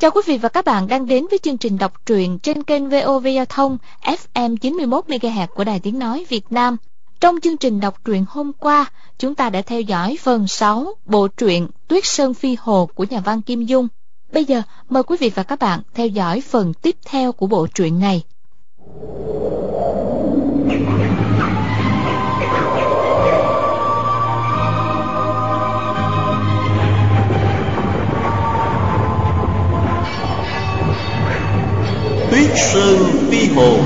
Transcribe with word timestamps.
Chào 0.00 0.10
quý 0.10 0.20
vị 0.26 0.38
và 0.38 0.48
các 0.48 0.64
bạn 0.64 0.88
đang 0.88 1.06
đến 1.06 1.26
với 1.30 1.38
chương 1.38 1.58
trình 1.58 1.78
đọc 1.78 1.92
truyện 2.06 2.38
trên 2.38 2.62
kênh 2.62 2.88
VOV 2.88 3.26
Giao 3.34 3.44
thông 3.44 3.78
FM 4.02 4.56
91 4.56 5.04
MHz 5.08 5.46
của 5.46 5.64
Đài 5.64 5.80
Tiếng 5.80 5.98
nói 5.98 6.24
Việt 6.28 6.44
Nam. 6.50 6.76
Trong 7.20 7.40
chương 7.40 7.56
trình 7.56 7.80
đọc 7.80 8.04
truyện 8.04 8.24
hôm 8.28 8.52
qua, 8.52 8.90
chúng 9.18 9.34
ta 9.34 9.50
đã 9.50 9.62
theo 9.62 9.80
dõi 9.80 10.18
phần 10.20 10.48
6 10.48 10.94
bộ 11.04 11.28
truyện 11.28 11.68
Tuyết 11.88 12.04
Sơn 12.06 12.34
Phi 12.34 12.56
Hồ 12.60 12.88
của 12.94 13.04
nhà 13.10 13.20
văn 13.20 13.42
Kim 13.42 13.62
Dung. 13.62 13.88
Bây 14.32 14.44
giờ, 14.44 14.62
mời 14.88 15.02
quý 15.02 15.16
vị 15.20 15.30
và 15.34 15.42
các 15.42 15.58
bạn 15.58 15.80
theo 15.94 16.06
dõi 16.06 16.40
phần 16.40 16.74
tiếp 16.74 16.96
theo 17.04 17.32
của 17.32 17.46
bộ 17.46 17.66
truyện 17.74 18.00
này. 18.00 18.22
Sơn 32.56 32.98
Phi 33.30 33.48
Hồ 33.48 33.78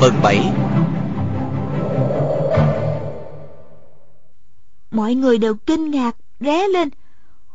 Phần 0.00 0.14
7 0.22 0.52
Mọi 4.90 5.14
người 5.14 5.38
đều 5.38 5.54
kinh 5.54 5.90
ngạc, 5.90 6.16
ré 6.40 6.68
lên. 6.68 6.88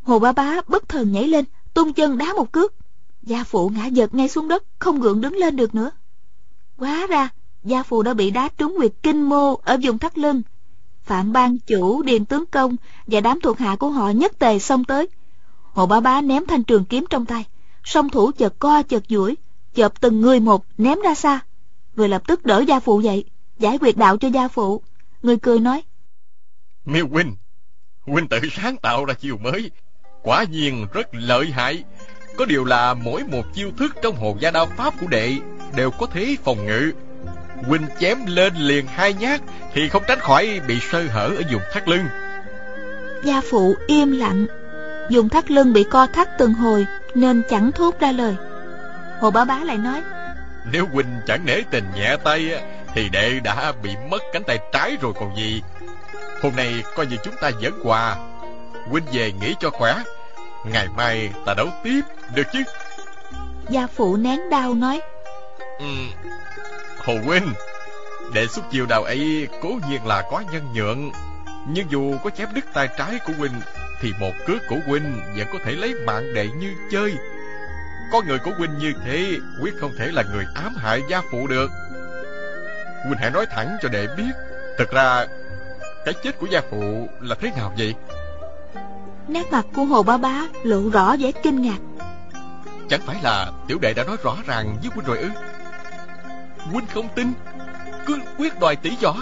Hồ 0.04 0.20
ba 0.20 0.32
bá 0.32 0.62
bất 0.68 0.90
thần 0.90 1.12
nhảy 1.12 1.28
lên, 1.28 1.46
tung 1.74 1.94
chân 1.94 2.18
đá 2.18 2.34
một 2.34 2.52
cước. 2.52 2.74
Gia 3.22 3.44
phụ 3.44 3.70
ngã 3.70 3.86
giật 3.86 4.14
ngay 4.14 4.30
xuống 4.30 4.48
đất, 4.48 4.64
không 4.80 5.00
gượng 5.00 5.22
đứng 5.22 5.36
lên 5.36 5.56
được 5.56 5.76
nữa. 5.76 5.92
Quá 6.78 7.08
ra, 7.08 7.30
gia 7.64 7.84
phụ 7.84 8.04
đã 8.04 8.14
bị 8.14 8.32
đá 8.32 8.50
trúng 8.58 8.78
huyệt 8.78 8.92
kinh 9.04 9.22
mô 9.22 9.56
ở 9.56 9.78
vùng 9.84 9.98
thắt 9.98 10.18
lưng. 10.18 10.42
Phạm 11.04 11.34
ban 11.34 11.58
chủ, 11.60 12.02
điền 12.02 12.26
tướng 12.26 12.46
công 12.46 12.76
và 13.08 13.20
đám 13.20 13.40
thuộc 13.40 13.58
hạ 13.58 13.76
của 13.76 13.90
họ 13.90 14.10
nhất 14.10 14.40
tề 14.40 14.60
xông 14.60 14.86
tới. 14.86 15.08
Hồ 15.74 15.86
bá 15.86 16.00
bá 16.00 16.22
ném 16.22 16.46
thanh 16.46 16.64
trường 16.64 16.86
kiếm 16.86 17.06
trong 17.10 17.26
tay, 17.26 17.46
song 17.84 18.10
thủ 18.10 18.32
chợt 18.38 18.54
co 18.60 18.84
chợt 18.84 19.04
duỗi, 19.10 19.36
chợp 19.74 19.94
từng 20.00 20.22
người 20.22 20.40
một 20.40 20.66
ném 20.78 20.98
ra 21.04 21.16
xa. 21.16 21.40
Người 21.96 22.10
lập 22.10 22.22
tức 22.28 22.46
đỡ 22.46 22.64
gia 22.68 22.80
phụ 22.80 23.02
dậy, 23.02 23.24
giải 23.60 23.78
quyết 23.82 23.98
đạo 23.98 24.18
cho 24.18 24.28
gia 24.28 24.48
phụ. 24.48 24.82
Người 25.22 25.38
cười 25.38 25.60
nói, 25.60 25.82
Miêu 26.86 27.08
huynh, 27.08 27.36
huynh 28.02 28.28
tự 28.28 28.40
sáng 28.52 28.78
tạo 28.78 29.06
ra 29.06 29.14
chiêu 29.14 29.38
mới, 29.38 29.72
quả 30.24 30.44
nhiên 30.44 30.88
rất 30.94 31.08
lợi 31.12 31.52
hại. 31.52 31.84
Có 32.38 32.46
điều 32.46 32.66
là 32.66 32.94
mỗi 32.94 33.24
một 33.24 33.44
chiêu 33.54 33.72
thức 33.78 33.96
trong 34.02 34.16
hồ 34.16 34.38
gia 34.40 34.52
đao 34.52 34.66
pháp 34.66 34.94
của 35.00 35.08
đệ 35.08 35.38
đều 35.76 35.92
có 35.92 36.06
thế 36.06 36.36
phòng 36.44 36.66
ngự. 36.66 36.92
Huynh 37.68 37.86
chém 38.00 38.18
lên 38.26 38.56
liền 38.56 38.86
hai 38.88 39.14
nhát 39.14 39.42
thì 39.74 39.90
không 39.90 40.04
tránh 40.08 40.20
khỏi 40.20 40.62
bị 40.68 40.80
sơ 40.92 41.08
hở 41.08 41.28
ở 41.28 41.42
vùng 41.52 41.62
thắt 41.74 41.90
lưng. 41.90 42.06
Gia 43.24 43.42
phụ 43.50 43.76
im 43.88 44.12
lặng, 44.12 44.46
dùng 45.10 45.30
thắt 45.30 45.52
lưng 45.52 45.74
bị 45.74 45.84
co 45.92 46.08
thắt 46.08 46.38
từng 46.38 46.54
hồi 46.54 46.88
nên 47.16 47.44
chẳng 47.50 47.72
thốt 47.72 48.00
ra 48.00 48.12
lời. 48.12 48.36
Hồ 49.20 49.32
bá 49.32 49.46
bá 49.46 49.60
lại 49.64 49.78
nói, 49.78 50.02
Nếu 50.72 50.88
huynh 50.94 51.22
chẳng 51.28 51.46
nể 51.46 51.62
tình 51.72 51.86
nhẹ 51.96 52.16
tay 52.24 52.64
thì 52.94 53.10
đệ 53.10 53.40
đã 53.44 53.72
bị 53.84 53.96
mất 54.10 54.22
cánh 54.34 54.44
tay 54.44 54.60
trái 54.72 54.98
rồi 55.02 55.14
còn 55.20 55.36
gì. 55.38 55.62
Hôm 56.42 56.54
nay 56.56 56.84
coi 56.96 57.06
như 57.06 57.18
chúng 57.24 57.36
ta 57.42 57.52
dẫn 57.60 57.80
quà. 57.84 58.16
Huynh 58.90 59.06
về 59.14 59.32
nghỉ 59.32 59.56
cho 59.60 59.70
khỏe. 59.70 59.96
Ngày 60.66 60.88
mai 60.98 61.32
ta 61.46 61.54
đấu 61.54 61.68
tiếp, 61.84 62.02
được 62.36 62.48
chứ? 62.54 62.64
Gia 63.70 63.88
phụ 63.88 64.18
nén 64.18 64.50
đau 64.50 64.74
nói, 64.74 65.02
Ừ. 65.80 65.86
Hồ 67.06 67.14
huynh, 67.26 67.54
đệ 68.34 68.48
xuất 68.48 68.72
chiêu 68.72 68.86
đào 68.86 69.04
ấy 69.04 69.48
cố 69.62 69.70
nhiên 69.90 70.06
là 70.06 70.24
có 70.32 70.44
nhân 70.52 70.74
nhượng. 70.74 71.12
Nhưng 71.68 71.92
dù 71.92 72.18
có 72.24 72.30
chém 72.30 72.48
đứt 72.54 72.66
tay 72.74 72.90
trái 72.98 73.20
của 73.26 73.34
huynh 73.38 73.62
thì 74.04 74.14
một 74.20 74.34
cước 74.48 74.68
của 74.68 74.78
huynh 74.86 75.22
vẫn 75.38 75.48
có 75.54 75.60
thể 75.66 75.72
lấy 75.72 75.94
mạng 76.06 76.34
đệ 76.34 76.48
như 76.48 76.74
chơi. 76.92 77.14
Có 78.12 78.22
người 78.28 78.40
của 78.40 78.52
huynh 78.58 78.78
như 78.78 78.94
thế 79.06 79.38
quyết 79.62 79.74
không 79.80 79.92
thể 79.98 80.12
là 80.12 80.24
người 80.34 80.46
ám 80.56 80.76
hại 80.76 81.02
gia 81.10 81.22
phụ 81.32 81.48
được. 81.48 81.72
Huynh 83.06 83.20
hãy 83.20 83.30
nói 83.32 83.46
thẳng 83.46 83.78
cho 83.82 83.90
đệ 83.90 84.08
biết, 84.18 84.32
thực 84.78 84.92
ra 84.92 85.26
cái 86.06 86.14
chết 86.24 86.40
của 86.40 86.48
gia 86.52 86.62
phụ 86.72 87.08
là 87.22 87.36
thế 87.36 87.52
nào 87.58 87.74
vậy? 87.78 87.96
nét 89.28 89.52
mặt 89.52 89.66
của 89.76 89.84
hồ 89.84 90.04
bá 90.04 90.18
bá 90.18 90.42
lộ 90.64 90.90
rõ 90.90 91.16
vẻ 91.20 91.32
kinh 91.44 91.62
ngạc. 91.62 91.80
Chẳng 92.90 93.02
phải 93.06 93.18
là 93.24 93.52
tiểu 93.68 93.78
đệ 93.82 93.94
đã 93.94 94.04
nói 94.04 94.18
rõ 94.24 94.38
ràng 94.48 94.78
với 94.82 94.92
huynh 94.94 95.06
rồi 95.06 95.18
ư? 95.18 95.30
Huynh 96.58 96.86
không 96.94 97.08
tin, 97.16 97.34
cứ 98.06 98.20
quyết 98.38 98.60
đòi 98.60 98.76
tỷ 98.76 98.98
võ, 99.02 99.16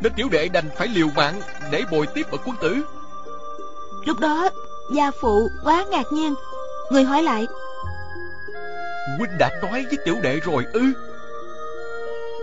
nên 0.00 0.12
tiểu 0.12 0.28
đệ 0.30 0.48
đành 0.48 0.68
phải 0.76 0.88
liều 0.88 1.08
mạng 1.16 1.40
để 1.70 1.82
bồi 1.90 2.06
tiếp 2.14 2.26
ở 2.30 2.38
quân 2.44 2.56
tử. 2.62 2.84
Lúc 4.06 4.20
đó, 4.20 4.50
gia 4.94 5.10
phụ 5.10 5.50
quá 5.64 5.84
ngạc 5.90 6.12
nhiên. 6.12 6.34
Người 6.90 7.04
hỏi 7.04 7.22
lại, 7.22 7.46
Huynh 9.18 9.38
đã 9.38 9.50
nói 9.62 9.84
với 9.88 9.98
tiểu 10.04 10.16
đệ 10.22 10.40
rồi 10.40 10.64
ư? 10.72 10.82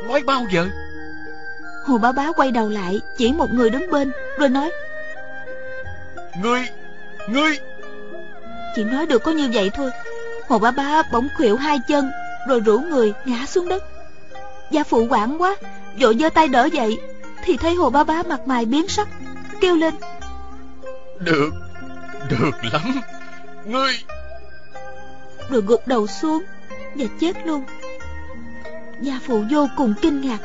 Nói 0.08 0.24
bao 0.24 0.46
giờ? 0.52 0.68
hồ 1.88 1.98
bá 1.98 2.12
bá 2.12 2.32
quay 2.32 2.52
đầu 2.52 2.70
lại, 2.70 3.02
chỉ 3.18 3.34
một 3.34 3.54
người 3.54 3.70
đứng 3.70 3.92
bên, 3.92 4.12
rồi 4.38 4.50
nói, 4.50 4.72
Ngươi, 6.42 6.62
ngươi, 7.28 7.60
chỉ 8.76 8.84
nói 8.84 9.06
được 9.06 9.24
có 9.24 9.32
như 9.32 9.50
vậy 9.54 9.72
thôi. 9.74 9.92
Hồ 10.48 10.60
bá 10.60 10.72
bá 10.72 11.02
bỗng 11.12 11.28
khuỵu 11.38 11.56
hai 11.56 11.80
chân, 11.88 12.12
rồi 12.48 12.60
rủ 12.60 12.80
người 12.80 13.14
ngã 13.26 13.46
xuống 13.46 13.70
đất. 13.70 13.84
Gia 14.72 14.84
phụ 14.84 15.08
quảng 15.10 15.42
quá, 15.42 15.56
vội 16.00 16.18
giơ 16.20 16.30
tay 16.30 16.48
đỡ 16.48 16.66
dậy, 16.66 16.98
thì 17.44 17.58
thấy 17.58 17.76
hồ 17.76 17.90
bá 17.90 18.04
bá 18.04 18.24
mặt 18.24 18.48
mày 18.48 18.66
biến 18.66 18.88
sắc, 18.88 19.08
kêu 19.62 19.76
lên, 19.76 19.94
được, 21.20 21.50
được 22.30 22.52
lắm. 22.74 23.02
Ngươi, 23.66 23.94
rồi 25.50 25.62
gục 25.62 25.88
đầu 25.88 26.08
xuống 26.08 26.44
và 26.96 27.06
chết 27.20 27.48
luôn. 27.48 27.64
Gia 29.02 29.20
phụ 29.28 29.44
vô 29.52 29.68
cùng 29.78 29.94
kinh 30.02 30.22
ngạc, 30.22 30.40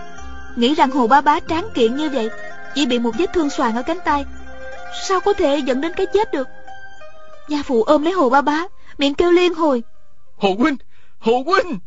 nghĩ 0.57 0.75
rằng 0.75 0.91
hồ 0.91 1.07
bá 1.07 1.21
bá 1.21 1.41
tráng 1.41 1.69
kiện 1.75 1.97
như 1.97 2.11
vậy, 2.11 2.31
chỉ 2.75 2.87
bị 2.87 2.99
một 2.99 3.11
vết 3.19 3.33
thương 3.33 3.51
xoàn 3.51 3.77
ở 3.77 3.83
cánh 3.83 3.99
tay, 4.05 4.25
sao 5.09 5.21
có 5.21 5.33
thể 5.33 5.59
dẫn 5.59 5.81
đến 5.81 5.93
cái 5.97 6.07
chết 6.07 6.33
được? 6.33 6.49
Gia 7.49 7.63
phụ 7.63 7.83
ôm 7.83 8.03
lấy 8.03 8.13
hồ 8.13 8.31
bá 8.31 8.41
bá, 8.41 8.65
miệng 8.99 9.15
kêu 9.15 9.31
liên 9.31 9.55
hồi, 9.55 9.83
Hồ 10.37 10.55
huynh, 10.59 10.77
Hồ 11.19 11.43
huynh. 11.47 11.79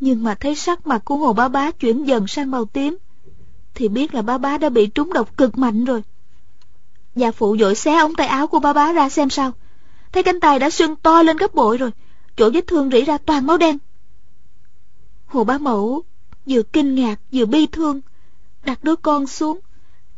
nhưng 0.00 0.24
mà 0.24 0.34
thấy 0.34 0.54
sắc 0.54 0.86
mặt 0.86 1.02
của 1.04 1.16
hồ 1.16 1.32
bá 1.32 1.48
bá 1.48 1.70
chuyển 1.70 2.04
dần 2.04 2.26
sang 2.26 2.50
màu 2.50 2.64
tím, 2.64 2.98
thì 3.74 3.88
biết 3.88 4.14
là 4.14 4.22
bá 4.22 4.38
bá 4.38 4.58
đã 4.58 4.68
bị 4.68 4.86
trúng 4.86 5.12
độc 5.12 5.36
cực 5.36 5.58
mạnh 5.58 5.84
rồi. 5.84 6.02
Gia 7.16 7.30
phụ 7.30 7.56
vội 7.58 7.74
xé 7.74 7.96
ống 7.96 8.14
tay 8.14 8.26
áo 8.26 8.46
của 8.46 8.58
ba 8.58 8.72
bá 8.72 8.92
ra 8.92 9.08
xem 9.08 9.30
sao, 9.30 9.52
thấy 10.12 10.22
cánh 10.22 10.40
tay 10.40 10.58
đã 10.58 10.70
sưng 10.70 10.96
to 10.96 11.22
lên 11.22 11.36
gấp 11.36 11.54
bội 11.54 11.78
rồi, 11.78 11.90
chỗ 12.36 12.50
vết 12.50 12.66
thương 12.66 12.90
rỉ 12.90 13.02
ra 13.02 13.18
toàn 13.18 13.46
máu 13.46 13.58
đen. 13.58 13.78
Hồ 15.26 15.44
bá 15.44 15.58
mẫu 15.58 16.02
vừa 16.46 16.62
kinh 16.62 16.94
ngạc 16.94 17.20
vừa 17.32 17.46
bi 17.46 17.66
thương, 17.66 18.00
đặt 18.64 18.84
đứa 18.84 18.96
con 18.96 19.26
xuống, 19.26 19.60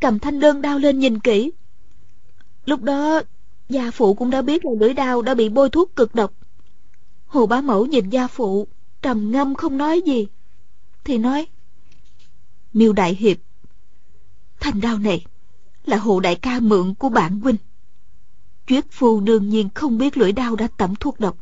cầm 0.01 0.19
thanh 0.19 0.41
đơn 0.41 0.63
đau 0.63 0.79
lên 0.79 0.99
nhìn 0.99 1.19
kỹ. 1.19 1.53
Lúc 2.67 2.83
đó, 2.83 3.21
gia 3.69 3.91
phụ 3.91 4.15
cũng 4.15 4.31
đã 4.31 4.43
biết 4.43 4.65
là 4.65 4.71
lưỡi 4.81 4.95
đao 4.95 5.23
đã 5.23 5.35
bị 5.35 5.49
bôi 5.49 5.71
thuốc 5.71 5.97
cực 5.97 6.15
độc. 6.15 6.33
Hồ 7.27 7.47
bá 7.47 7.61
mẫu 7.61 7.87
nhìn 7.87 8.11
gia 8.11 8.27
phụ, 8.27 8.67
trầm 9.03 9.31
ngâm 9.31 9.55
không 9.55 9.79
nói 9.79 10.03
gì, 10.03 10.27
thì 11.05 11.19
nói, 11.19 11.47
Miêu 12.73 12.93
Đại 12.93 13.15
Hiệp, 13.15 13.37
thanh 14.61 14.81
đao 14.81 14.99
này 14.99 15.27
là 15.87 15.97
hồ 15.97 16.21
đại 16.21 16.35
ca 16.35 16.61
mượn 16.61 16.95
của 16.95 17.09
bạn 17.09 17.41
huynh. 17.41 17.57
Chuyết 18.67 18.85
phu 18.91 19.21
đương 19.21 19.49
nhiên 19.49 19.69
không 19.75 19.99
biết 19.99 20.17
lưỡi 20.17 20.33
đao 20.33 20.57
đã 20.57 20.69
tẩm 20.77 20.95
thuốc 21.01 21.21
độc. 21.21 21.37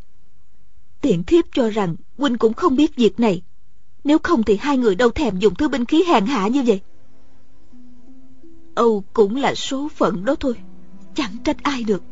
Tiện 1.01 1.25
thiếp 1.25 1.45
cho 1.53 1.69
rằng 1.69 1.97
huynh 2.19 2.39
cũng 2.39 2.55
không 2.55 2.77
biết 2.77 2.97
việc 2.97 3.21
này. 3.21 3.43
Nếu 4.05 4.19
không 4.19 4.43
thì 4.43 4.57
hai 4.57 4.79
người 4.79 4.95
đâu 4.95 5.11
thèm 5.11 5.39
dùng 5.39 5.55
thứ 5.55 5.69
binh 5.69 5.85
khí 5.85 6.05
hèn 6.05 6.27
hạ 6.27 6.49
như 6.49 6.63
vậy. 6.63 6.81
Âu 8.75 9.05
cũng 9.13 9.37
là 9.37 9.55
số 9.55 9.89
phận 9.89 10.25
đó 10.25 10.35
thôi. 10.41 10.55
Chẳng 11.15 11.37
trách 11.45 11.63
ai 11.63 11.85
được. 11.85 12.03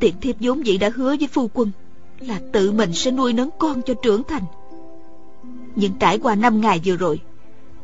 Tiện 0.00 0.14
thiếp 0.20 0.36
vốn 0.40 0.66
dĩ 0.66 0.78
đã 0.78 0.90
hứa 0.94 1.16
với 1.16 1.28
phu 1.32 1.50
quân 1.54 1.70
là 2.20 2.40
tự 2.52 2.72
mình 2.72 2.92
sẽ 2.94 3.10
nuôi 3.10 3.32
nấng 3.32 3.50
con 3.58 3.82
cho 3.82 3.94
trưởng 4.02 4.22
thành. 4.28 4.42
Nhưng 5.76 5.92
trải 6.00 6.18
qua 6.18 6.34
năm 6.34 6.60
ngày 6.60 6.80
vừa 6.84 6.96
rồi, 6.96 7.20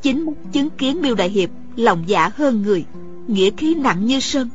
chính 0.03 0.27
chứng 0.53 0.71
kiến 0.71 1.01
Miêu 1.01 1.15
Đại 1.15 1.29
Hiệp 1.29 1.51
lòng 1.77 2.03
dạ 2.07 2.31
hơn 2.37 2.63
người, 2.63 2.85
nghĩa 3.27 3.51
khí 3.51 3.75
nặng 3.75 4.07
như 4.07 4.21
sơn. 4.21 4.49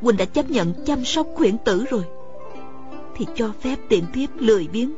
Huynh 0.00 0.16
đã 0.16 0.24
chấp 0.24 0.50
nhận 0.50 0.74
chăm 0.86 1.04
sóc 1.04 1.26
khuyển 1.34 1.56
tử 1.64 1.84
rồi, 1.90 2.02
thì 3.16 3.26
cho 3.34 3.50
phép 3.60 3.76
tiện 3.88 4.04
thiếp 4.12 4.30
lười 4.38 4.68
biếng, 4.72 4.94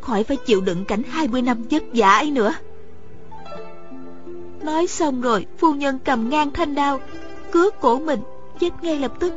khỏi 0.00 0.24
phải 0.24 0.36
chịu 0.36 0.60
đựng 0.60 0.84
cảnh 0.84 1.02
20 1.08 1.42
năm 1.42 1.64
vất 1.70 1.82
vả 1.94 2.14
ấy 2.14 2.30
nữa. 2.30 2.54
Nói 4.62 4.86
xong 4.86 5.20
rồi, 5.20 5.46
phu 5.58 5.74
nhân 5.74 5.98
cầm 6.04 6.30
ngang 6.30 6.50
thanh 6.50 6.74
đao, 6.74 7.00
cướp 7.52 7.74
cổ 7.80 7.98
mình, 7.98 8.20
chết 8.60 8.70
ngay 8.82 8.98
lập 8.98 9.12
tức. 9.20 9.34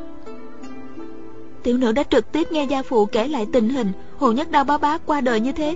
Tiểu 1.63 1.77
nữ 1.77 1.91
đã 1.91 2.03
trực 2.03 2.31
tiếp 2.31 2.51
nghe 2.51 2.65
gia 2.65 2.83
phụ 2.83 3.05
kể 3.05 3.27
lại 3.27 3.47
tình 3.53 3.69
hình 3.69 3.91
Hồ 4.17 4.31
Nhất 4.31 4.51
Đao 4.51 4.63
bá 4.63 4.77
bá 4.77 4.97
qua 4.97 5.21
đời 5.21 5.39
như 5.39 5.51
thế. 5.51 5.75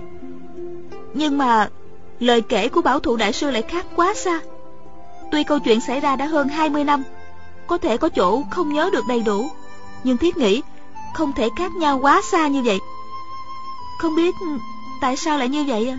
Nhưng 1.14 1.38
mà 1.38 1.68
lời 2.20 2.40
kể 2.40 2.68
của 2.68 2.82
bảo 2.82 3.00
thủ 3.00 3.16
đại 3.16 3.32
sư 3.32 3.50
lại 3.50 3.62
khác 3.62 3.86
quá 3.96 4.14
xa. 4.14 4.40
Tuy 5.32 5.44
câu 5.44 5.58
chuyện 5.58 5.80
xảy 5.80 6.00
ra 6.00 6.16
đã 6.16 6.26
hơn 6.26 6.48
20 6.48 6.84
năm, 6.84 7.04
có 7.66 7.78
thể 7.78 7.96
có 7.96 8.08
chỗ 8.08 8.42
không 8.50 8.72
nhớ 8.72 8.90
được 8.92 9.06
đầy 9.08 9.22
đủ, 9.22 9.50
Nhưng 10.04 10.16
thiết 10.16 10.36
nghĩ 10.36 10.62
Không 11.14 11.32
thể 11.32 11.48
khác 11.56 11.72
nhau 11.72 11.98
quá 12.02 12.20
xa 12.30 12.48
như 12.48 12.62
vậy. 12.62 12.78
Không 13.98 14.16
biết 14.16 14.34
Tại 15.00 15.16
sao 15.16 15.38
lại 15.38 15.48
như 15.48 15.64
vậy 15.64 15.88
à? 15.88 15.98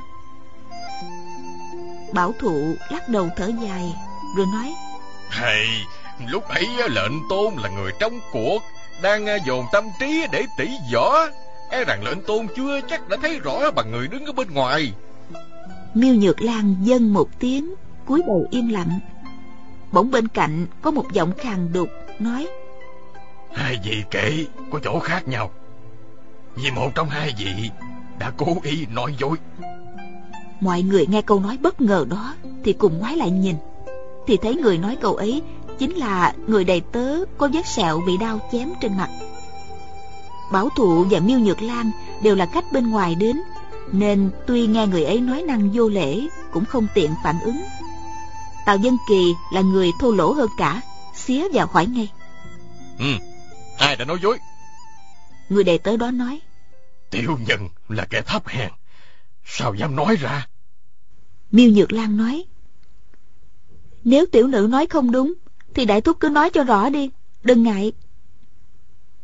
Bảo 2.13 2.33
thụ 2.39 2.75
lắc 2.89 3.09
đầu 3.09 3.29
thở 3.37 3.51
dài 3.61 3.95
Rồi 4.37 4.47
nói 4.53 4.73
Thầy 5.31 5.67
Lúc 6.27 6.47
ấy 6.47 6.67
lệnh 6.89 7.29
tôn 7.29 7.53
là 7.55 7.69
người 7.69 7.91
trong 7.99 8.19
cuộc 8.31 8.59
Đang 9.01 9.25
dồn 9.45 9.65
tâm 9.71 9.83
trí 9.99 10.25
để 10.31 10.45
tỉ 10.57 10.69
võ. 10.93 11.17
E 11.69 11.83
rằng 11.83 12.03
lệnh 12.03 12.21
tôn 12.21 12.47
chưa 12.55 12.81
chắc 12.89 13.09
đã 13.09 13.17
thấy 13.21 13.39
rõ 13.39 13.71
bằng 13.71 13.91
người 13.91 14.07
đứng 14.07 14.25
ở 14.25 14.31
bên 14.31 14.53
ngoài. 14.53 14.93
Miêu 15.93 16.15
Nhược 16.15 16.41
Lan 16.41 16.75
dâng 16.81 17.13
một 17.13 17.29
tiếng 17.39 17.73
cúi 18.05 18.21
đầu 18.27 18.45
im 18.51 18.67
lặng 18.67 18.99
bỗng 19.93 20.11
bên 20.11 20.27
cạnh 20.27 20.67
có 20.81 20.91
một 20.91 21.05
giọng 21.11 21.33
khàn 21.37 21.73
đục 21.73 21.89
nói 22.19 22.47
hai 23.53 23.79
vị 23.83 24.03
kể 24.11 24.45
có 24.71 24.79
chỗ 24.83 24.99
khác 24.99 25.27
nhau. 25.27 25.51
Vì 26.55 26.71
một 26.71 26.89
trong 26.95 27.09
hai 27.09 27.33
vị 27.37 27.69
đã 28.19 28.31
cố 28.37 28.57
ý 28.63 28.85
nói 28.93 29.15
dối. 29.19 29.37
Mọi 30.61 30.81
người 30.81 31.07
nghe 31.07 31.21
câu 31.21 31.39
nói 31.39 31.57
bất 31.61 31.81
ngờ 31.81 32.05
đó 32.09 32.35
thì 32.63 32.73
cùng 32.73 32.97
ngoái 32.97 33.15
lại 33.15 33.31
nhìn. 33.31 33.55
Thì 34.27 34.37
thấy 34.37 34.55
người 34.55 34.77
nói 34.77 34.97
câu 35.01 35.15
ấy 35.15 35.41
chính 35.79 35.95
là 35.95 36.33
người 36.47 36.63
đầy 36.63 36.81
tớ 36.91 37.25
có 37.37 37.47
vết 37.53 37.67
sẹo 37.67 38.01
bị 38.07 38.17
đau 38.17 38.39
chém 38.51 38.69
trên 38.81 38.97
mặt. 38.97 39.09
Bảo 40.51 40.69
thụ 40.77 41.05
và 41.09 41.19
miêu 41.19 41.39
nhược 41.39 41.61
lan 41.61 41.91
đều 42.23 42.35
là 42.35 42.45
cách 42.45 42.65
bên 42.71 42.89
ngoài 42.89 43.15
đến 43.15 43.41
nên 43.91 44.29
tuy 44.47 44.67
nghe 44.67 44.87
người 44.87 45.03
ấy 45.03 45.21
nói 45.21 45.41
năng 45.41 45.69
vô 45.73 45.89
lễ 45.89 46.19
cũng 46.51 46.65
không 46.65 46.87
tiện 46.93 47.11
phản 47.23 47.39
ứng 47.39 47.61
tào 48.65 48.77
dân 48.77 48.97
kỳ 49.09 49.33
là 49.51 49.61
người 49.61 49.91
thô 49.99 50.11
lỗ 50.11 50.33
hơn 50.33 50.49
cả 50.57 50.81
xía 51.15 51.47
vào 51.53 51.67
hỏi 51.67 51.85
ngay. 51.85 52.11
Ừ 52.99 53.17
ai 53.77 53.95
đã 53.95 54.05
nói 54.05 54.17
dối? 54.21 54.39
Người 55.49 55.63
đệ 55.63 55.77
tớ 55.77 55.97
đó 55.97 56.11
nói. 56.11 56.41
Tiểu 57.09 57.37
nhân 57.47 57.69
là 57.89 58.05
kẻ 58.05 58.21
thấp 58.21 58.47
hèn 58.47 58.71
sao 59.45 59.73
dám 59.73 59.95
nói 59.95 60.15
ra? 60.15 60.47
Miêu 61.51 61.71
nhược 61.71 61.91
lan 61.91 62.17
nói. 62.17 62.45
Nếu 64.03 64.25
tiểu 64.31 64.47
nữ 64.47 64.67
nói 64.69 64.85
không 64.85 65.11
đúng 65.11 65.33
thì 65.73 65.85
đại 65.85 66.01
thúc 66.01 66.17
cứ 66.19 66.29
nói 66.29 66.49
cho 66.49 66.63
rõ 66.63 66.89
đi 66.89 67.09
đừng 67.43 67.63
ngại. 67.63 67.91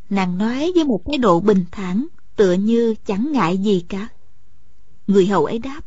Nàng 0.09 0.37
nói 0.37 0.71
với 0.75 0.83
một 0.83 1.01
thái 1.05 1.17
độ 1.17 1.39
bình 1.39 1.65
thản 1.71 2.07
tựa 2.35 2.53
như 2.53 2.95
chẳng 3.05 3.31
ngại 3.31 3.57
gì 3.57 3.85
cả. 3.89 4.07
Người 5.07 5.27
hầu 5.27 5.45
ấy 5.45 5.59
đáp. 5.59 5.81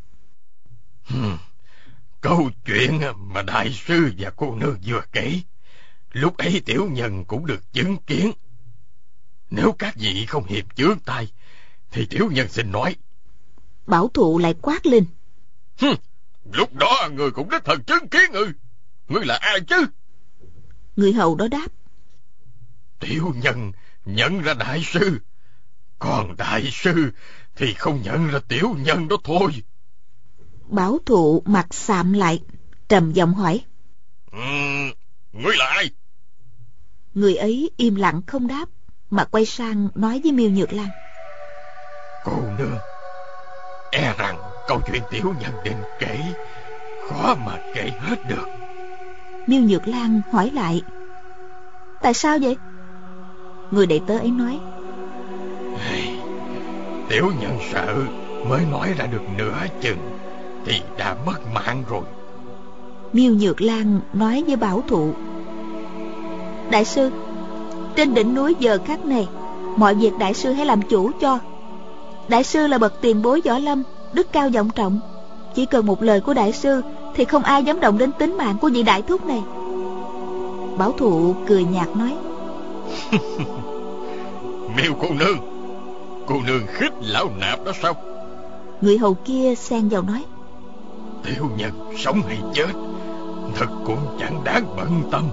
Hmm. 1.04 1.36
Câu 2.22 2.50
chuyện 2.64 3.00
mà 3.16 3.42
đại 3.42 3.72
sư 3.72 4.12
và 4.18 4.30
cô 4.36 4.54
nương 4.54 4.78
vừa 4.86 5.02
kể 5.12 5.40
lúc 6.12 6.36
ấy 6.36 6.62
tiểu 6.66 6.88
nhân 6.90 7.24
cũng 7.24 7.46
được 7.46 7.72
chứng 7.72 7.96
kiến. 7.96 8.32
Nếu 9.50 9.72
các 9.78 9.96
vị 9.96 10.26
không 10.26 10.44
hiệp 10.46 10.76
chướng 10.76 10.98
tay 10.98 11.32
thì 11.90 12.06
tiểu 12.06 12.30
nhân 12.32 12.48
xin 12.48 12.72
nói. 12.72 12.96
Bảo 13.86 14.08
thụ 14.14 14.38
lại 14.38 14.54
quát 14.62 14.86
lên. 14.86 15.06
Lúc 16.52 16.74
đó 16.74 17.08
người 17.12 17.30
cũng 17.30 17.50
đích 17.50 17.64
thần 17.64 17.82
chứng 17.82 18.08
kiến 18.08 18.32
ư 18.32 18.52
ngươi 19.08 19.24
là 19.24 19.38
ai 19.40 19.60
chứ? 19.60 19.86
Người 20.96 21.12
hầu 21.12 21.36
đó 21.36 21.48
đáp. 21.48 21.66
Tiểu 23.00 23.34
nhân 23.36 23.72
nhận 24.04 24.42
ra 24.42 24.54
đại 24.54 24.82
sư. 24.84 25.18
Còn 25.98 26.36
đại 26.36 26.70
sư 26.72 27.12
thì 27.56 27.74
không 27.74 28.02
nhận 28.02 28.28
ra 28.28 28.38
tiểu 28.48 28.74
nhân 28.78 29.08
đó 29.08 29.16
thôi 29.24 29.62
bảo 30.72 30.98
thụ 31.06 31.42
mặt 31.44 31.66
xạm 31.70 32.12
lại. 32.12 32.42
Trầm 32.88 33.12
giọng 33.12 33.34
hỏi. 33.34 33.64
Ừ, 34.32 34.38
ngươi 35.32 35.56
là 35.56 35.66
ai? 35.66 35.90
Người 37.14 37.36
ấy 37.36 37.70
im 37.76 37.94
lặng 37.94 38.20
không 38.26 38.46
đáp 38.46 38.64
mà 39.10 39.24
quay 39.24 39.46
sang 39.46 39.88
nói 39.94 40.20
với 40.22 40.32
miêu 40.32 40.50
nhược 40.50 40.72
lan. 40.72 40.88
Cô 42.24 42.32
nương 42.58 42.78
e 43.92 44.14
rằng 44.18 44.38
câu 44.68 44.80
chuyện 44.86 45.02
tiểu 45.10 45.34
nhân 45.40 45.52
định 45.64 45.82
kể 45.98 46.18
khó 47.08 47.34
mà 47.34 47.58
kể 47.74 47.90
hết 47.98 48.16
được. 48.28 48.46
Miêu 49.46 49.60
nhược 49.60 49.88
lan 49.88 50.20
hỏi 50.32 50.50
lại. 50.50 50.82
Tại 52.02 52.14
sao 52.14 52.38
vậy? 52.42 52.56
Người 53.70 53.86
đệ 53.86 54.00
tớ 54.06 54.18
ấy 54.18 54.30
nói. 54.30 54.60
Tiểu 57.08 57.32
nhân 57.40 57.58
sợ 57.72 57.96
mới 58.48 58.64
nói 58.70 58.94
ra 58.98 59.06
được 59.06 59.22
nửa 59.38 59.58
chừng 59.80 60.11
Thì 60.64 60.80
đã 60.98 61.16
mất 61.26 61.38
mạng 61.54 61.82
rồi. 61.88 62.02
Miêu 63.12 63.34
Nhược 63.34 63.60
Lan 63.60 64.00
nói 64.12 64.44
với 64.46 64.56
Bảo 64.56 64.82
Thụ 64.88 65.12
Đại 66.70 66.84
sư 66.84 67.10
Trên 67.96 68.14
đỉnh 68.14 68.34
núi 68.34 68.54
giờ 68.58 68.78
khắc 68.84 69.04
này 69.04 69.28
Mọi 69.76 69.94
việc 69.94 70.12
đại 70.18 70.34
sư 70.34 70.52
hãy 70.52 70.66
làm 70.66 70.82
chủ 70.82 71.10
cho. 71.20 71.38
Đại 72.28 72.44
sư 72.44 72.66
là 72.66 72.78
bậc 72.78 73.00
tiền 73.00 73.22
bối 73.22 73.40
võ 73.44 73.58
lâm 73.58 73.82
Đức 74.12 74.32
cao 74.32 74.48
vọng 74.48 74.70
trọng. 74.74 75.00
Chỉ 75.54 75.66
cần 75.66 75.86
một 75.86 76.02
lời 76.02 76.20
của 76.20 76.34
đại 76.34 76.52
sư 76.52 76.82
Thì 77.14 77.24
không 77.24 77.42
ai 77.42 77.64
dám 77.64 77.80
động 77.80 77.98
đến 77.98 78.12
tính 78.12 78.36
mạng 78.36 78.56
của 78.60 78.70
vị 78.72 78.82
đại 78.82 79.02
thúc 79.02 79.26
này. 79.26 79.42
Bảo 80.78 80.92
Thụ 80.92 81.34
cười 81.46 81.64
nhạt 81.64 81.88
nói 81.96 82.16
Miêu 84.76 84.92
cô 85.00 85.08
nương 85.18 85.38
Cô 86.26 86.34
nương 86.46 86.66
khích 86.66 86.92
lão 87.00 87.30
nạp 87.40 87.64
đó 87.64 87.72
sao? 87.82 87.94
Người 88.80 88.98
hầu 88.98 89.14
kia 89.14 89.54
xen 89.54 89.88
vào 89.88 90.02
nói 90.02 90.24
Tiểu 91.24 91.50
nhân 91.56 91.70
sống 91.96 92.22
hay 92.28 92.38
chết, 92.54 92.72
Thật 93.54 93.66
cũng 93.84 93.98
chẳng 94.20 94.44
đáng 94.44 94.64
bận 94.76 95.02
tâm. 95.10 95.24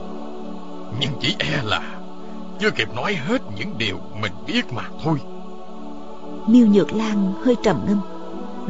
Nhưng 0.99 1.11
chỉ 1.19 1.35
e 1.39 1.61
là 1.63 1.81
Chưa 2.59 2.69
kịp 2.71 2.95
nói 2.95 3.15
hết 3.27 3.41
những 3.57 3.77
điều 3.77 3.95
mình 4.21 4.31
biết 4.47 4.73
mà 4.73 4.83
thôi. 5.03 5.17
Miêu 6.47 6.67
Nhược 6.67 6.93
Lan 6.93 7.33
hơi 7.43 7.55
trầm 7.63 7.79
ngâm, 7.87 8.01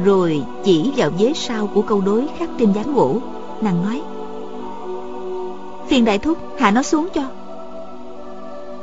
Rồi 0.04 0.42
chỉ 0.64 0.92
vào 0.96 1.10
vế 1.10 1.32
sau 1.34 1.66
của 1.66 1.82
câu 1.82 2.00
đối 2.00 2.28
khắc 2.38 2.48
trên 2.58 2.72
dáng 2.72 2.94
gỗ. 2.94 3.20
Nàng 3.60 3.82
nói, 3.82 4.02
Phiền 5.88 6.04
đại 6.04 6.18
thúc, 6.18 6.38
hạ 6.58 6.70
nó 6.70 6.82
xuống 6.82 7.08
cho. 7.14 7.22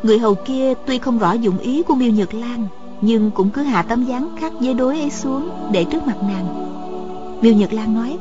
Người 0.04 0.20
hầu 0.20 0.36
kia 0.36 0.74
tuy 0.86 0.98
không 0.98 1.20
rõ 1.20 1.34
dụng 1.34 1.58
ý 1.58 1.84
của 1.84 1.96
Miêu 1.96 2.12
Nhược 2.12 2.34
Lan, 2.34 2.68
nhưng 3.02 3.32
cũng 3.32 3.50
cứ 3.50 3.62
hạ 3.62 3.82
tấm 3.82 4.06
dáng 4.06 4.36
khắc 4.40 4.54
dế 4.62 4.74
đối 4.74 5.00
ấy 5.00 5.10
xuống 5.10 5.50
để 5.72 5.84
trước 5.84 6.08
mặt 6.08 6.18
nàng 6.22 6.67
miêu 7.42 7.54
nhật 7.54 7.74
lan 7.74 7.94
nói. 7.94 8.18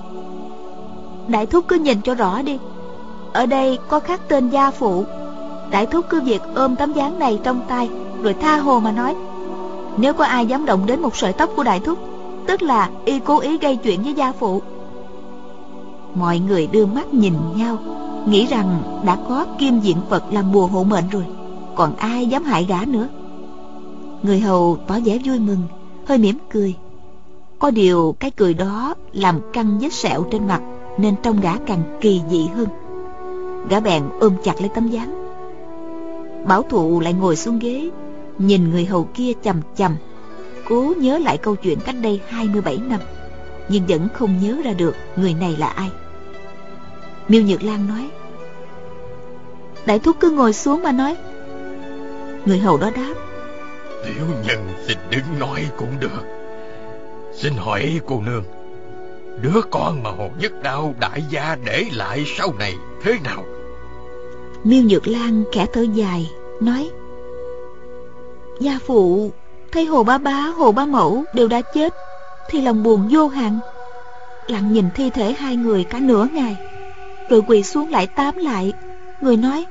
Đại 1.28 1.46
thúc 1.46 1.64
cứ 1.68 1.76
nhìn 1.76 2.00
cho 2.00 2.14
rõ 2.14 2.42
đi. 2.42 2.58
Ở 3.32 3.46
đây 3.46 3.78
có 3.88 4.00
khắc 4.00 4.28
tên 4.28 4.50
gia 4.50 4.70
phụ. 4.70 5.04
Đại 5.70 5.86
thúc 5.86 6.06
cứ 6.08 6.20
việc 6.20 6.42
ôm 6.54 6.76
tấm 6.76 6.92
dáng 6.92 7.18
này 7.18 7.38
trong 7.42 7.60
tay, 7.68 7.90
rồi 8.22 8.34
tha 8.34 8.56
hồ 8.56 8.80
mà 8.80 8.92
nói. 8.92 9.14
Nếu 9.96 10.12
có 10.12 10.24
ai 10.24 10.46
dám 10.46 10.66
động 10.66 10.86
đến 10.86 11.02
một 11.02 11.16
sợi 11.16 11.32
tóc 11.32 11.50
của 11.56 11.62
đại 11.62 11.80
thúc, 11.80 11.98
tức 12.46 12.62
là 12.62 12.90
y 13.04 13.18
cố 13.18 13.38
ý 13.38 13.58
gây 13.58 13.76
chuyện 13.76 14.02
với 14.02 14.14
gia 14.14 14.32
phụ. 14.32 14.62
Mọi 16.14 16.38
người 16.38 16.66
đưa 16.66 16.86
mắt 16.86 17.14
nhìn 17.14 17.34
nhau, 17.56 17.78
nghĩ 18.26 18.46
rằng 18.46 18.82
đã 19.06 19.16
có 19.28 19.46
kim 19.58 19.80
diện 19.80 19.96
phật 20.08 20.24
làm 20.30 20.52
bùa 20.52 20.66
hộ 20.66 20.84
mệnh 20.84 21.04
rồi, 21.10 21.24
còn 21.74 21.96
ai 21.96 22.26
dám 22.26 22.44
hại 22.44 22.64
gã 22.64 22.78
nữa. 22.86 23.08
Người 24.22 24.40
hầu 24.40 24.78
tỏ 24.86 24.94
vẻ 25.04 25.18
vui 25.24 25.38
mừng, 25.38 25.62
Hơi 26.06 26.18
mỉm 26.18 26.38
cười. 26.50 26.74
Có 27.58 27.70
điều 27.70 28.16
cái 28.20 28.30
cười 28.30 28.54
đó 28.54 28.94
Làm 29.12 29.40
căng 29.52 29.78
vết 29.78 29.92
sẹo 29.92 30.26
trên 30.30 30.46
mặt, 30.46 30.62
Nên 30.98 31.14
trông 31.22 31.40
gã 31.40 31.56
càng 31.66 31.98
kỳ 32.00 32.22
dị 32.30 32.48
hơn. 32.54 32.68
Gã 33.68 33.80
bèn 33.80 34.02
ôm 34.20 34.32
chặt 34.42 34.60
lấy 34.60 34.68
tấm 34.74 34.88
dáng 34.88 35.26
Bảo 36.46 36.62
thụ 36.62 37.00
lại 37.00 37.12
ngồi 37.12 37.36
xuống 37.36 37.58
ghế, 37.58 37.90
Nhìn 38.38 38.70
người 38.70 38.84
hầu 38.84 39.08
kia 39.14 39.32
chầm 39.42 39.60
chầm, 39.76 39.96
Cố 40.68 40.92
nhớ 40.96 41.18
lại 41.18 41.36
câu 41.36 41.56
chuyện 41.56 41.78
cách 41.80 41.94
đây 42.02 42.20
27 42.28 42.78
năm, 42.78 43.00
Nhưng 43.68 43.86
vẫn 43.86 44.08
không 44.14 44.38
nhớ 44.42 44.56
ra 44.64 44.72
được 44.72 44.94
Người 45.16 45.34
này 45.34 45.56
là 45.58 45.66
ai. 45.66 45.90
Miêu 47.28 47.42
Nhược 47.42 47.62
Lan 47.62 47.88
nói, 47.88 48.10
Đại 49.86 49.98
thúc 49.98 50.16
cứ 50.20 50.30
ngồi 50.30 50.52
xuống 50.52 50.82
mà 50.82 50.92
nói. 50.92 51.16
Người 52.46 52.58
hầu 52.58 52.76
đó 52.76 52.90
đáp, 52.96 53.14
Tiểu 54.04 54.26
nhân 54.46 54.68
xin 54.86 54.98
đứng 55.10 55.38
nói 55.38 55.66
cũng 55.78 56.00
được 56.00 56.35
Xin 57.36 57.52
hỏi 57.56 58.00
cô 58.06 58.20
nương 58.26 58.44
Đứa 59.42 59.60
con 59.70 60.02
mà 60.02 60.10
Hồ 60.10 60.28
Nhất 60.40 60.52
Đao 60.62 60.94
đại 61.00 61.22
gia 61.30 61.56
để 61.64 61.84
lại 61.92 62.24
sau 62.26 62.54
này 62.58 62.74
thế 63.02 63.18
nào? 63.24 63.44
Miêu 64.64 64.82
Nhược 64.82 65.08
Lan 65.08 65.44
khẽ 65.52 65.66
thở 65.72 65.86
dài 65.94 66.30
Nói 66.60 66.90
Gia 68.60 68.78
phụ 68.86 69.30
Thấy 69.72 69.84
Hồ 69.84 70.04
Ba 70.04 70.18
Bá, 70.18 70.40
Hồ 70.56 70.72
Ba 70.72 70.84
Mẫu 70.84 71.24
đều 71.34 71.48
đã 71.48 71.60
chết 71.60 71.94
Thì 72.50 72.60
lòng 72.60 72.82
buồn 72.82 73.08
vô 73.10 73.28
hạn. 73.28 73.58
Lặng 74.46 74.72
nhìn 74.72 74.84
thi 74.94 75.10
thể 75.10 75.32
hai 75.32 75.56
người 75.56 75.84
cả 75.84 75.98
nửa 76.00 76.28
ngày 76.32 76.56
Rồi 77.30 77.42
quỳ 77.48 77.62
xuống 77.62 77.90
lại 77.90 78.06
tám 78.06 78.36
lại 78.36 78.72
Người 79.20 79.36
nói 79.36 79.66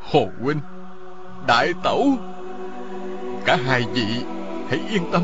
Hồ 0.00 0.26
Huynh 0.42 0.60
Đại 1.46 1.72
Tẩu 1.82 2.12
cả 3.44 3.58
hai 3.66 3.84
vị 3.94 4.06
hãy 4.68 4.80
yên 4.90 5.02
tâm 5.12 5.22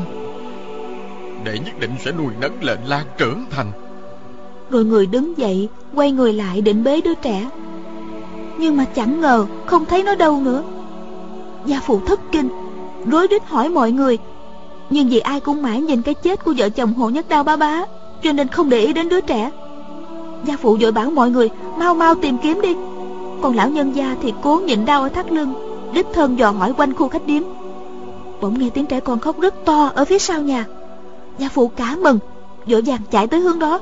Đệ 1.45 1.59
nhất 1.59 1.79
định 1.79 1.91
sẽ 2.05 2.11
nuôi 2.11 2.33
nấng 2.41 2.63
lệnh 2.63 2.79
lan 2.87 3.05
trưởng 3.17 3.45
thành. 3.49 3.71
Rồi 4.69 4.85
người 4.85 5.05
đứng 5.05 5.37
dậy, 5.37 5.69
Quay 5.95 6.11
người 6.11 6.33
lại 6.33 6.61
định 6.61 6.83
bế 6.83 7.01
đứa 7.01 7.13
trẻ. 7.13 7.49
Nhưng 8.57 8.77
mà 8.77 8.85
chẳng 8.85 9.21
ngờ, 9.21 9.45
không 9.65 9.85
thấy 9.85 10.03
nó 10.03 10.15
đâu 10.15 10.41
nữa. 10.41 10.63
Gia 11.65 11.79
phụ 11.79 12.01
thất 12.05 12.19
kinh, 12.31 12.49
Rối 13.05 13.27
rít 13.27 13.45
hỏi 13.45 13.69
mọi 13.69 13.91
người. 13.91 14.17
Nhưng 14.89 15.09
vì 15.09 15.19
ai 15.19 15.39
cũng 15.39 15.61
mãi 15.61 15.81
nhìn 15.81 16.01
cái 16.01 16.13
chết 16.13 16.43
của 16.43 16.53
vợ 16.57 16.69
chồng 16.69 16.93
hồ 16.93 17.09
nhất 17.09 17.29
đao 17.29 17.43
bá 17.43 17.55
bá, 17.55 17.85
Cho 18.23 18.31
nên 18.31 18.47
không 18.47 18.69
để 18.69 18.79
ý 18.79 18.93
đến 18.93 19.09
đứa 19.09 19.21
trẻ. 19.21 19.51
Gia 20.45 20.57
phụ 20.57 20.77
vội 20.81 20.91
bảo 20.91 21.11
mọi 21.11 21.31
người, 21.31 21.49
Mau 21.77 21.95
mau 21.95 22.15
tìm 22.15 22.37
kiếm 22.43 22.61
đi. 22.61 22.75
Còn 23.41 23.55
lão 23.55 23.69
nhân 23.69 23.95
gia 23.95 24.15
thì 24.21 24.33
cố 24.41 24.61
nhịn 24.65 24.85
đau 24.85 25.01
ở 25.01 25.09
thắt 25.09 25.31
lưng, 25.31 25.53
Đích 25.93 26.07
thân 26.13 26.39
dò 26.39 26.51
hỏi 26.51 26.73
quanh 26.77 26.93
khu 26.93 27.07
khách 27.07 27.25
điếm. 27.25 27.43
Bỗng 28.41 28.59
nghe 28.59 28.69
tiếng 28.69 28.85
trẻ 28.85 28.99
con 28.99 29.19
khóc 29.19 29.39
rất 29.39 29.65
to 29.65 29.91
Ở 29.95 30.05
phía 30.05 30.19
sau 30.19 30.41
nhà. 30.41 30.65
Gia 31.41 31.49
phụ 31.49 31.67
cả 31.67 31.95
mừng, 32.01 32.19
Vội 32.65 32.81
vàng 32.81 32.99
chạy 33.11 33.27
tới 33.27 33.39
hướng 33.39 33.59
đó. 33.59 33.79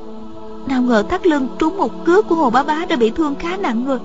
Nào 0.67 0.81
ngờ 0.81 1.03
thắt 1.09 1.27
lưng 1.27 1.47
trúng 1.59 1.77
một 1.77 2.05
cước 2.05 2.27
của 2.27 2.35
hồ 2.35 2.49
bá 2.49 2.63
bá 2.63 2.85
Đã 2.85 2.95
bị 2.95 3.09
thương 3.09 3.35
khá 3.39 3.57
nặng 3.57 3.85
rồi. 3.85 3.99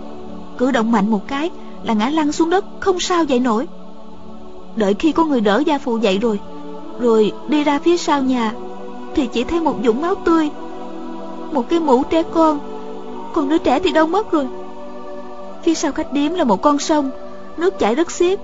Cử 0.59 0.71
động 0.71 0.93
mạnh 0.93 1.11
một 1.11 1.29
cái 1.29 1.51
là 1.85 1.95
ngã 1.95 2.09
lăn 2.09 2.33
xuống 2.33 2.51
đất, 2.51 2.65
Không 2.81 3.01
sao 3.01 3.25
dậy 3.25 3.41
nổi. 3.41 3.69
Đợi 4.77 4.95
khi 4.95 5.13
có 5.13 5.25
người 5.25 5.41
đỡ 5.41 5.63
gia 5.67 5.79
phụ 5.79 5.99
dậy 5.99 6.19
rồi 6.19 6.41
Rồi 7.01 7.33
đi 7.49 7.65
ra 7.65 7.79
phía 7.79 7.97
sau 7.97 8.23
nhà, 8.23 8.53
Thì 9.15 9.27
chỉ 9.27 9.45
thấy 9.45 9.61
một 9.61 9.77
dũng 9.85 10.03
máu 10.03 10.15
tươi, 10.15 10.51
Một 11.53 11.69
cái 11.69 11.81
mũ 11.81 12.03
trẻ 12.11 12.23
con. 12.23 12.59
Còn 13.35 13.49
đứa 13.49 13.59
trẻ 13.59 13.81
thì 13.81 13.93
đâu 13.93 14.07
mất 14.07 14.33
rồi. 14.33 14.47
Phía 15.63 15.75
sau 15.75 15.93
khách 15.93 16.13
điếm 16.13 16.35
là 16.35 16.45
một 16.45 16.63
con 16.63 16.79
sông, 16.79 17.11
Nước 17.57 17.79
chảy 17.79 17.95
rất 17.95 18.11
xiết. 18.11 18.41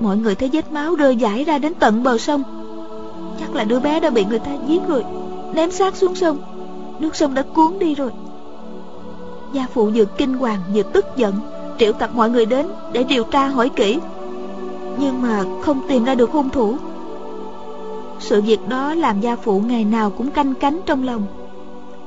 Mọi 0.00 0.16
người 0.16 0.34
thấy 0.34 0.50
vết 0.52 0.72
máu 0.72 0.94
rơi 0.94 1.18
dãi 1.20 1.44
ra 1.44 1.58
đến 1.58 1.74
tận 1.74 2.02
bờ 2.02 2.18
sông. 2.18 2.59
Chắc 3.40 3.54
là 3.54 3.64
đứa 3.64 3.80
bé 3.80 4.00
đã 4.00 4.10
bị 4.10 4.24
người 4.24 4.38
ta 4.38 4.50
giết 4.66 4.80
rồi, 4.88 5.04
Ném 5.54 5.70
xác 5.70 5.96
xuống 5.96 6.14
sông. 6.14 6.38
Nước 6.98 7.16
sông 7.16 7.34
đã 7.34 7.42
cuốn 7.42 7.78
đi 7.78 7.94
rồi. 7.94 8.10
Gia 9.52 9.66
phụ 9.74 9.90
vừa 9.94 10.04
kinh 10.04 10.34
hoàng 10.34 10.60
vừa 10.74 10.82
tức 10.82 11.06
giận, 11.16 11.34
Triệu 11.78 11.92
tập 11.92 12.10
mọi 12.14 12.30
người 12.30 12.46
đến 12.46 12.66
để 12.92 13.04
điều 13.04 13.24
tra 13.24 13.46
hỏi 13.46 13.68
kỹ. 13.68 13.98
Nhưng 14.98 15.22
mà 15.22 15.44
không 15.62 15.80
tìm 15.88 16.04
ra 16.04 16.14
được 16.14 16.30
hung 16.30 16.50
thủ. 16.50 16.76
Sự 18.18 18.42
việc 18.42 18.68
đó 18.68 18.94
làm 18.94 19.20
gia 19.20 19.36
phụ 19.36 19.60
ngày 19.60 19.84
nào 19.84 20.10
cũng 20.10 20.30
canh 20.30 20.54
cánh 20.54 20.80
trong 20.86 21.04
lòng. 21.04 21.22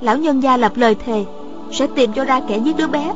Lão 0.01 0.18
nhân 0.18 0.44
gia 0.44 0.58
lập 0.58 0.72
lời 0.75 0.96
thề, 0.96 1.25
Sẽ 1.72 1.88
tìm 1.96 2.13
cho 2.13 2.24
ra 2.24 2.42
kẻ 2.48 2.58
giết 2.58 2.77
đứa 2.77 2.88
bé. 2.88 3.13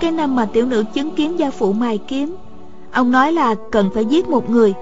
Cái 0.00 0.10
năm 0.10 0.36
mà 0.36 0.46
tiểu 0.52 0.66
nữ 0.66 0.84
chứng 0.94 1.10
kiến 1.10 1.38
gia 1.38 1.50
phụ 1.50 1.72
mài 1.72 1.98
kiếm, 1.98 2.36
Ông 2.92 3.10
nói 3.10 3.32
là 3.32 3.54
cần 3.70 3.90
phải 3.94 4.04
giết 4.04 4.28
một 4.28 4.50
người. 4.50 4.74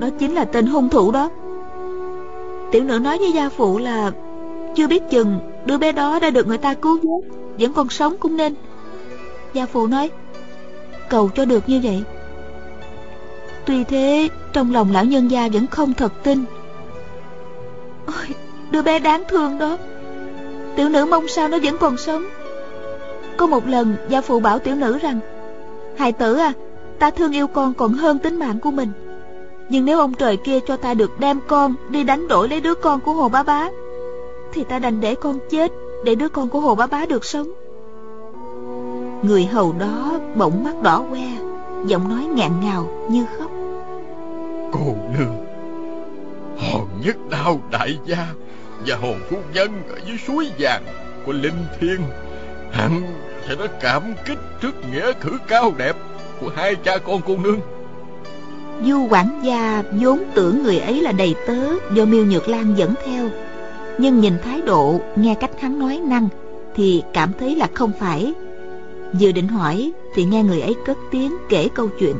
Đó 0.00 0.08
chính 0.18 0.34
là 0.34 0.44
tên 0.44 0.66
hung 0.66 0.88
thủ 0.88 1.12
đó. 1.12 1.30
Tiểu 2.70 2.84
nữ 2.84 2.98
nói 2.98 3.18
với 3.18 3.32
gia 3.32 3.48
phụ 3.48 3.78
là, 3.78 4.10
Chưa 4.74 4.86
biết 4.86 5.02
chừng 5.10 5.38
đứa 5.64 5.78
bé 5.78 5.92
đó 5.92 6.18
đã 6.18 6.30
được 6.30 6.46
người 6.46 6.58
ta 6.58 6.74
cứu 6.74 6.96
vớt, 6.96 7.38
Vẫn 7.58 7.72
còn 7.72 7.88
sống 7.88 8.16
cũng 8.20 8.36
nên. 8.36 8.54
Gia 9.52 9.66
phụ 9.66 9.86
nói, 9.86 10.10
Cầu 11.08 11.30
cho 11.34 11.44
được 11.44 11.68
như 11.68 11.80
vậy. 11.82 12.02
Tuy 13.64 13.84
thế, 13.84 14.28
Trong 14.52 14.72
lòng 14.72 14.92
lão 14.92 15.04
nhân 15.04 15.30
gia 15.30 15.48
vẫn 15.48 15.66
không 15.66 15.94
thật 15.94 16.12
tin. 16.22 16.44
Ôi, 18.06 18.26
Đứa 18.70 18.82
bé 18.82 18.98
đáng 18.98 19.22
thương 19.28 19.58
đó. 19.58 19.78
Tiểu 20.76 20.88
nữ 20.88 21.04
mong 21.04 21.28
sao 21.28 21.48
nó 21.48 21.58
vẫn 21.62 21.76
còn 21.80 21.96
sống. 21.96 22.24
Có 23.36 23.46
một 23.46 23.66
lần, 23.66 23.96
gia 24.08 24.20
phụ 24.20 24.40
bảo 24.40 24.58
tiểu 24.58 24.74
nữ 24.74 24.98
rằng, 24.98 25.20
Hài 25.96 26.12
tử 26.12 26.36
à 26.36 26.52
Ta 26.98 27.10
thương 27.10 27.32
yêu 27.32 27.46
con 27.46 27.74
còn 27.74 27.92
hơn 27.92 28.18
tính 28.18 28.38
mạng 28.38 28.60
của 28.60 28.70
mình. 28.70 28.88
Nhưng 29.70 29.84
nếu 29.84 29.98
ông 29.98 30.14
trời 30.14 30.36
kia 30.36 30.60
cho 30.60 30.76
ta 30.76 30.94
được 30.94 31.20
đem 31.20 31.40
con 31.46 31.74
Đi 31.90 32.04
đánh 32.04 32.28
đổi 32.28 32.48
lấy 32.48 32.60
đứa 32.60 32.74
con 32.74 33.00
của 33.00 33.12
Hồ 33.12 33.28
Bá 33.28 33.42
Bá, 33.42 33.68
Thì 34.52 34.64
ta 34.64 34.78
đành 34.78 35.00
để 35.00 35.14
con 35.14 35.38
chết 35.50 35.72
Để 36.04 36.14
đứa 36.14 36.28
con 36.28 36.48
của 36.48 36.60
Hồ 36.60 36.74
Bá 36.74 36.86
Bá 36.86 37.06
được 37.06 37.24
sống. 37.24 37.52
Người 39.22 39.44
hầu 39.44 39.72
đó 39.72 40.12
bỗng 40.34 40.64
mắt 40.64 40.82
đỏ 40.82 41.04
que 41.10 41.28
Giọng 41.86 42.08
nói 42.08 42.24
ngạn 42.24 42.50
ngào 42.62 42.88
như 43.10 43.24
khóc. 43.38 43.50
Cô 44.72 44.94
nương 45.18 45.46
Hòn 46.58 46.86
nhất 47.04 47.16
đao 47.30 47.60
đại 47.70 47.98
gia 48.06 48.26
Và 48.86 48.96
hồn 48.96 49.20
phu 49.30 49.36
nhân 49.54 49.82
ở 49.88 49.98
dưới 50.06 50.16
suối 50.26 50.50
vàng 50.58 50.82
Của 51.26 51.32
linh 51.32 51.66
thiên, 51.80 52.00
hẳn 52.72 53.02
sẽ 53.48 53.54
đã 53.54 53.66
cảm 53.80 54.02
kích 54.26 54.38
trước 54.62 54.74
nghĩa 54.92 55.12
cử 55.12 55.38
cao 55.48 55.72
đẹp 55.76 55.96
Của 56.40 56.50
hai 56.56 56.74
cha 56.74 56.98
con 56.98 57.20
cô 57.26 57.36
nương. 57.36 57.60
Du 58.84 59.06
quản 59.10 59.40
gia 59.44 59.82
vốn 59.92 60.22
tưởng 60.34 60.62
người 60.62 60.78
ấy 60.78 61.02
là 61.02 61.12
đầy 61.12 61.34
tớ 61.46 61.56
Do 61.94 62.04
miêu 62.04 62.24
nhược 62.24 62.48
lan 62.48 62.74
dẫn 62.78 62.94
theo. 63.04 63.28
Nhưng 63.98 64.20
nhìn 64.20 64.34
thái 64.44 64.62
độ, 64.62 65.00
Nghe 65.16 65.34
cách 65.34 65.50
hắn 65.60 65.78
nói 65.78 66.00
năng, 66.04 66.28
Thì 66.74 67.02
cảm 67.12 67.32
thấy 67.40 67.56
là 67.56 67.68
không 67.74 67.92
phải. 68.00 68.34
Vừa 69.20 69.32
định 69.32 69.48
hỏi, 69.48 69.92
thì 70.14 70.24
nghe 70.24 70.42
người 70.42 70.60
ấy 70.60 70.74
cất 70.86 70.98
tiếng 71.10 71.36
kể 71.48 71.68
câu 71.74 71.88
chuyện. 71.98 72.16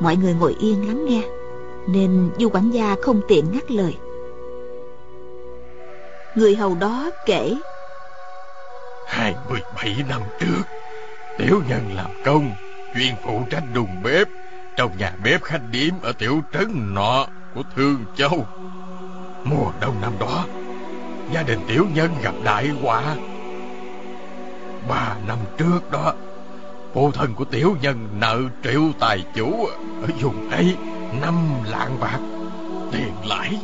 Mọi 0.00 0.16
người 0.16 0.34
ngồi 0.34 0.56
yên 0.60 0.88
lắng 0.88 1.06
nghe, 1.06 1.22
Nên 1.86 2.30
du 2.38 2.48
quản 2.48 2.70
gia 2.70 2.96
không 3.02 3.20
tiện 3.28 3.44
ngắt 3.52 3.70
lời. 3.70 3.94
Người 6.34 6.56
hầu 6.56 6.74
đó 6.74 7.10
kể. 7.26 7.54
27 9.06 9.96
năm 10.08 10.20
trước, 10.40 10.62
Tiểu 11.38 11.62
nhân 11.68 11.80
làm 11.96 12.10
công, 12.24 12.50
Chuyên 12.94 13.14
phụ 13.24 13.42
trách 13.50 13.62
đùng 13.74 14.02
bếp. 14.04 14.28
Trong 14.78 14.98
nhà 14.98 15.12
bếp 15.24 15.42
khách 15.42 15.60
điếm 15.70 16.00
ở 16.02 16.12
tiểu 16.12 16.42
trấn 16.52 16.94
nọ 16.94 17.26
Của 17.54 17.62
Thương 17.76 18.04
Châu. 18.16 18.46
Mùa 19.44 19.72
đông 19.80 20.00
năm 20.00 20.12
đó, 20.20 20.44
Gia 21.32 21.42
đình 21.42 21.60
tiểu 21.68 21.86
nhân 21.94 22.10
gặp 22.22 22.34
đại 22.44 22.68
họa. 22.68 23.16
Ba 24.88 25.16
năm 25.26 25.38
trước 25.58 25.90
đó, 25.90 26.12
Phụ 26.94 27.10
thân 27.10 27.34
của 27.34 27.44
tiểu 27.44 27.76
nhân 27.82 28.08
nợ 28.20 28.40
triệu 28.64 28.82
tài 29.00 29.24
chủ 29.34 29.66
Ở 30.02 30.08
vùng 30.20 30.50
ấy 30.50 30.76
Năm 31.22 31.34
lạng 31.64 32.00
bạc 32.00 32.18
Tiền 32.92 33.12
lãi, 33.24 33.58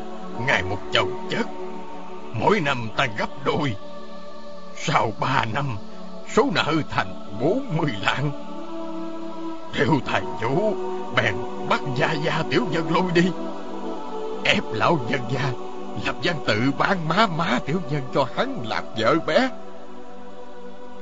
Ngày 0.47 0.63
một 0.63 0.79
chồng 0.93 1.29
chất. 1.31 1.47
Mỗi 2.33 2.61
năm 2.61 2.89
tăng 2.97 3.11
gấp 3.19 3.29
đôi. 3.45 3.77
Sau 4.77 5.13
ba 5.21 5.45
năm, 5.55 5.77
Số 6.35 6.51
nợ 6.55 6.75
thành 6.91 7.39
bốn 7.41 7.77
mươi 7.77 7.91
lạng. 8.03 8.54
Triệu 9.75 10.01
tài 10.07 10.23
chủ, 10.41 10.77
Bèn 11.17 11.35
bắt 11.69 11.81
gia 11.97 12.13
gia 12.13 12.43
tiểu 12.51 12.67
nhân 12.71 12.93
lôi 12.95 13.13
đi. 13.15 13.31
Ép 14.45 14.65
lão 14.73 14.99
nhân 15.09 15.21
gia 15.31 15.53
Lập 16.07 16.15
văn 16.23 16.37
tự 16.47 16.73
ban 16.79 17.09
má 17.09 17.27
má 17.27 17.59
tiểu 17.67 17.81
nhân 17.91 18.03
cho 18.15 18.27
hắn 18.37 18.65
làm 18.69 18.85
vợ 18.97 19.15
bé. 19.27 19.51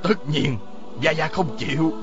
Tất 0.03 0.29
nhiên, 0.29 0.57
Gia 1.01 1.11
Gia 1.11 1.27
không 1.27 1.57
chịu. 1.57 1.93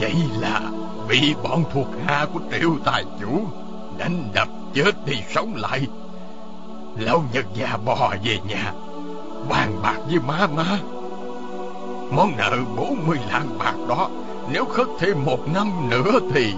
Vậy 0.00 0.14
là 0.40 0.60
bị 1.08 1.34
bọn 1.42 1.64
thuộc 1.72 1.86
hạ 2.06 2.26
của 2.32 2.40
triệu 2.50 2.70
tài 2.84 3.04
chủ 3.20 3.40
Đánh 3.98 4.30
đập 4.34 4.48
chết 4.74 5.06
đi 5.06 5.14
sống 5.34 5.54
lại. 5.56 5.86
Lão 6.98 7.24
nhân 7.32 7.44
gia 7.54 7.76
bò 7.76 8.14
về 8.24 8.38
nhà, 8.48 8.72
Bàn 9.48 9.80
bạc 9.82 9.98
với 10.06 10.18
má 10.26 10.46
má. 10.46 10.78
Món 12.10 12.32
nợ 12.36 12.56
40 12.76 13.18
lạng 13.30 13.58
bạc 13.58 13.74
đó 13.88 14.08
nếu 14.52 14.64
khất 14.64 14.86
thêm 14.98 15.24
một 15.24 15.48
năm 15.54 15.90
nữa 15.90 16.18
thì 16.34 16.54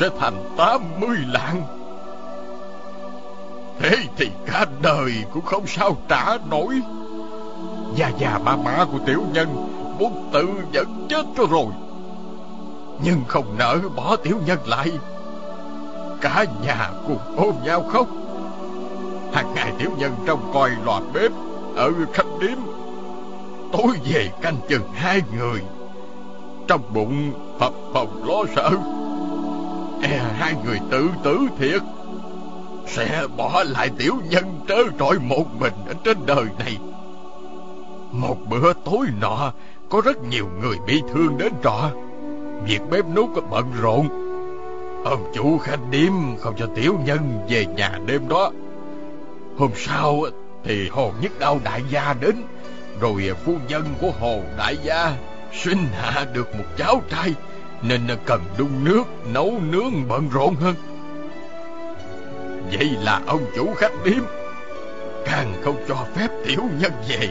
Sẽ 0.00 0.08
thành 0.20 0.54
80 0.56 1.16
lạng. 1.28 1.62
Thế 3.78 3.96
thì 4.16 4.30
cả 4.46 4.64
đời 4.82 5.12
cũng 5.32 5.44
không 5.44 5.66
sao 5.66 5.96
trả 6.08 6.38
nổi. 6.50 6.80
Gia 7.94 8.08
già 8.08 8.38
ba 8.44 8.56
má 8.56 8.84
của 8.92 8.98
tiểu 9.06 9.22
nhân 9.32 9.48
Muốn 9.98 10.30
tự 10.32 10.48
vẫn 10.72 11.06
chết 11.08 11.26
cho 11.36 11.44
rồi. 11.50 11.66
Nhưng 13.04 13.20
không 13.28 13.58
nỡ 13.58 13.78
bỏ 13.96 14.16
tiểu 14.16 14.38
nhân 14.46 14.58
lại. 14.66 14.90
Cả 16.20 16.44
nhà 16.66 16.90
cùng 17.06 17.18
ôm 17.36 17.54
nhau 17.64 17.84
khóc. 17.92 18.06
Hàng 19.32 19.54
ngày 19.54 19.72
tiểu 19.78 19.90
nhân 19.98 20.14
trong 20.26 20.50
coi 20.54 20.70
lò 20.84 21.00
bếp 21.14 21.32
Ở 21.76 21.92
khách 22.12 22.26
điếm. 22.40 22.58
Tối 23.72 23.92
về 24.04 24.30
canh 24.42 24.56
chừng 24.68 24.92
hai 24.94 25.22
người. 25.38 25.60
Trong 26.68 26.80
bụng 26.94 27.32
phập 27.58 27.72
phồng 27.92 28.24
lo 28.28 28.44
sợ. 28.56 28.70
E 30.02 30.18
hai 30.34 30.54
người 30.64 30.78
tự 30.90 31.08
tử 31.22 31.38
thiệt. 31.58 31.82
Sẽ 32.86 33.26
bỏ 33.36 33.64
lại 33.66 33.90
tiểu 33.98 34.14
nhân 34.30 34.44
trơ 34.68 34.76
trọi 34.98 35.18
một 35.18 35.44
mình 35.58 35.72
ở 35.88 35.94
trên 36.04 36.16
đời 36.26 36.44
này. 36.58 36.78
Một 38.12 38.36
bữa 38.48 38.72
tối 38.72 39.06
nọ, 39.20 39.52
Có 39.88 40.00
rất 40.04 40.24
nhiều 40.24 40.48
người 40.60 40.76
bị 40.86 41.02
thương 41.12 41.38
đến 41.38 41.52
trọ. 41.62 41.90
Việc 42.64 42.80
bếp 42.90 43.04
nút 43.14 43.50
bận 43.50 43.72
rộn. 43.80 44.08
Ông 45.04 45.32
chủ 45.34 45.58
khanh 45.58 45.90
điếm 45.90 46.12
Không 46.40 46.54
cho 46.58 46.66
tiểu 46.74 46.94
nhân 47.04 47.46
về 47.48 47.66
nhà 47.66 47.98
đêm 48.06 48.28
đó. 48.28 48.50
Hôm 49.58 49.70
sau 49.74 50.22
Thì 50.64 50.88
Hồ 50.88 51.12
Nhất 51.20 51.32
đau 51.38 51.60
đại 51.64 51.82
gia 51.90 52.14
đến, 52.20 52.42
Rồi 53.00 53.30
phu 53.44 53.54
nhân 53.68 53.84
của 54.00 54.10
Hồ 54.20 54.40
đại 54.58 54.76
gia 54.82 55.12
Sinh 55.62 55.86
hạ 55.92 56.26
được 56.32 56.56
một 56.56 56.64
cháu 56.76 57.02
trai, 57.10 57.34
Nên 57.82 58.00
cần 58.26 58.42
đun 58.58 58.84
nước, 58.84 59.02
Nấu 59.32 59.60
nướng 59.70 60.08
bận 60.08 60.28
rộn 60.32 60.54
hơn. 60.54 60.74
Vậy 62.72 62.90
là 63.00 63.20
ông 63.26 63.46
chủ 63.56 63.74
khách 63.76 63.92
điếm, 64.04 64.22
Càng 65.26 65.54
không 65.64 65.84
cho 65.88 65.96
phép 66.14 66.28
tiểu 66.46 66.60
nhân 66.80 66.92
về. 67.08 67.28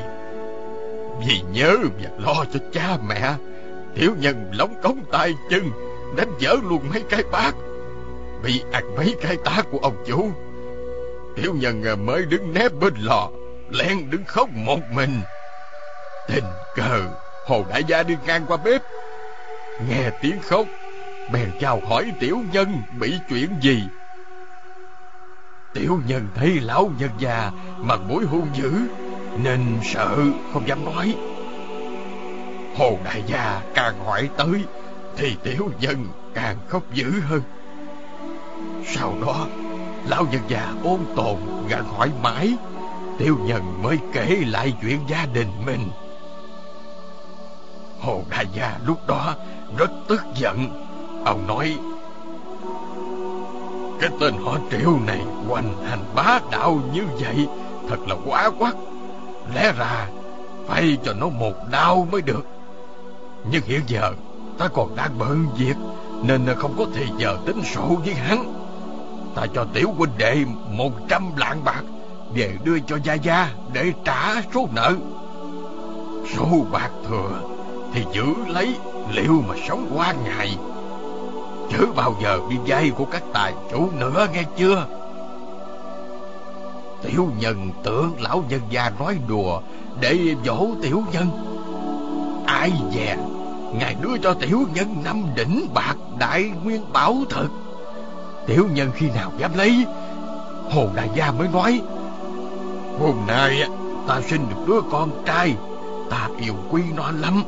Vì 1.27 1.41
nhớ 1.51 1.77
và 2.03 2.09
lo 2.17 2.45
cho 2.53 2.59
cha 2.73 2.97
mẹ, 3.07 3.33
Tiểu 3.95 4.11
nhân 4.19 4.51
lóng 4.53 4.75
cống 4.83 4.99
tay 5.11 5.33
chân, 5.49 5.71
đánh 6.17 6.31
dở 6.39 6.55
luôn 6.69 6.89
mấy 6.93 7.03
cái 7.09 7.23
bát. 7.31 7.55
Bị 8.43 8.63
ăn 8.71 8.95
mấy 8.95 9.15
cái 9.21 9.37
tá 9.45 9.61
của 9.71 9.79
ông 9.81 10.03
chủ, 10.07 10.31
Tiểu 11.35 11.53
nhân 11.53 12.05
mới 12.05 12.25
đứng 12.25 12.53
nép 12.53 12.71
bên 12.73 12.93
lò, 12.97 13.29
Lén 13.69 14.09
đứng 14.09 14.25
khóc 14.25 14.49
một 14.53 14.79
mình. 14.91 15.21
Tình 16.27 16.45
cờ 16.75 17.01
Hồ 17.45 17.65
đại 17.69 17.83
gia 17.83 18.03
đi 18.03 18.15
ngang 18.25 18.45
qua 18.47 18.57
bếp. 18.57 18.81
Nghe 19.89 20.09
tiếng 20.21 20.39
khóc, 20.41 20.65
Bèn 21.33 21.51
chào 21.59 21.81
hỏi 21.89 22.11
tiểu 22.19 22.37
nhân 22.51 22.81
bị 22.99 23.13
chuyện 23.29 23.49
gì. 23.61 23.83
Tiểu 25.73 25.99
nhân 26.07 26.27
thấy 26.35 26.59
lão 26.61 26.91
nhân 26.99 27.09
già 27.19 27.51
Mặt 27.77 27.99
mũi 28.07 28.25
hung 28.25 28.47
dữ, 28.53 28.71
Nên 29.43 29.59
sợ 29.83 30.17
không 30.53 30.67
dám 30.67 30.85
nói. 30.85 31.15
Hồ 32.77 32.97
đại 33.05 33.23
gia 33.27 33.61
càng 33.73 34.05
hỏi 34.05 34.29
tới, 34.37 34.63
Thì 35.17 35.37
tiểu 35.43 35.71
nhân 35.79 36.07
càng 36.33 36.57
khóc 36.67 36.83
dữ 36.93 37.11
hơn. 37.29 37.41
Sau 38.85 39.13
đó, 39.25 39.47
Lão 40.07 40.25
nhân 40.31 40.41
già 40.47 40.73
ôn 40.83 40.99
tồn 41.15 41.37
gặn 41.69 41.83
hỏi 41.83 42.11
mãi. 42.21 42.53
Tiểu 43.19 43.37
nhân 43.45 43.83
mới 43.83 43.97
kể 44.13 44.37
lại 44.47 44.73
chuyện 44.81 44.99
gia 45.07 45.25
đình 45.33 45.47
mình. 45.65 45.89
Hồ 48.03 48.21
đại 48.29 48.45
gia 48.53 48.77
lúc 48.85 49.07
đó 49.07 49.35
rất 49.77 49.91
tức 50.07 50.23
giận. 50.35 50.87
Ông 51.25 51.47
nói, 51.47 51.77
Cái 53.99 54.09
tên 54.19 54.33
họ 54.43 54.57
triệu 54.71 54.99
này 55.07 55.21
hoành 55.47 55.83
hành 55.89 56.03
bá 56.15 56.39
đạo 56.51 56.79
như 56.93 57.03
vậy, 57.21 57.47
Thật 57.89 58.07
là 58.07 58.15
quá 58.25 58.49
quắc. 58.59 58.75
Lẽ 59.55 59.73
ra 59.77 60.07
phải 60.67 60.97
cho 61.03 61.13
nó 61.13 61.29
một 61.29 61.53
đau 61.71 62.07
mới 62.11 62.21
được. 62.21 62.45
Nhưng 63.51 63.63
hiện 63.65 63.81
giờ 63.87 64.13
ta 64.57 64.67
còn 64.67 64.95
đang 64.95 65.19
bận 65.19 65.45
việc, 65.57 65.75
Nên 66.23 66.45
không 66.57 66.75
có 66.77 66.85
thời 66.95 67.07
giờ 67.17 67.37
tính 67.45 67.63
sổ 67.63 67.87
với 68.05 68.13
hắn. 68.13 68.53
Ta 69.35 69.45
cho 69.53 69.65
tiểu 69.73 69.93
huynh 69.97 70.17
đệ 70.17 70.45
một 70.71 70.91
trăm 71.09 71.35
lạng 71.37 71.63
bạc, 71.63 71.83
Về 72.33 72.57
đưa 72.63 72.79
cho 72.79 72.97
Gia 73.03 73.13
Gia 73.13 73.49
để 73.73 73.93
trả 74.05 74.41
số 74.53 74.67
nợ. 74.75 74.95
Số 76.35 76.47
bạc 76.71 76.89
thừa 77.07 77.52
thì 77.93 78.05
giữ 78.13 78.25
lấy 78.47 78.75
liệu 79.11 79.43
mà 79.47 79.55
sống 79.67 79.91
qua 79.95 80.13
ngày. 80.25 80.57
Chớ 81.71 81.85
bao 81.95 82.15
giờ 82.23 82.39
đi 82.49 82.55
dây 82.65 82.89
của 82.89 83.05
các 83.05 83.23
tài 83.33 83.53
chủ 83.71 83.89
nữa, 83.99 84.27
nghe 84.33 84.43
chưa? 84.57 84.85
Tiểu 87.01 87.27
nhân 87.39 87.69
tưởng 87.83 88.13
lão 88.19 88.43
nhân 88.49 88.61
gia 88.69 88.91
nói 88.99 89.17
đùa, 89.27 89.61
Để 89.99 90.35
dỗ 90.45 90.67
tiểu 90.81 91.03
nhân. 91.11 91.27
Ai 92.45 92.71
dè, 92.93 93.17
Ngài 93.79 93.95
đưa 94.01 94.17
cho 94.17 94.33
tiểu 94.33 94.61
nhân 94.73 94.95
năm 95.03 95.23
đỉnh 95.35 95.67
bạc 95.73 95.95
đại 96.19 96.51
nguyên 96.63 96.93
bảo 96.93 97.15
thật 97.29 97.47
Tiểu 98.47 98.67
nhân 98.73 98.91
khi 98.95 99.09
nào 99.09 99.31
dám 99.37 99.51
lấy, 99.55 99.85
Hồ 100.71 100.87
đại 100.95 101.09
gia 101.15 101.31
mới 101.31 101.47
nói, 101.47 101.81
Hôm 102.99 103.15
nay 103.27 103.63
ta 104.07 104.21
sinh 104.21 104.45
được 104.49 104.67
đứa 104.67 104.81
con 104.91 105.09
trai, 105.25 105.55
Ta 106.09 106.29
yêu 106.39 106.53
quý 106.69 106.81
nó 106.95 107.11
lắm. 107.11 107.43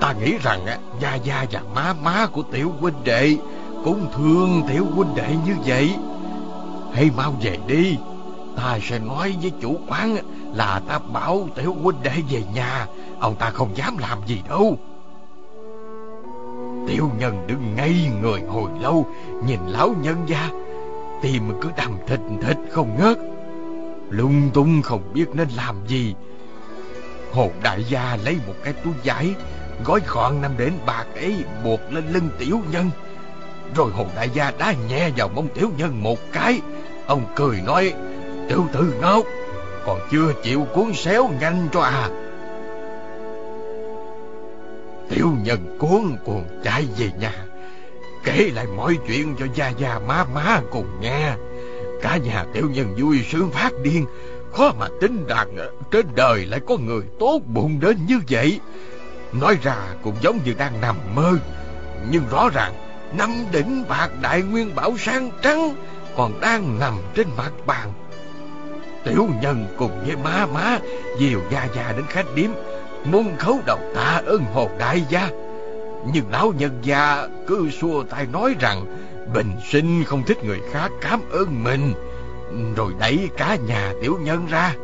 Ta 0.00 0.12
nghĩ 0.12 0.38
rằng 0.42 0.66
Gia 1.00 1.14
Gia 1.14 1.46
và 1.50 1.60
má 1.74 1.94
má 2.02 2.26
của 2.26 2.42
tiểu 2.42 2.72
huynh 2.80 3.04
đệ 3.04 3.36
Cũng 3.84 4.08
thương 4.16 4.62
tiểu 4.68 4.84
huynh 4.94 5.14
đệ 5.14 5.34
như 5.46 5.54
vậy. 5.66 5.94
Hãy 6.92 7.10
mau 7.16 7.34
về 7.42 7.58
đi. 7.66 7.96
Ta 8.56 8.78
sẽ 8.82 8.98
nói 8.98 9.36
với 9.42 9.52
chủ 9.60 9.76
quán 9.88 10.16
Là 10.54 10.80
ta 10.88 10.98
bảo 10.98 11.48
tiểu 11.54 11.74
huynh 11.82 12.02
đệ 12.02 12.22
về 12.30 12.42
nhà. 12.54 12.86
Ông 13.20 13.34
ta 13.34 13.50
không 13.50 13.76
dám 13.76 13.98
làm 13.98 14.18
gì 14.26 14.42
đâu. 14.48 14.78
Tiểu 16.88 17.10
nhân 17.18 17.46
đứng 17.46 17.76
ngay 17.76 18.10
người 18.22 18.40
hồi 18.40 18.70
lâu, 18.80 19.06
Nhìn 19.46 19.60
lão 19.66 19.94
nhân 20.02 20.16
gia. 20.26 20.50
Tim 21.22 21.42
cứ 21.60 21.68
đầm 21.76 21.98
thịt 22.06 22.20
thịt 22.42 22.56
không 22.70 22.96
ngớt. 22.98 23.18
Lung 24.10 24.50
tung 24.54 24.82
không 24.82 25.02
biết 25.14 25.26
nên 25.34 25.48
làm 25.48 25.86
gì. 25.86 26.14
Hồ 27.32 27.50
đại 27.62 27.84
gia 27.84 28.18
lấy 28.24 28.36
một 28.46 28.54
cái 28.64 28.72
túi 28.72 28.94
vải 29.04 29.34
Gói 29.84 30.00
gọn 30.06 30.42
năm 30.42 30.54
đến 30.58 30.72
bạc 30.86 31.04
ấy 31.14 31.44
buộc 31.64 31.80
lên 31.90 32.04
lưng 32.12 32.28
tiểu 32.38 32.60
nhân. 32.70 32.90
Rồi 33.74 33.90
hồ 33.90 34.06
đại 34.16 34.30
gia 34.34 34.52
đá 34.58 34.74
nhẹ 34.88 35.10
vào 35.16 35.28
mông 35.28 35.48
tiểu 35.54 35.70
nhân 35.76 36.02
một 36.02 36.18
cái. 36.32 36.60
Ông 37.06 37.24
cười 37.36 37.60
nói, 37.66 37.92
Tiểu 38.48 38.66
tử 38.72 38.94
ngốc 39.00 39.26
Còn 39.86 40.00
chưa 40.10 40.32
chịu 40.42 40.66
cuốn 40.74 40.94
xéo 40.94 41.30
nhanh 41.40 41.68
cho 41.72 41.80
à. 41.80 42.08
Tiểu 45.08 45.28
nhân 45.42 45.76
cuốn 45.78 46.16
cuồng 46.24 46.44
chạy 46.64 46.84
về 46.98 47.10
nhà, 47.20 47.44
Kể 48.24 48.50
lại 48.54 48.66
mọi 48.76 48.96
chuyện 49.06 49.36
cho 49.38 49.46
gia 49.54 49.68
gia 49.68 49.98
má 49.98 50.24
má 50.34 50.60
cùng 50.70 50.88
nghe. 51.00 51.32
Cả 52.02 52.16
nhà 52.16 52.44
tiểu 52.52 52.70
nhân 52.72 52.94
vui 52.98 53.24
sướng 53.30 53.50
phát 53.50 53.72
điên, 53.82 54.06
Khó 54.52 54.72
mà 54.78 54.86
tính 55.00 55.24
rằng 55.28 55.56
trên 55.90 56.06
đời 56.14 56.46
lại 56.46 56.60
có 56.66 56.76
người 56.76 57.02
tốt 57.18 57.40
bụng 57.54 57.80
đến 57.80 57.96
như 58.06 58.20
vậy. 58.30 58.60
Nói 59.40 59.58
ra 59.62 59.76
cũng 60.02 60.14
giống 60.20 60.38
như 60.44 60.54
đang 60.58 60.80
nằm 60.80 60.96
mơ. 61.14 61.38
Nhưng 62.10 62.22
rõ 62.30 62.48
ràng, 62.54 62.72
Năm 63.18 63.30
đỉnh 63.52 63.84
bạc 63.88 64.08
đại 64.22 64.42
nguyên 64.42 64.74
bảo 64.74 64.96
sang 64.98 65.30
trắng 65.42 65.74
Còn 66.16 66.40
đang 66.40 66.78
nằm 66.78 66.94
trên 67.14 67.26
mặt 67.36 67.52
bàn. 67.66 67.92
Tiểu 69.04 69.28
nhân 69.42 69.74
cùng 69.78 70.04
với 70.06 70.16
má 70.16 70.46
má, 70.54 70.78
Dìu 71.18 71.40
gia 71.50 71.68
gia 71.76 71.92
đến 71.92 72.04
khách 72.08 72.34
điếm 72.34 72.50
Muốn 73.04 73.36
khấu 73.38 73.60
đầu 73.66 73.78
tạ 73.94 74.22
ơn 74.26 74.44
hồ 74.54 74.70
đại 74.78 75.02
gia. 75.08 75.28
Nhưng 76.12 76.30
lão 76.30 76.52
nhân 76.58 76.78
gia 76.82 77.28
cứ 77.46 77.70
xua 77.70 78.02
tay 78.02 78.26
nói 78.32 78.54
rằng, 78.60 78.86
Bình 79.34 79.52
sinh 79.68 80.04
không 80.04 80.22
thích 80.26 80.44
người 80.44 80.60
khác 80.72 80.90
cảm 81.00 81.20
ơn 81.30 81.64
mình. 81.64 81.94
Rồi 82.76 82.92
đẩy 82.98 83.28
cả 83.36 83.56
nhà 83.66 83.92
tiểu 84.02 84.18
nhân 84.22 84.46
ra. 84.50 84.74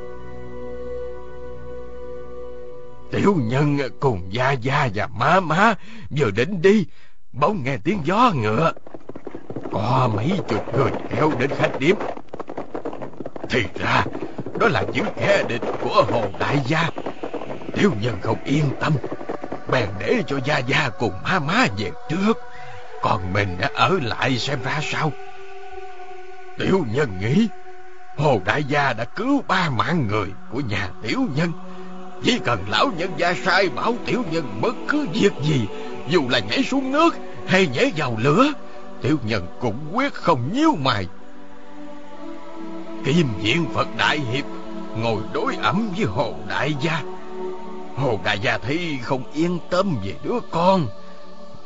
Tiểu 3.13 3.37
nhân 3.43 3.79
cùng 4.01 4.29
Gia 4.31 4.53
Gia 4.53 4.89
và 4.95 5.07
má 5.07 5.41
má 5.41 5.75
vừa 6.11 6.31
định 6.31 6.63
đi, 6.63 6.87
bỗng 7.33 7.65
nghe 7.65 7.77
tiếng 7.85 8.01
gió 8.05 8.33
ngựa. 8.35 8.73
Có 9.73 10.11
mấy 10.15 10.33
chục 10.49 10.63
người 10.77 10.91
theo 11.11 11.33
đến 11.39 11.51
khách 11.59 11.81
điếm. 11.81 11.97
Thì 13.51 13.65
ra, 13.79 14.05
đó 14.59 14.69
là 14.69 14.83
những 14.93 15.07
kẻ 15.17 15.43
địch 15.49 15.63
của 15.83 16.05
Hồ 16.11 16.25
Đại 16.39 16.61
Gia. 16.67 16.91
Tiểu 17.75 17.93
nhân 18.01 18.19
không 18.23 18.45
yên 18.45 18.65
tâm, 18.81 18.93
bèn 19.71 19.89
để 19.99 20.23
cho 20.27 20.39
Gia 20.45 20.59
Gia 20.59 20.89
cùng 20.99 21.13
má 21.25 21.39
má 21.39 21.67
về 21.79 21.91
trước. 22.09 22.39
Còn 23.03 23.33
mình 23.33 23.57
đã 23.61 23.71
ở 23.75 23.99
lại 24.03 24.39
xem 24.39 24.59
ra 24.65 24.81
sao. 24.83 25.13
Tiểu 26.59 26.85
nhân 26.93 27.21
nghĩ, 27.21 27.49
Hồ 28.17 28.41
Đại 28.45 28.65
Gia 28.65 28.93
đã 28.93 29.05
cứu 29.05 29.43
ba 29.49 29.71
mạng 29.71 30.07
người 30.07 30.29
của 30.53 30.61
nhà 30.61 30.89
tiểu 31.03 31.21
nhân 31.35 31.53
chỉ 32.25 32.39
cần 32.45 32.65
lão 32.69 32.93
nhân 32.97 33.11
gia 33.17 33.35
sai 33.35 33.69
bảo 33.69 33.95
tiểu 34.07 34.23
nhân 34.31 34.59
bất 34.61 34.75
cứ 34.89 35.07
việc 35.13 35.33
gì, 35.43 35.67
Dù 36.09 36.23
là 36.29 36.39
nhảy 36.39 36.63
xuống 36.63 36.93
nước 36.93 37.17
hay 37.47 37.67
nhảy 37.67 37.93
vào 37.97 38.17
lửa, 38.19 38.53
Tiểu 39.03 39.19
nhân 39.25 39.47
cũng 39.61 39.79
quyết 39.93 40.15
không 40.15 40.53
nhíu 40.53 40.77
mày. 40.81 41.07
Kim 43.05 43.27
diện 43.43 43.67
Phật 43.75 43.89
Đại 43.97 44.19
Hiệp 44.19 44.45
Ngồi 44.97 45.23
đối 45.33 45.57
ẩm 45.57 45.89
với 45.97 46.07
Hồ 46.07 46.35
Đại 46.49 46.75
Gia. 46.81 47.03
Hồ 47.97 48.19
Đại 48.25 48.39
Gia 48.39 48.59
thấy 48.59 48.99
không 49.03 49.23
yên 49.35 49.59
tâm 49.71 49.97
về 50.05 50.15
đứa 50.25 50.41
con. 50.51 50.87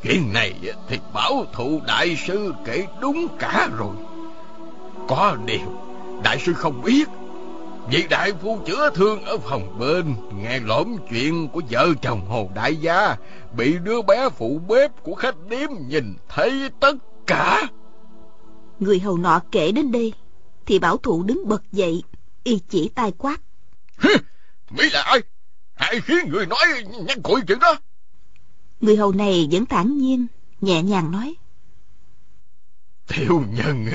Chuyện 0.03 0.33
này 0.33 0.55
thì 0.89 0.99
bảo 1.13 1.45
thụ 1.53 1.81
đại 1.87 2.17
sư 2.27 2.55
kể 2.65 2.87
đúng 3.01 3.27
cả 3.39 3.69
rồi. 3.79 3.95
Có 5.09 5.37
điều, 5.47 5.81
Đại 6.23 6.39
sư 6.39 6.53
không 6.53 6.83
biết 6.83 7.09
Vị 7.91 8.07
đại 8.11 8.33
phu 8.33 8.59
chữa 8.67 8.91
thương 8.95 9.25
ở 9.25 9.39
phòng 9.39 9.79
bên 9.79 10.15
Nghe 10.43 10.61
lộm 10.61 10.97
chuyện 11.11 11.49
của 11.49 11.63
vợ 11.71 11.89
chồng 12.03 12.27
Hồ 12.29 12.51
Đại 12.55 12.77
Gia 12.77 13.17
Bị 13.57 13.79
đứa 13.79 14.03
bé 14.03 14.29
phụ 14.29 14.61
bếp 14.69 14.91
của 15.03 15.15
khách 15.15 15.35
điếm 15.49 15.71
nhìn 15.89 16.15
thấy 16.29 16.71
tất 16.81 16.97
cả. 17.27 17.69
Người 18.81 19.01
hầu 19.01 19.19
nọ 19.19 19.41
kể 19.53 19.73
đến 19.73 19.93
đây 19.93 20.13
Thì 20.67 20.79
bảo 20.79 20.97
thụ 20.97 21.23
đứng 21.23 21.49
bật 21.49 21.63
dậy 21.73 22.03
Y 22.45 22.59
chỉ 22.69 22.89
tay 22.89 23.13
quát. 23.19 23.41
Mỹ 24.71 24.85
là 24.93 25.03
ai? 25.03 25.21
Hãy 25.75 26.01
khiến 26.01 26.29
người 26.29 26.47
nói 26.47 26.67
nhắc 27.07 27.19
cội 27.25 27.41
chuyện 27.49 27.59
đó. 27.59 27.77
Người 28.81 28.97
hầu 28.97 29.13
này 29.13 29.49
vẫn 29.51 29.67
thản 29.67 29.99
nhiên 29.99 30.27
Nhẹ 30.61 30.83
nhàng 30.83 31.11
nói. 31.11 31.35
Tiểu 33.07 33.45
nhân 33.51 33.87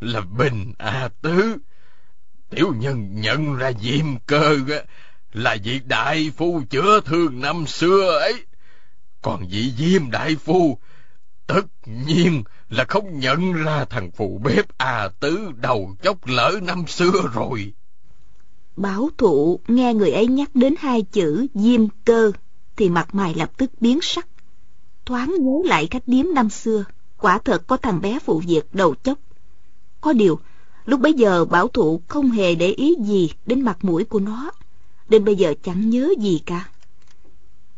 là 0.00 0.20
Bình 0.20 0.72
A 0.78 1.08
Tứ 1.22 1.56
Tiểu 2.50 2.74
nhân 2.78 3.20
nhận 3.20 3.56
ra 3.56 3.72
diêm 3.80 4.06
cơ 4.26 4.56
là 5.32 5.56
vị 5.64 5.80
đại 5.84 6.32
phu 6.36 6.62
chữa 6.70 7.00
thương 7.00 7.40
năm 7.40 7.66
xưa 7.66 8.18
ấy. 8.20 8.44
Còn 9.22 9.46
vị 9.48 9.72
diêm 9.78 10.10
đại 10.10 10.36
phu 10.36 10.78
tất 11.46 11.62
nhiên 11.86 12.42
là 12.68 12.84
không 12.88 13.18
nhận 13.18 13.52
ra 13.52 13.84
thằng 13.84 14.10
phụ 14.10 14.40
bếp 14.44 14.78
à 14.78 15.08
tứ 15.20 15.50
đầu 15.56 15.96
chốc 16.02 16.26
lỡ 16.26 16.60
năm 16.62 16.84
xưa 16.86 17.12
rồi. 17.34 17.72
Bảo 18.76 19.08
thụ 19.18 19.60
nghe 19.68 19.94
người 19.94 20.10
ấy 20.10 20.26
nhắc 20.26 20.50
đến 20.54 20.74
hai 20.78 21.02
chữ 21.02 21.46
diêm 21.54 21.80
cơ 22.04 22.32
thì 22.76 22.88
mặt 22.88 23.14
mày 23.14 23.34
lập 23.34 23.50
tức 23.56 23.70
biến 23.80 24.00
sắc. 24.02 24.26
Thoáng 25.04 25.34
nhớ 25.40 25.58
lại 25.64 25.86
cách 25.90 26.02
điếm 26.06 26.26
năm 26.34 26.50
xưa, 26.50 26.84
quả 27.18 27.38
thật 27.44 27.62
có 27.66 27.76
thằng 27.76 28.00
bé 28.00 28.18
phụ 28.18 28.42
việc 28.46 28.74
đầu 28.74 28.94
chốc. 28.94 29.18
Có 30.00 30.12
điều, 30.12 30.40
lúc 30.90 31.00
bấy 31.00 31.12
giờ 31.12 31.44
bảo 31.44 31.68
thụ 31.68 32.00
không 32.08 32.30
hề 32.30 32.54
để 32.54 32.66
ý 32.66 32.94
gì 33.00 33.32
đến 33.46 33.60
mặt 33.60 33.78
mũi 33.82 34.04
của 34.04 34.20
nó, 34.20 34.50
đến 35.08 35.24
bây 35.24 35.36
giờ 35.36 35.54
chẳng 35.62 35.90
nhớ 35.90 36.14
gì 36.18 36.42
cả. 36.46 36.68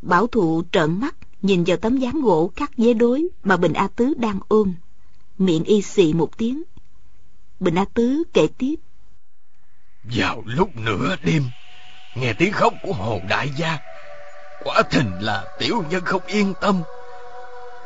Bảo 0.02 0.26
thụ 0.26 0.62
trợn 0.72 1.00
mắt 1.00 1.14
nhìn 1.42 1.64
vào 1.64 1.76
tấm 1.76 1.98
dáng 1.98 2.20
gỗ 2.20 2.50
cắt 2.56 2.70
dế 2.76 2.94
đối 2.94 3.28
mà 3.44 3.56
Bình 3.56 3.72
A 3.72 3.88
Tứ 3.96 4.14
đang 4.16 4.38
ôm. 4.48 4.74
Miệng 5.38 5.64
y 5.64 5.82
xì 5.82 6.12
một 6.12 6.38
tiếng. 6.38 6.62
Bình 7.60 7.74
A 7.74 7.84
Tứ 7.94 8.22
kể 8.32 8.46
tiếp. 8.58 8.74
Vào 10.04 10.42
lúc 10.46 10.76
nửa 10.76 11.16
đêm, 11.24 11.44
nghe 12.16 12.32
tiếng 12.32 12.52
khóc 12.52 12.74
của 12.82 12.92
Hồ 12.92 13.20
Đại 13.28 13.50
Gia, 13.58 13.78
quả 14.64 14.82
thình 14.90 15.10
là 15.20 15.56
tiểu 15.58 15.84
nhân 15.90 16.04
không 16.04 16.22
yên 16.26 16.54
tâm. 16.60 16.82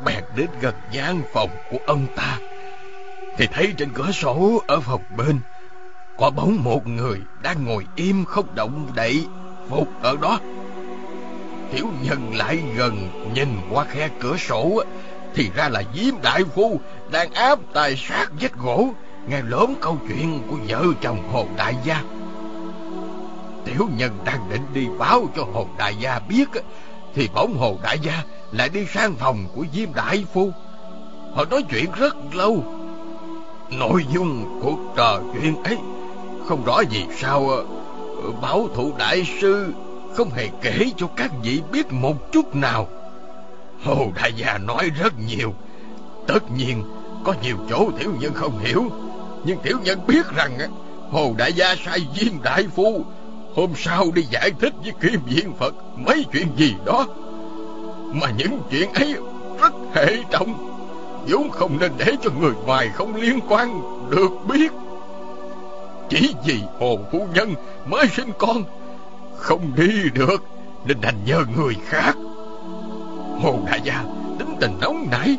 Bèn 0.05 0.23
đến 0.35 0.49
gần 0.61 0.75
gian 0.91 1.21
phòng 1.33 1.49
của 1.71 1.77
ông 1.87 2.07
ta, 2.15 2.39
thì 3.37 3.47
thấy 3.47 3.73
trên 3.77 3.89
cửa 3.93 4.11
sổ 4.11 4.61
ở 4.67 4.79
phòng 4.79 5.01
bên, 5.17 5.39
có 6.17 6.29
bóng 6.29 6.63
một 6.63 6.87
người 6.87 7.21
đang 7.41 7.65
ngồi 7.65 7.85
im 7.95 8.25
không 8.25 8.55
động 8.55 8.87
đậy, 8.95 9.25
phục 9.69 9.87
ở 10.01 10.17
đó. 10.21 10.39
Tiểu 11.71 11.85
nhân 12.03 12.35
lại 12.35 12.63
gần 12.75 13.09
nhìn 13.33 13.49
qua 13.71 13.85
khe 13.85 14.09
cửa 14.19 14.37
sổ, 14.37 14.83
thì 15.35 15.49
ra 15.55 15.69
là 15.69 15.83
Diêm 15.95 16.13
Đại 16.21 16.43
Phu 16.43 16.79
đang 17.11 17.33
áp 17.33 17.59
tài 17.73 17.95
sát 17.95 18.31
vết 18.41 18.53
gỗ, 18.53 18.89
nghe 19.27 19.41
lớn 19.41 19.75
câu 19.81 19.97
chuyện 20.07 20.41
của 20.49 20.57
vợ 20.67 20.83
chồng 21.01 21.29
Hồ 21.31 21.45
Đại 21.57 21.75
Gia. 21.83 22.03
Tiểu 23.65 23.87
nhân 23.95 24.17
đang 24.25 24.49
định 24.49 24.61
đi 24.73 24.87
báo 24.99 25.29
cho 25.35 25.43
Hồ 25.53 25.67
Đại 25.77 25.95
Gia 25.95 26.19
biết 26.19 26.49
Thì 27.15 27.29
bỗng 27.33 27.57
Hồ 27.57 27.77
Đại 27.83 27.99
Gia 27.99 28.23
lại 28.51 28.69
đi 28.69 28.85
sang 28.93 29.15
phòng 29.15 29.47
của 29.55 29.65
Diêm 29.73 29.93
Đại 29.93 30.25
Phu 30.33 30.51
Họ 31.33 31.45
nói 31.45 31.63
chuyện 31.69 31.91
rất 31.97 32.15
lâu 32.33 32.63
Nội 33.71 34.05
dung 34.13 34.59
cuộc 34.61 34.79
trò 34.95 35.19
chuyện 35.33 35.63
ấy. 35.63 35.77
Không 36.45 36.63
rõ 36.65 36.81
vì 36.89 37.05
sao 37.17 37.49
ờ, 37.49 37.65
Bảo 38.41 38.67
thủ 38.75 38.91
đại 38.97 39.23
sư 39.41 39.73
Không 40.13 40.29
hề 40.29 40.49
kể 40.61 40.85
cho 40.97 41.07
các 41.15 41.31
vị 41.43 41.61
biết 41.71 41.91
một 41.91 42.31
chút 42.31 42.55
nào. 42.55 42.87
Hồ 43.83 44.07
Đại 44.15 44.33
Gia 44.33 44.57
nói 44.57 44.89
rất 44.99 45.13
nhiều. 45.27 45.53
Tất 46.27 46.51
nhiên 46.51 46.83
Có 47.23 47.33
nhiều 47.43 47.57
chỗ 47.69 47.89
tiểu 47.99 48.11
nhân 48.19 48.33
không 48.33 48.59
hiểu. 48.59 48.83
Nhưng 49.45 49.57
tiểu 49.63 49.77
nhân 49.83 49.99
biết 50.07 50.25
rằng 50.35 50.57
ờ, 50.59 50.67
Hồ 51.11 51.33
Đại 51.37 51.53
Gia 51.53 51.75
sai 51.85 52.07
viên 52.15 52.41
Đại 52.43 52.67
Phu 52.75 53.05
Hôm 53.57 53.71
sau 53.75 54.11
đi 54.15 54.21
giải 54.21 54.51
thích 54.59 54.73
với 54.83 54.91
Kim 55.01 55.21
Viên 55.25 55.53
Phật 55.53 55.75
mấy 55.95 56.25
chuyện 56.33 56.47
gì 56.57 56.75
đó. 56.85 57.07
Mà 58.13 58.31
những 58.37 58.59
chuyện 58.71 58.93
ấy 58.93 59.15
rất 59.61 59.73
hệ 59.93 60.17
trọng, 60.31 60.76
vốn 61.27 61.49
không 61.49 61.77
nên 61.79 61.91
để 61.97 62.15
cho 62.21 62.29
người 62.39 62.53
ngoài 62.65 62.89
không 62.93 63.15
liên 63.15 63.39
quan 63.49 63.81
được 64.09 64.29
biết. 64.47 64.71
Chỉ 66.09 66.33
vì 66.45 66.61
Hồ 66.79 66.99
Phu 67.11 67.27
Nhân 67.33 67.53
mới 67.85 68.07
sinh 68.07 68.29
con, 68.37 68.63
không 69.37 69.71
đi 69.75 70.09
được 70.13 70.43
nên 70.85 71.01
đành 71.01 71.25
nhờ 71.25 71.43
người 71.57 71.75
khác. 71.85 72.13
Hồ 73.41 73.59
Đại 73.65 73.81
Gia 73.83 74.03
tính 74.39 74.55
tình 74.59 74.77
nóng 74.81 75.07
nảy, 75.11 75.37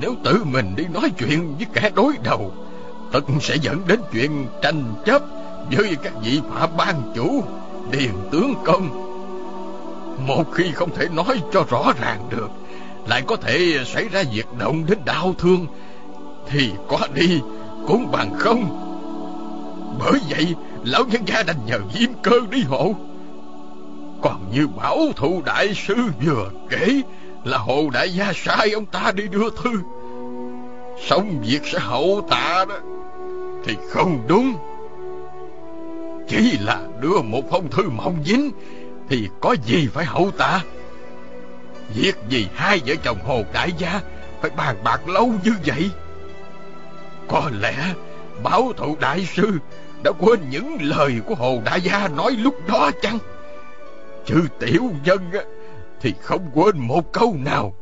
nếu 0.00 0.14
tự 0.24 0.44
mình 0.44 0.74
đi 0.76 0.84
nói 0.94 1.10
chuyện 1.18 1.54
với 1.56 1.66
kẻ 1.74 1.90
đối 1.94 2.14
đầu, 2.24 2.52
tất 3.12 3.20
sẽ 3.40 3.56
dẫn 3.62 3.80
đến 3.86 4.00
chuyện 4.12 4.46
tranh 4.62 4.84
chấp 5.04 5.22
với 5.76 5.96
các 6.02 6.12
vị 6.22 6.40
phạm 6.54 6.70
ban 6.76 7.12
chủ 7.14 7.44
điền 7.90 8.12
tướng 8.30 8.54
công 8.64 9.12
một 10.26 10.44
khi 10.52 10.72
không 10.74 10.90
thể 10.96 11.08
nói 11.08 11.42
cho 11.52 11.64
rõ 11.70 11.92
ràng 12.00 12.28
được 12.30 12.48
lại 13.06 13.22
có 13.26 13.36
thể 13.36 13.84
xảy 13.86 14.08
ra 14.08 14.22
việc 14.32 14.46
động 14.58 14.86
đến 14.86 14.98
đau 15.04 15.34
thương, 15.38 15.66
thì 16.50 16.72
có 16.88 16.98
đi 17.14 17.40
cũng 17.86 18.10
bằng 18.12 18.34
không. 18.38 18.88
Bởi 19.98 20.20
vậy, 20.30 20.54
lão 20.84 21.04
nhân 21.04 21.22
gia 21.26 21.42
đành 21.42 21.66
nhờ 21.66 21.78
diêm 21.94 22.10
cơ 22.22 22.40
đi 22.50 22.62
hộ. 22.62 22.94
Còn 24.22 24.50
như 24.52 24.66
bảo 24.66 24.98
thụ 25.16 25.42
đại 25.44 25.74
sư 25.74 25.94
vừa 26.26 26.50
kể, 26.70 27.02
là 27.44 27.58
hồ 27.58 27.90
đại 27.92 28.14
gia 28.14 28.32
sai 28.34 28.70
ông 28.70 28.86
ta 28.86 29.12
đi 29.14 29.28
đưa 29.28 29.50
thư. 29.50 29.70
Xong 31.08 31.42
việc 31.42 31.60
sẽ 31.64 31.78
hậu 31.78 32.26
tạ 32.30 32.64
đó, 32.68 32.74
thì 33.64 33.76
không 33.90 34.18
đúng. 34.28 34.54
Chỉ 36.28 36.58
là 36.60 36.80
đưa 37.00 37.22
một 37.22 37.42
phong 37.50 37.70
thư 37.70 37.82
mỏng 37.90 38.16
dính, 38.24 38.50
Thì 39.08 39.28
có 39.40 39.56
gì 39.66 39.88
phải 39.92 40.04
hậu 40.04 40.30
tạ? 40.30 40.60
Việc 41.94 42.14
gì 42.28 42.48
hai 42.54 42.80
vợ 42.86 42.94
chồng 43.04 43.18
Hồ 43.24 43.42
Đại 43.52 43.72
Gia 43.78 44.00
Phải 44.40 44.50
bàn 44.50 44.76
bạc 44.84 45.08
lâu 45.08 45.32
như 45.44 45.52
vậy. 45.66 45.90
Có 47.28 47.50
lẽ 47.60 47.94
Bảo 48.42 48.72
thụ 48.76 48.96
đại 49.00 49.26
sư 49.36 49.58
Đã 50.04 50.12
quên 50.18 50.40
những 50.50 50.76
lời 50.80 51.20
của 51.26 51.34
Hồ 51.34 51.62
Đại 51.64 51.80
Gia 51.80 52.08
nói 52.08 52.32
lúc 52.32 52.54
đó 52.68 52.90
chăng? 53.02 53.18
Chứ 54.26 54.46
tiểu 54.60 54.90
nhân 55.04 55.30
Thì 56.00 56.14
không 56.20 56.50
quên 56.54 56.78
một 56.78 57.12
câu 57.12 57.36
nào. 57.44 57.74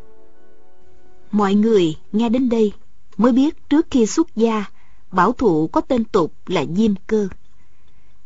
Mọi 1.30 1.54
người 1.54 1.96
nghe 2.12 2.28
đến 2.28 2.48
đây 2.48 2.72
Mới 3.16 3.32
biết 3.32 3.68
trước 3.68 3.86
khi 3.90 4.06
xuất 4.06 4.36
gia 4.36 4.64
Bảo 5.12 5.32
thụ 5.32 5.68
có 5.68 5.80
tên 5.80 6.04
tục 6.04 6.32
là 6.46 6.64
Diêm 6.76 6.94
Cơ. 7.06 7.28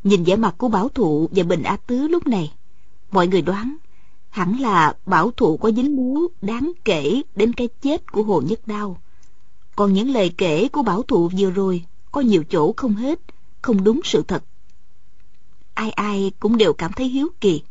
Nhìn 0.04 0.24
vẻ 0.24 0.37
mặt 0.37 0.54
của 0.58 0.68
bảo 0.68 0.88
thụ 0.88 1.28
và 1.32 1.42
Bình 1.42 1.62
A 1.62 1.76
Tứ 1.76 2.08
lúc 2.08 2.26
này, 2.26 2.52
mọi 3.10 3.26
người 3.26 3.42
đoán 3.42 3.76
hẳn 4.34 4.60
là 4.60 4.94
bảo 5.06 5.30
thủ 5.30 5.56
có 5.56 5.70
dính 5.70 5.96
líu 5.96 6.28
đáng 6.42 6.72
kể 6.84 7.22
đến 7.36 7.52
cái 7.52 7.68
chết 7.82 8.12
của 8.12 8.22
Hồ 8.22 8.42
Nhất 8.46 8.60
Đao. 8.66 9.00
Còn 9.76 9.92
những 9.92 10.10
lời 10.10 10.34
kể 10.38 10.68
của 10.68 10.82
bảo 10.82 11.02
thụ 11.02 11.30
vừa 11.38 11.50
rồi 11.50 11.84
có 12.12 12.20
nhiều 12.20 12.44
chỗ 12.50 12.74
không 12.76 12.94
hết, 12.94 13.20
không 13.62 13.84
đúng 13.84 14.00
sự 14.04 14.22
thật. 14.22 14.44
Ai 15.74 15.90
ai 15.90 16.32
cũng 16.40 16.56
đều 16.56 16.72
cảm 16.72 16.92
thấy 16.92 17.08
hiếu 17.08 17.28
kỳ, 17.40 17.62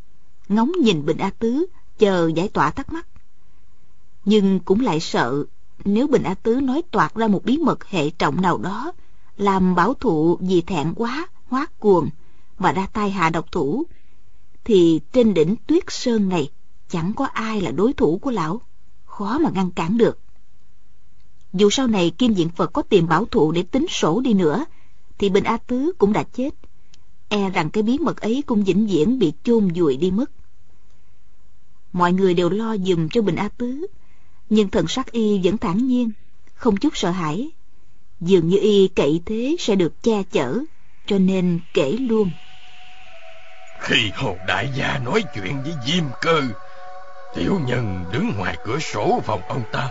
ngóng 0.50 0.72
nhìn 0.82 1.06
Bình 1.06 1.18
A 1.18 1.30
Tứ, 1.30 1.66
chờ 2.00 2.32
giải 2.36 2.48
tỏa 2.48 2.70
thắc 2.72 2.94
mắc. 2.94 3.08
Nhưng 4.26 4.60
cũng 4.60 4.80
lại 4.80 5.00
sợ 5.00 5.46
nếu 5.86 6.08
Bình 6.08 6.24
A 6.24 6.34
Tứ 6.34 6.56
nói 6.56 6.82
toạc 6.92 7.16
ra 7.16 7.28
một 7.28 7.46
bí 7.46 7.58
mật 7.58 7.86
hệ 7.86 8.10
trọng 8.10 8.42
nào 8.42 8.58
đó, 8.58 8.92
làm 9.38 9.76
bảo 9.76 9.94
thụ 9.94 10.38
vì 10.42 10.62
thẹn 10.62 10.94
quá, 10.96 11.28
hóa 11.48 11.68
cuồng, 11.80 12.10
mà 12.60 12.72
ra 12.72 12.88
tay 12.94 13.10
hạ 13.10 13.30
độc 13.30 13.52
thủ, 13.52 13.86
thì 14.66 15.00
trên 15.14 15.34
đỉnh 15.34 15.56
tuyết 15.68 15.84
sơn 15.88 16.30
này 16.30 16.50
chẳng 16.90 17.14
có 17.16 17.26
ai 17.26 17.62
là 17.62 17.72
đối 17.72 17.94
thủ 17.94 18.18
của 18.22 18.32
lão, 18.32 18.62
khó 19.06 19.40
mà 19.40 19.50
ngăn 19.54 19.72
cản 19.72 19.98
được. 19.98 20.20
Dù 21.54 21.70
sau 21.70 21.88
này 21.88 22.10
Kim 22.10 22.34
Diện 22.34 22.50
Phật 22.50 22.74
có 22.74 22.82
tìm 22.82 23.08
bảo 23.08 23.26
thụ 23.26 23.52
để 23.52 23.64
tính 23.64 23.86
sổ 23.90 24.22
đi 24.22 24.34
nữa, 24.34 24.66
thì 25.18 25.30
Bình 25.30 25.44
A 25.44 25.58
Tứ 25.58 25.92
cũng 25.98 26.14
đã 26.14 26.24
chết. 26.24 26.50
E 27.30 27.50
rằng 27.50 27.70
cái 27.70 27.84
bí 27.84 27.98
mật 27.98 28.22
ấy 28.22 28.44
cũng 28.46 28.64
vĩnh 28.64 28.88
viễn 28.88 29.20
bị 29.20 29.34
chôn 29.44 29.68
vùi 29.68 29.98
đi 29.98 30.12
mất. 30.12 30.32
Mọi 31.94 32.14
người 32.14 32.34
đều 32.34 32.50
lo 32.50 32.78
dùm 32.78 33.10
cho 33.10 33.22
Bình 33.22 33.36
A 33.36 33.50
Tứ, 33.50 33.88
nhưng 34.50 34.70
thần 34.70 34.86
sắc 34.88 35.12
y 35.12 35.40
vẫn 35.44 35.58
thản 35.58 35.88
nhiên, 35.88 36.12
không 36.56 36.78
chút 36.78 36.98
sợ 36.98 37.12
hãi. 37.12 37.52
Dường 38.22 38.48
như 38.48 38.58
y 38.58 38.88
cậy 38.88 39.22
thế 39.26 39.56
sẽ 39.60 39.76
được 39.76 40.04
che 40.04 40.24
chở, 40.24 40.60
cho 41.06 41.20
nên 41.20 41.60
kể 41.74 41.92
luôn. 41.92 42.32
Khi 43.80 44.12
Hồ 44.16 44.38
Đại 44.48 44.70
Gia 44.74 45.00
nói 45.06 45.24
chuyện 45.34 45.64
với 45.64 45.74
Diêm 45.86 46.04
Cơ, 46.22 46.42
Tiểu 47.36 47.60
Nhân 47.66 48.06
đứng 48.12 48.34
ngoài 48.38 48.58
cửa 48.66 48.80
sổ 48.80 49.22
phòng 49.26 49.42
ông 49.48 49.64
ta. 49.72 49.90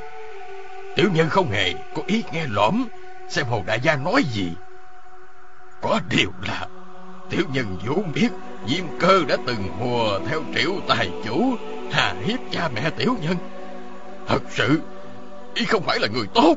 Tiểu 0.96 1.10
Nhân 1.14 1.28
không 1.28 1.50
hề 1.50 1.74
có 1.96 2.02
ý 2.06 2.24
nghe 2.32 2.46
lõm 2.46 2.84
xem 3.28 3.46
Hồ 3.46 3.62
Đại 3.66 3.80
Gia 3.82 3.96
nói 3.96 4.24
gì. 4.24 4.52
Có 5.80 6.00
điều 6.08 6.30
là 6.42 6.66
Tiểu 7.30 7.44
Nhân 7.52 7.78
vốn 7.86 8.12
biết 8.12 8.28
Diêm 8.66 8.84
Cơ 9.00 9.24
đã 9.28 9.36
từng 9.46 9.68
hùa 9.78 10.18
theo 10.28 10.42
triệu 10.54 10.72
tài 10.88 11.10
chủ 11.24 11.56
hà 11.92 12.14
hiếp 12.24 12.38
cha 12.50 12.68
mẹ 12.74 12.90
Tiểu 12.90 13.16
Nhân. 13.22 13.36
Thật 14.28 14.42
sự, 14.50 14.80
ý 15.54 15.64
không 15.64 15.82
phải 15.82 15.98
là 15.98 16.08
người 16.08 16.26
tốt. 16.34 16.54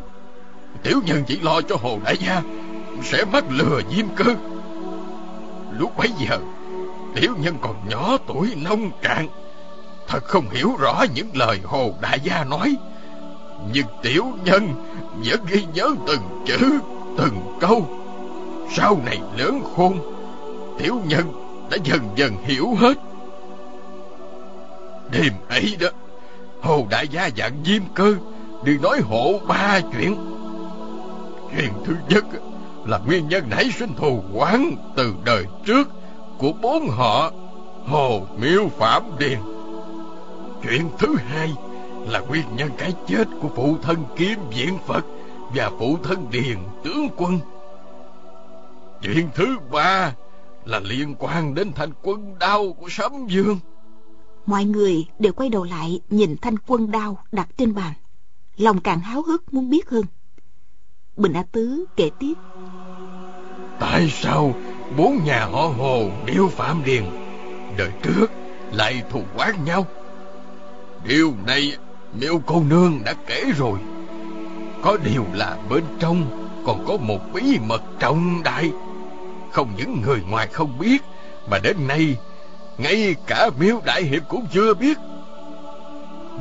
Tiểu 0.84 1.02
Nhân 1.06 1.24
chỉ 1.28 1.40
lo 1.40 1.62
cho 1.62 1.76
Hồ 1.76 2.00
Đại 2.06 2.18
Gia 2.18 2.42
sẽ 3.04 3.26
mắc 3.26 3.44
lừa 3.50 3.82
Diêm 3.96 4.06
Cơ. 4.16 4.36
Lúc 5.80 5.98
bấy 5.98 6.12
giờ 6.18 6.40
Tiểu 7.15 7.36
nhân 7.39 7.56
còn 7.62 7.75
nhỏ 7.89 8.17
tuổi 8.28 8.56
nông 8.56 8.91
cạn. 9.01 9.28
Thật 10.08 10.23
không 10.23 10.49
hiểu 10.49 10.75
rõ 10.80 11.06
những 11.15 11.30
lời 11.34 11.60
Hồ 11.63 11.93
Đại 12.01 12.19
Gia 12.23 12.43
nói. 12.43 12.75
Nhưng 13.73 13.86
tiểu 14.04 14.25
nhân 14.45 14.73
vẫn 15.25 15.39
ghi 15.47 15.65
nhớ 15.73 15.89
từng 16.08 16.43
chữ, 16.45 16.80
Từng 17.17 17.58
câu. 17.60 17.89
Sau 18.71 18.99
này 19.06 19.19
lớn 19.38 19.62
khôn, 19.75 19.99
Tiểu 20.80 21.01
nhân 21.08 21.32
đã 21.71 21.78
dần 21.84 22.01
dần 22.15 22.36
hiểu 22.43 22.75
hết. 22.80 22.97
Đêm 25.12 25.34
ấy 25.49 25.78
đó, 25.80 25.88
Hồ 26.62 26.86
Đại 26.89 27.08
Gia 27.08 27.25
dặn 27.25 27.54
Diêm 27.65 27.82
Cơ 27.93 28.15
Đi 28.63 28.78
nói 28.78 28.99
hộ 28.99 29.39
ba 29.47 29.80
chuyện. 29.80 30.15
Chuyện 31.56 31.73
thứ 31.86 31.95
nhất 32.10 32.25
Là 32.86 32.97
nguyên 32.97 33.28
nhân 33.28 33.49
nảy 33.49 33.71
sinh 33.80 33.93
thù 33.97 34.23
quán 34.34 34.75
Từ 34.95 35.13
đời 35.25 35.45
trước 35.65 35.89
của 36.38 36.52
bốn 36.62 36.89
họ 36.89 37.32
Hồ 37.86 38.21
Miêu 38.38 38.69
Phạm 38.78 39.04
Điền. 39.19 39.39
Chuyện 40.63 40.89
thứ 41.00 41.15
hai 41.15 41.54
là 42.08 42.19
nguyên 42.19 42.45
nhân 42.56 42.71
cái 42.78 42.93
chết 43.08 43.28
của 43.41 43.50
phụ 43.56 43.78
thân 43.82 43.98
Kim 44.15 44.39
Diện 44.54 44.78
Phật 44.88 45.06
và 45.56 45.71
phụ 45.80 45.98
thân 46.04 46.28
Điền 46.32 46.58
tướng 46.84 47.08
quân. 47.17 47.39
Chuyện 49.02 49.30
thứ 49.36 49.58
ba 49.71 50.13
là 50.65 50.80
liên 50.80 51.15
quan 51.19 51.54
đến 51.56 51.71
thanh 51.76 51.91
quân 52.02 52.39
đao 52.39 52.74
của 52.74 52.89
Sấm 52.89 53.28
Dương. 53.28 53.60
Mọi 54.45 54.65
người 54.65 55.06
đều 55.19 55.34
quay 55.34 55.50
đầu 55.50 55.63
lại 55.63 56.02
nhìn 56.10 56.38
thanh 56.41 56.58
quân 56.67 56.91
đao 56.91 57.17
đặt 57.32 57.50
trên 57.58 57.76
bàn. 57.76 57.93
Lòng 58.58 58.80
càng 58.80 59.00
háo 59.00 59.21
hức 59.21 59.54
muốn 59.54 59.69
biết 59.69 59.89
hơn. 59.89 60.06
Bình 61.17 61.34
A 61.34 61.43
Tứ 61.52 61.86
kể 61.95 62.10
tiếp. 62.19 62.34
Tại 63.80 64.10
sao 64.10 64.56
bốn 64.98 65.24
nhà 65.26 65.46
họ 65.46 65.62
Hồ 65.78 66.10
Điêu 66.26 66.48
Phạm 66.48 66.84
Điền 66.86 67.04
đời 67.78 67.90
trước 68.04 68.28
lại 68.72 69.02
thù 69.10 69.24
oán 69.38 69.66
nhau? 69.66 69.86
Điều 71.04 71.34
này 71.46 71.78
miêu 72.20 72.42
cô 72.46 72.64
nương 72.70 73.02
đã 73.06 73.14
kể 73.28 73.44
rồi. 73.58 73.80
Có 74.82 74.98
điều 75.04 75.26
là 75.34 75.58
bên 75.70 75.84
trong 76.00 76.48
còn 76.66 76.86
có 76.88 76.98
một 76.98 77.20
bí 77.34 77.60
mật 77.68 77.84
trọng 78.00 78.44
đại. 78.44 78.72
Không 79.52 79.70
những 79.78 80.02
người 80.02 80.22
ngoài 80.30 80.48
không 80.48 80.80
biết, 80.80 81.04
mà 81.50 81.60
đến 81.64 81.78
nay 81.88 82.16
ngay 82.78 83.16
cả 83.28 83.50
miêu 83.60 83.82
đại 83.86 84.04
hiệp 84.04 84.22
cũng 84.30 84.46
chưa 84.54 84.74
biết. 84.74 84.98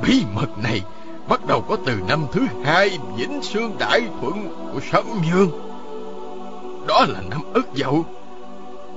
Bí 0.03 0.25
mật 0.35 0.59
này 0.63 0.83
bắt 1.29 1.47
đầu 1.47 1.61
có 1.61 1.77
từ 1.87 1.93
năm 2.09 2.27
thứ 2.33 2.41
hai 2.65 2.99
Vĩnh 3.17 3.43
Sương 3.43 3.77
Đại 3.79 4.03
Thuận 4.21 4.71
của 4.73 4.81
Sấm 4.93 5.05
Dương. 5.31 5.51
Đó 6.87 7.07
là 7.09 7.21
năm 7.31 7.41
Ất 7.55 7.67
Dậu, 7.75 8.05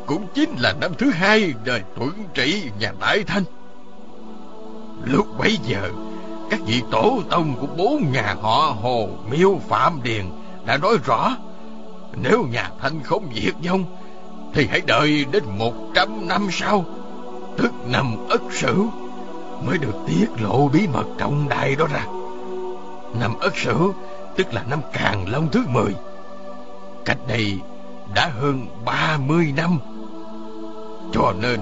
cũng 0.08 0.28
chính 0.34 0.56
là 0.60 0.74
năm 0.82 0.92
thứ 0.98 1.10
hai 1.10 1.54
đời 1.66 1.82
tuẩn 1.96 2.12
trị 2.34 2.72
nhà 2.80 2.92
Đại 3.00 3.24
Thanh. 3.28 3.44
Lúc 5.04 5.28
bấy 5.38 5.58
giờ, 5.68 5.90
các 6.50 6.60
vị 6.66 6.82
tổ 6.92 7.20
tông 7.30 7.56
của 7.56 7.68
bốn 7.78 8.12
nhà 8.12 8.36
họ 8.42 8.76
Hồ 8.82 9.10
Miêu 9.32 9.60
Phạm 9.70 10.00
Điền 10.04 10.26
đã 10.66 10.78
nói 10.78 10.98
rõ 11.06 11.36
nếu 12.22 12.46
nhà 12.52 12.70
Thanh 12.82 13.04
không 13.04 13.30
diệt 13.36 13.54
vong 13.70 13.84
thì 14.54 14.68
hãy 14.72 14.82
đợi 14.82 15.26
đến 15.32 15.44
một 15.58 15.74
trăm 15.96 16.28
năm 16.28 16.48
sau 16.52 16.86
tức 17.58 17.72
năm 17.88 18.16
Ất 18.30 18.42
Sửu 18.52 18.88
mới 19.66 19.78
được 19.78 19.96
tiết 20.08 20.28
lộ 20.42 20.68
bí 20.68 20.88
mật 20.94 21.06
trọng 21.18 21.50
đại 21.50 21.76
đó 21.76 21.88
ra. 21.94 22.06
Năm 23.20 23.40
Ất 23.40 23.58
Sửu 23.58 23.94
tức 24.36 24.54
là 24.54 24.64
năm 24.70 24.80
Càng 24.94 25.32
Long 25.32 25.48
thứ 25.52 25.64
mười 25.68 25.96
Cách 27.06 27.18
đây 27.28 27.60
đã 28.16 28.32
hơn 28.40 28.68
ba 28.86 29.18
mươi 29.28 29.54
năm. 29.58 29.80
Cho 31.14 31.34
nên 31.42 31.60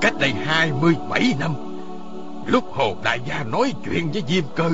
cách 0.00 0.14
đây 0.20 0.30
hai 0.30 0.72
mươi 0.72 0.94
bảy 1.10 1.34
năm 1.40 1.54
lúc 2.46 2.64
Hồ 2.72 2.96
Đại 3.04 3.20
Gia 3.28 3.42
nói 3.42 3.72
chuyện 3.84 4.12
với 4.12 4.22
Diêm 4.28 4.44
Cơ 4.56 4.70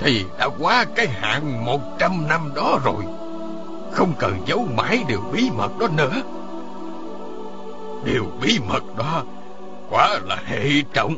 thì 0.00 0.24
đã 0.38 0.48
quá 0.58 0.84
cái 0.96 1.08
hạn 1.08 1.64
một 1.64 1.80
trăm 1.98 2.28
năm 2.28 2.52
đó 2.54 2.78
rồi. 2.84 3.04
Không 3.92 4.12
cần 4.18 4.38
giấu 4.46 4.68
mãi 4.76 5.04
điều 5.08 5.20
bí 5.32 5.50
mật 5.56 5.78
đó 5.78 5.88
nữa. 5.96 6.22
Điều 8.04 8.26
bí 8.42 8.58
mật 8.68 8.96
đó 8.96 9.24
quả 9.90 10.18
là 10.24 10.42
hệ 10.46 10.82
trọng. 10.92 11.14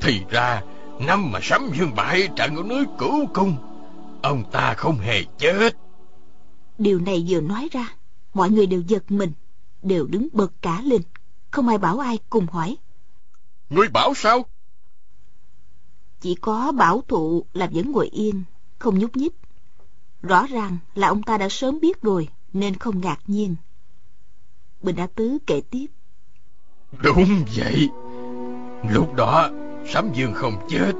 Thì 0.00 0.20
ra, 0.30 0.62
năm 0.98 1.32
mà 1.32 1.38
sấm 1.42 1.70
dương 1.78 1.94
bại 1.96 2.28
trận 2.36 2.56
ở 2.56 2.62
núi 2.62 2.84
Cửu 2.98 3.26
Cung, 3.26 3.56
ông 4.22 4.42
ta 4.52 4.74
không 4.74 4.98
hề 4.98 5.24
chết. 5.38 5.76
Điều 6.78 7.00
này 7.00 7.24
vừa 7.28 7.40
nói 7.40 7.68
ra, 7.72 7.88
mọi 8.34 8.50
người 8.50 8.66
đều 8.66 8.82
giật 8.86 9.02
mình, 9.08 9.32
đều 9.82 10.06
đứng 10.06 10.28
bật 10.32 10.52
cả 10.62 10.80
lên, 10.84 11.02
không 11.50 11.68
ai 11.68 11.78
bảo 11.78 11.98
ai 11.98 12.18
cùng 12.30 12.46
hỏi. 12.46 12.76
Ngươi 13.70 13.88
bảo 13.88 14.14
sao? 14.14 14.44
Chỉ 16.20 16.34
có 16.34 16.72
bảo 16.72 17.02
thụ 17.08 17.44
là 17.54 17.70
vẫn 17.72 17.92
ngồi 17.92 18.08
yên, 18.08 18.42
không 18.78 18.98
nhúc 18.98 19.16
nhích. 19.16 19.32
Rõ 20.22 20.46
ràng 20.46 20.78
là 20.94 21.08
ông 21.08 21.22
ta 21.22 21.38
đã 21.38 21.48
sớm 21.48 21.80
biết 21.80 22.02
rồi, 22.02 22.28
nên 22.52 22.74
không 22.76 23.00
ngạc 23.00 23.18
nhiên. 23.26 23.56
Bình 24.82 24.96
A 24.96 25.06
Tứ 25.06 25.38
kể 25.46 25.60
tiếp. 25.70 25.86
Đúng 27.02 27.44
vậy. 27.56 27.88
Lúc 28.90 29.14
đó, 29.14 29.50
Sám 29.88 30.12
Dương 30.14 30.34
không 30.34 30.66
chết. 30.70 30.92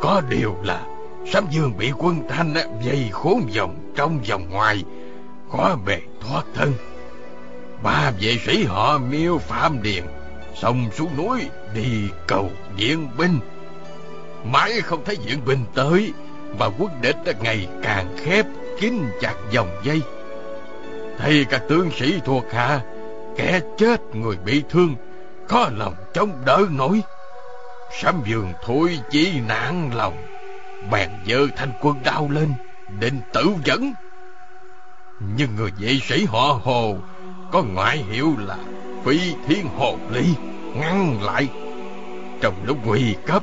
Có 0.00 0.22
điều 0.30 0.56
là 0.62 0.86
Sám 1.32 1.46
Dương 1.50 1.76
bị 1.78 1.92
quân 1.98 2.22
Thanh 2.28 2.54
dây 2.84 3.08
khốn 3.12 3.46
vòng 3.56 3.92
trong 3.96 4.20
vòng 4.28 4.50
ngoài, 4.50 4.84
khó 5.52 5.76
bề 5.86 6.00
thoát 6.20 6.44
thân. 6.54 6.72
Ba 7.82 8.12
vệ 8.20 8.38
sĩ 8.46 8.64
họ 8.64 8.98
miêu 8.98 9.38
phạm 9.38 9.82
điền, 9.82 10.04
xông 10.54 10.90
xuống 10.92 11.16
núi 11.16 11.48
đi 11.74 12.08
cầu 12.26 12.50
viện 12.76 13.08
binh. 13.16 13.40
Mãi 14.44 14.80
không 14.80 15.04
thấy 15.04 15.16
viện 15.26 15.44
binh 15.44 15.64
tới, 15.74 16.12
và 16.58 16.70
quân 16.78 16.90
địch 17.02 17.16
ngày 17.40 17.68
càng 17.82 18.16
khép 18.24 18.46
kín 18.80 19.04
chặt 19.20 19.34
dòng 19.50 19.80
dây. 19.82 20.02
Thấy 21.18 21.46
các 21.50 21.62
tướng 21.68 21.90
sĩ 21.98 22.20
thuộc 22.24 22.44
hạ 22.52 22.80
kẻ 23.36 23.60
chết 23.78 24.00
người 24.14 24.36
bị 24.44 24.62
thương 24.70 24.94
có 25.48 25.70
lòng 25.76 25.94
chống 26.14 26.42
đỡ 26.44 26.66
nổi 26.70 27.02
sám 27.92 28.22
giường 28.26 28.52
thôi 28.64 28.98
chỉ 29.10 29.40
nản 29.48 29.90
lòng 29.94 30.16
bèn 30.90 31.10
dơ 31.26 31.46
thanh 31.56 31.72
quân 31.80 31.96
đao 32.04 32.28
lên 32.30 32.52
định 33.00 33.20
tự 33.32 33.46
dẫn 33.64 33.92
nhưng 35.36 35.56
người 35.56 35.70
vệ 35.78 35.98
sĩ 36.08 36.24
họ 36.24 36.60
hồ 36.62 36.96
có 37.50 37.62
ngoại 37.62 38.04
hiệu 38.10 38.34
là 38.38 38.56
phi 39.04 39.34
thiên 39.46 39.66
hồ 39.76 39.96
ly 40.10 40.24
ngăn 40.74 41.22
lại. 41.22 41.48
Trong 42.40 42.54
lúc 42.64 42.78
nguy 42.86 43.14
cấp, 43.26 43.42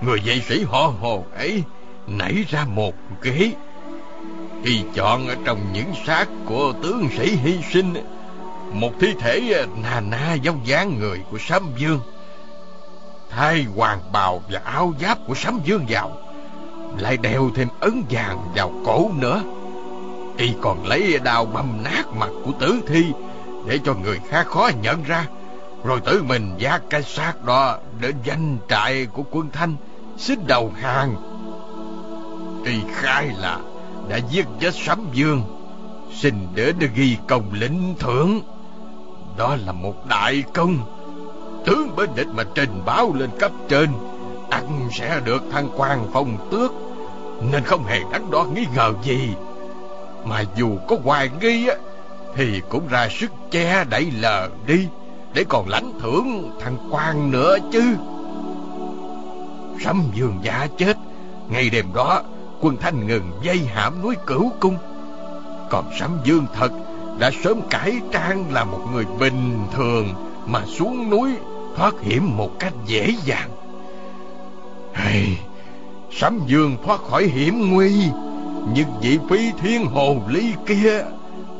người 0.00 0.18
vệ 0.24 0.40
sĩ 0.40 0.64
họ 0.64 0.92
hồ 1.00 1.24
ấy 1.36 1.62
nảy 2.06 2.44
ra 2.48 2.64
một 2.64 2.94
kế. 3.22 3.52
Khi 4.64 4.82
chọn 4.94 5.28
ở 5.28 5.36
trong 5.44 5.58
những 5.72 5.92
xác 6.06 6.26
của 6.46 6.72
tướng 6.82 7.08
sĩ 7.18 7.36
hy 7.36 7.58
sinh, 7.72 7.94
một 8.72 8.90
thi 9.00 9.14
thể 9.20 9.66
nà 9.82 10.00
na 10.00 10.34
giống 10.34 10.66
dáng 10.66 10.98
người 10.98 11.20
của 11.30 11.38
sấm 11.38 11.62
Dương. 11.76 12.00
Thay 13.30 13.66
hoàng 13.76 14.00
bào 14.12 14.42
và 14.50 14.60
áo 14.64 14.94
giáp 15.00 15.18
của 15.26 15.34
sấm 15.34 15.60
Dương 15.64 15.84
vào, 15.88 16.18
Lại 16.98 17.16
đeo 17.16 17.50
thêm 17.54 17.68
ấn 17.80 18.02
vàng 18.10 18.38
vào 18.54 18.72
cổ 18.84 19.10
nữa. 19.16 19.42
Y 20.36 20.54
còn 20.60 20.86
lấy 20.86 21.18
đào 21.24 21.46
bầm 21.46 21.82
nát 21.84 22.04
mặt 22.18 22.30
của 22.44 22.52
tử 22.60 22.80
thi 22.86 23.04
Để 23.66 23.78
cho 23.84 23.94
người 23.94 24.20
khác 24.28 24.46
khó 24.46 24.70
nhận 24.82 25.02
ra. 25.02 25.26
Rồi 25.84 26.00
tự 26.00 26.22
mình 26.22 26.54
giác 26.58 26.82
cái 26.90 27.02
xác 27.02 27.44
đó 27.44 27.78
Đến 28.00 28.14
danh 28.24 28.58
trại 28.68 29.06
của 29.06 29.22
quân 29.30 29.50
Thanh 29.52 29.76
Xin 30.18 30.38
đầu 30.46 30.72
hàng. 30.80 31.14
Y 32.64 32.80
khai 32.92 33.30
là 33.38 33.58
Đã 34.08 34.16
giết 34.16 34.46
chết 34.60 34.74
sấm 34.74 35.08
Dương, 35.12 35.42
Xin 36.12 36.34
để 36.54 36.72
được 36.78 36.90
ghi 36.94 37.16
công 37.28 37.52
lĩnh 37.52 37.94
thưởng. 37.98 38.40
Đó 39.36 39.56
là 39.66 39.72
một 39.72 40.06
đại 40.06 40.44
công. 40.54 40.78
Tướng 41.66 41.96
bên 41.96 42.10
địch 42.14 42.26
mà 42.34 42.44
trình 42.54 42.82
báo 42.86 43.14
lên 43.14 43.30
cấp 43.38 43.52
trên 43.68 43.88
ắt 44.50 44.62
sẽ 44.98 45.20
được 45.24 45.42
thăng 45.52 45.68
quan 45.76 46.06
phong 46.12 46.48
tước, 46.50 46.72
Nên 47.52 47.64
không 47.64 47.84
hề 47.84 48.00
đắn 48.12 48.30
đo 48.30 48.44
nghi 48.44 48.66
ngờ 48.74 48.92
gì. 49.02 49.34
Mà 50.28 50.44
dù 50.56 50.78
có 50.88 50.96
hoài 51.04 51.30
nghi 51.40 51.68
á 51.68 51.76
Thì 52.34 52.62
cũng 52.68 52.88
ra 52.88 53.08
sức 53.08 53.30
che 53.50 53.84
đẩy 53.90 54.10
lờ 54.20 54.48
đi 54.66 54.88
Để 55.34 55.44
còn 55.48 55.68
lãnh 55.68 55.92
thưởng 56.00 56.50
thằng 56.60 56.76
quan 56.90 57.30
nữa 57.30 57.56
chứ. 57.72 57.96
Sâm 59.84 60.02
dương 60.14 60.38
giả 60.42 60.66
chết 60.78 60.96
Ngày 61.48 61.70
đêm 61.70 61.86
đó 61.94 62.22
Quân 62.60 62.76
thanh 62.80 63.06
ngừng 63.06 63.32
dây 63.42 63.58
hãm 63.74 64.02
núi 64.02 64.16
cửu 64.26 64.52
cung. 64.60 64.76
Còn 65.70 65.90
sấm 65.98 66.18
dương 66.24 66.46
thật 66.54 66.72
đã 67.18 67.30
sớm 67.44 67.60
cải 67.70 68.00
trang 68.12 68.52
là 68.52 68.64
một 68.64 68.80
người 68.92 69.04
bình 69.18 69.58
thường 69.72 70.08
mà 70.46 70.62
xuống 70.66 71.10
núi 71.10 71.30
thoát 71.76 71.94
hiểm 72.00 72.36
một 72.36 72.50
cách 72.58 72.72
dễ 72.86 73.14
dàng. 73.24 73.50
Hay, 74.92 75.38
Sấm 76.10 76.40
Dương 76.46 76.76
thoát 76.84 77.00
khỏi 77.00 77.24
hiểm 77.24 77.70
nguy, 77.72 77.92
nhưng 78.74 78.88
vị 79.00 79.18
phi 79.30 79.52
thiên 79.60 79.86
hồ 79.86 80.16
ly 80.28 80.52
kia 80.66 81.04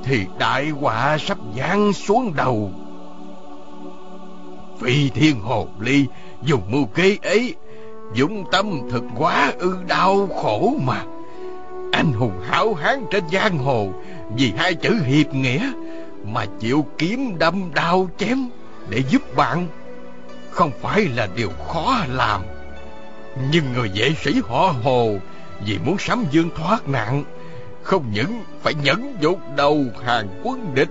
thì 0.04 0.26
đại 0.38 0.68
họa 0.68 1.18
sắp 1.18 1.38
giáng 1.56 1.92
xuống 1.92 2.32
đầu. 2.36 2.70
Phi 4.80 5.08
thiên 5.08 5.40
hồ 5.40 5.68
ly 5.80 6.06
dùng 6.42 6.62
mưu 6.70 6.84
kế 6.84 7.18
ấy, 7.22 7.54
dũng 8.16 8.44
tâm 8.52 8.80
thật 8.90 9.02
quá 9.18 9.52
ư 9.58 9.76
đau 9.88 10.28
khổ 10.42 10.74
mà. 10.84 11.04
Anh 11.92 12.12
hùng 12.12 12.40
hảo 12.48 12.74
hán 12.74 13.04
trên 13.10 13.24
giang 13.32 13.58
hồ 13.58 13.88
vì 14.36 14.52
hai 14.56 14.74
chữ 14.74 14.94
hiệp 15.06 15.34
nghĩa 15.34 15.72
mà 16.24 16.46
chịu 16.60 16.86
kiếm 16.98 17.38
đâm 17.38 17.74
đao 17.74 18.08
chém 18.18 18.48
để 18.88 19.02
giúp 19.10 19.36
bạn 19.36 19.66
không 20.50 20.70
phải 20.82 21.04
là 21.16 21.28
điều 21.36 21.50
khó 21.68 21.96
làm 22.08 22.40
nhưng 23.50 23.72
người 23.72 23.90
vệ 23.94 24.14
sĩ 24.24 24.40
họ 24.48 24.74
hồ 24.82 25.16
vì 25.64 25.78
muốn 25.78 25.98
sắm 25.98 26.24
dương 26.30 26.50
thoát 26.56 26.88
nạn 26.88 27.24
không 27.82 28.10
những 28.12 28.44
phải 28.60 28.74
nhẫn 28.74 29.16
nhục 29.20 29.40
đầu 29.56 29.84
hàng 30.04 30.40
quân 30.42 30.74
địch 30.74 30.90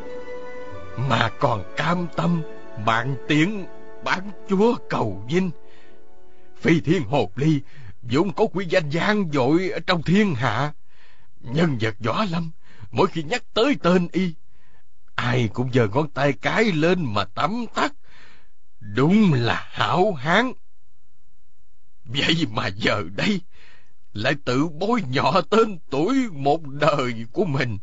mà 0.98 1.30
còn 1.40 1.64
cam 1.78 2.08
tâm 2.16 2.42
bạn 2.86 3.16
tiếng 3.28 3.66
bán 4.04 4.32
chúa 4.50 4.76
cầu 4.90 5.24
vinh 5.30 5.52
phi 6.62 6.82
thiên 6.82 7.04
hột 7.04 7.32
ly 7.36 7.62
vốn 8.02 8.34
có 8.34 8.46
quy 8.54 8.66
danh 8.66 8.90
gian 8.90 9.32
dội 9.34 9.70
ở 9.70 9.80
trong 9.88 10.04
thiên 10.04 10.36
hạ 10.36 10.72
Nhân 11.54 11.78
vật 11.82 11.96
võ 12.00 12.24
lâm, 12.24 12.52
mỗi 12.92 13.08
khi 13.08 13.24
nhắc 13.24 13.44
tới 13.54 13.76
tên 13.84 14.08
y, 14.12 14.34
ai 15.16 15.50
cũng 15.54 15.72
giơ 15.74 15.88
ngón 15.88 16.10
tay 16.10 16.34
cái 16.34 16.64
lên 16.72 17.14
mà 17.14 17.26
tắm 17.26 17.66
tắt. 17.76 17.94
Đúng 18.80 19.34
là 19.34 19.68
hảo 19.72 20.14
hán. 20.14 20.52
Vậy 22.06 22.48
mà 22.52 22.68
giờ 22.68 23.04
đây, 23.16 23.42
lại 24.16 24.36
tự 24.46 24.68
bôi 24.68 25.04
nhọ 25.10 25.42
tên 25.50 25.80
tuổi 25.90 26.16
một 26.32 26.62
đời 26.68 27.14
của 27.32 27.46
mình. 27.46 27.78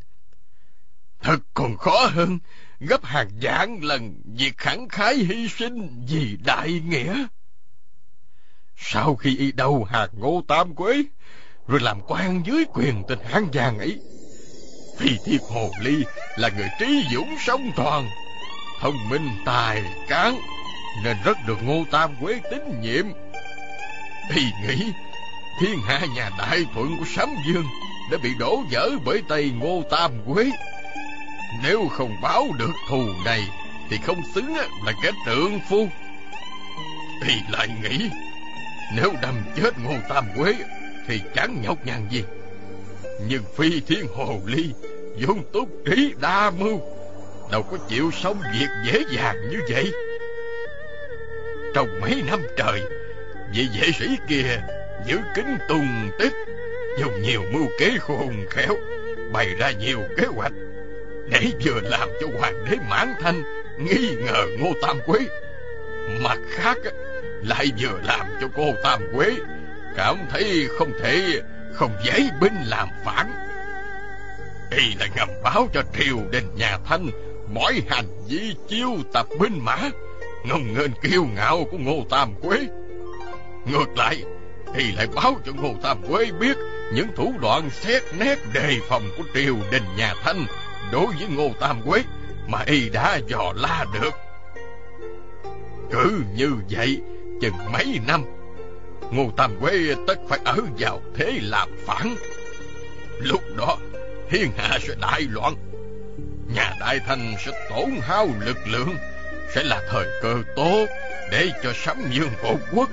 Thật 1.23 1.38
còn 1.55 1.77
khó 1.77 2.07
hơn 2.07 2.38
gấp 2.81 3.05
hàng 3.05 3.29
vạn 3.40 3.85
lần 3.85 4.23
việc 4.25 4.59
khẳng 4.59 4.88
khái 4.88 5.14
hy 5.14 5.49
sinh 5.49 6.05
vì 6.09 6.37
đại 6.45 6.81
nghĩa. 6.87 7.27
Sau 8.77 9.16
khi 9.16 9.37
y 9.37 9.53
đầu 9.53 9.85
hạt 9.85 10.09
ngô 10.12 10.42
tam 10.49 10.75
quế, 10.75 11.03
rồi 11.66 11.81
làm 11.81 12.01
quan 12.09 12.42
dưới 12.47 12.64
quyền 12.75 13.03
tình 13.09 13.18
hán 13.25 13.49
Giang 13.53 13.79
ấy, 13.79 14.01
Phi 14.99 15.16
thiệt 15.25 15.40
Hồ 15.51 15.71
Ly 15.81 16.05
là 16.37 16.49
người 16.57 16.68
trí 16.81 17.05
dũng 17.14 17.35
song 17.47 17.71
toàn, 17.77 18.09
thông 18.81 19.09
minh 19.09 19.29
tài 19.47 19.83
cán, 20.09 20.38
nên 21.05 21.16
rất 21.25 21.37
được 21.47 21.62
Ngô 21.62 21.85
Tam 21.90 22.16
Quế 22.21 22.40
tín 22.51 22.81
nhiệm. 22.81 23.07
Y 24.37 24.45
nghĩ 24.62 24.92
thiên 25.61 25.79
hạ 25.87 26.01
nhà 26.15 26.31
đại 26.38 26.65
thuận 26.75 26.99
của 26.99 27.05
Sấm 27.17 27.29
Dương 27.47 27.65
đã 28.11 28.19
bị 28.23 28.31
đổ 28.38 28.62
vỡ 28.71 28.91
bởi 29.05 29.23
tay 29.29 29.53
Ngô 29.61 29.83
Tam 29.91 30.12
Quế. 30.35 30.51
Nếu 31.62 31.88
không 31.88 32.17
báo 32.23 32.47
được 32.59 32.73
thù 32.88 33.05
này 33.25 33.49
thì 33.91 33.99
không 34.07 34.23
xứng 34.35 34.55
là 34.85 34.93
kẻ 35.03 35.11
trượng 35.27 35.61
phu. 35.71 35.88
thì 37.27 37.35
lại 37.51 37.69
nghĩ 37.83 38.11
nếu 38.95 39.12
đâm 39.23 39.35
chết 39.57 39.79
Ngô 39.79 39.95
Tam 40.09 40.25
Quế 40.37 40.55
thì 41.07 41.21
chẳng 41.35 41.62
nhọc 41.62 41.87
nhằn 41.87 42.09
gì. 42.11 42.25
Nhưng 43.29 43.43
Phi 43.57 43.81
Thiên 43.81 44.07
Hồ 44.17 44.41
Ly 44.47 44.65
vốn 45.21 45.45
túc 45.53 45.69
trí 45.87 46.15
đa 46.21 46.51
mưu, 46.51 46.81
đâu 47.53 47.62
có 47.62 47.79
chịu 47.88 48.11
sống 48.23 48.41
việc 48.53 48.69
dễ 48.87 49.03
dàng 49.17 49.37
như 49.51 49.61
vậy. 49.71 49.93
Trong 51.75 52.01
mấy 52.01 52.23
năm 52.27 52.41
trời, 52.57 52.81
vị 53.55 53.69
vệ 53.81 53.88
sĩ 53.99 54.17
kia 54.29 54.62
giữ 55.07 55.19
kính 55.35 55.59
tùng 55.69 56.11
tích, 56.19 56.33
dùng 56.99 57.23
nhiều 57.23 57.43
mưu 57.53 57.67
kế 57.79 57.91
khôn 58.01 58.47
khéo, 58.51 58.77
bày 59.33 59.55
ra 59.59 59.71
nhiều 59.71 60.01
kế 60.17 60.27
hoạch. 60.27 60.53
Để 61.31 61.47
vừa 61.65 61.81
làm 61.83 62.09
cho 62.21 62.27
hoàng 62.38 62.65
đế 62.71 62.77
mãn 62.91 63.15
thanh 63.21 63.43
nghi 63.79 64.17
ngờ 64.25 64.47
ngô 64.59 64.73
tam 64.83 64.99
quế. 65.07 65.19
Mặt 66.21 66.38
khác 66.51 66.79
lại 67.43 67.67
vừa 67.81 68.01
làm 68.05 68.27
cho 68.41 68.49
cô 68.57 68.73
tam 68.83 69.01
quế 69.17 69.37
cảm 69.97 70.17
thấy 70.31 70.69
không 70.79 70.93
thể 71.03 71.41
không 71.75 71.97
dễ 72.05 72.29
binh 72.41 72.55
làm 72.67 72.88
phản. 73.05 73.33
Y 74.71 74.95
lại 74.99 75.09
ngầm 75.17 75.29
báo 75.43 75.69
cho 75.75 75.83
triều 75.99 76.19
đình 76.31 76.49
nhà 76.57 76.79
thanh 76.85 77.11
mọi 77.55 77.83
hành 77.88 78.07
vi 78.29 78.55
chiêu 78.69 78.91
tập 79.12 79.27
binh 79.41 79.65
mã 79.65 79.77
ngông 80.45 80.75
nghênh 80.75 80.91
kiêu 81.03 81.25
ngạo 81.35 81.65
của 81.71 81.79
ngô 81.79 82.05
tam 82.11 82.35
quế. 82.43 82.59
Ngược 83.67 83.97
lại 83.97 84.25
thì 84.74 84.92
lại 84.92 85.06
báo 85.14 85.40
cho 85.46 85.52
ngô 85.52 85.74
tam 85.82 86.02
quế 86.08 86.30
biết 86.40 86.56
những 86.94 87.08
thủ 87.16 87.35
đoạn 87.40 87.70
xét 87.70 88.02
nét 88.18 88.38
đề 88.52 88.78
phòng 88.88 89.02
của 89.18 89.24
triều 89.35 89.56
đình 89.70 89.85
nhà 89.96 90.14
thanh 90.22 90.46
đối 90.92 91.06
với 91.06 91.28
ngô 91.28 91.50
tam 91.61 91.82
quế 91.82 92.02
mà 92.48 92.58
y 92.66 92.88
đã 92.88 93.20
dò 93.28 93.52
la 93.56 93.87
được. 93.94 94.14
Cứ 95.90 96.22
như 96.35 96.50
vậy, 96.70 97.00
chừng 97.40 97.72
mấy 97.72 98.00
năm, 98.06 98.24
ngô 99.11 99.30
tam 99.37 99.61
quế 99.61 99.94
tất 100.06 100.18
phải 100.28 100.38
ở 100.44 100.56
vào 100.78 101.00
thế 101.14 101.38
làm 101.42 101.68
phản. 101.87 102.14
Lúc 103.20 103.42
đó, 103.56 103.76
thiên 104.30 104.50
hạ 104.56 104.78
sẽ 104.80 104.94
đại 105.00 105.20
loạn, 105.30 105.54
nhà 106.54 106.74
đại 106.80 106.98
thanh 107.06 107.35
sẽ 107.46 107.68
tổn 107.70 107.90
hao 108.00 108.28
lực 108.40 108.58
lượng, 108.66 108.94
sẽ 109.54 109.62
là 109.62 109.82
thời 109.90 110.06
cơ 110.22 110.42
tốt 110.56 110.87
để 111.30 111.48
cho 111.62 111.72
sấm 111.74 111.96
dương 112.11 112.32
hộ 112.42 112.56
quốc 112.72 112.90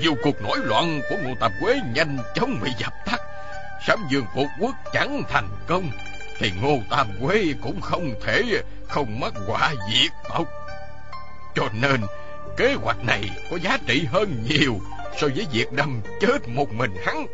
dù 0.00 0.14
cuộc 0.22 0.42
nổi 0.42 0.58
loạn 0.64 1.00
của 1.10 1.16
ngô 1.24 1.34
tam 1.40 1.52
quế 1.60 1.80
nhanh 1.94 2.18
chóng 2.34 2.60
bị 2.62 2.70
dập 2.78 2.92
tắt 3.06 3.20
sấm 3.86 4.00
dương 4.10 4.26
phục 4.34 4.46
quốc 4.60 4.74
chẳng 4.92 5.22
thành 5.28 5.48
công 5.66 5.90
thì 6.38 6.52
ngô 6.62 6.78
tam 6.90 7.06
quế 7.22 7.44
cũng 7.62 7.80
không 7.80 8.14
thể 8.24 8.42
không 8.88 9.20
mất 9.20 9.34
quả 9.46 9.74
diệt 9.92 10.12
tộc 10.28 10.48
cho 11.54 11.68
nên 11.72 12.00
kế 12.56 12.74
hoạch 12.74 13.04
này 13.04 13.30
có 13.50 13.56
giá 13.56 13.78
trị 13.86 14.04
hơn 14.10 14.44
nhiều 14.48 14.80
so 15.20 15.28
với 15.36 15.46
việc 15.52 15.72
đâm 15.72 16.00
chết 16.20 16.48
một 16.48 16.72
mình 16.72 16.94
hắn 17.06 17.26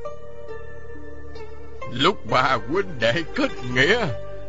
Lúc 1.93 2.27
bà 2.31 2.59
huynh 2.69 2.99
đệ 3.01 3.15
kết 3.35 3.51
nghĩa, 3.75 4.07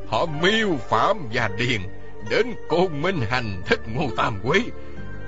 họ 0.07 0.25
miêu 0.25 0.77
phạm 0.89 1.29
và 1.33 1.49
điền 1.57 1.81
đến 2.29 2.55
côn 2.69 3.01
minh 3.01 3.21
hành 3.29 3.61
thích 3.65 3.79
ngô 3.93 4.09
tam 4.17 4.39
Quế 4.43 4.59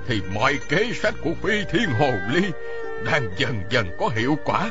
thì 0.06 0.22
mọi 0.34 0.58
kế 0.68 0.92
sách 0.92 1.14
của 1.22 1.34
phi 1.42 1.64
thiên 1.70 1.90
hồ 1.90 2.12
ly 2.28 2.42
đang 3.04 3.30
dần 3.36 3.62
dần 3.70 3.90
có 3.98 4.08
hiệu 4.08 4.38
quả. 4.44 4.70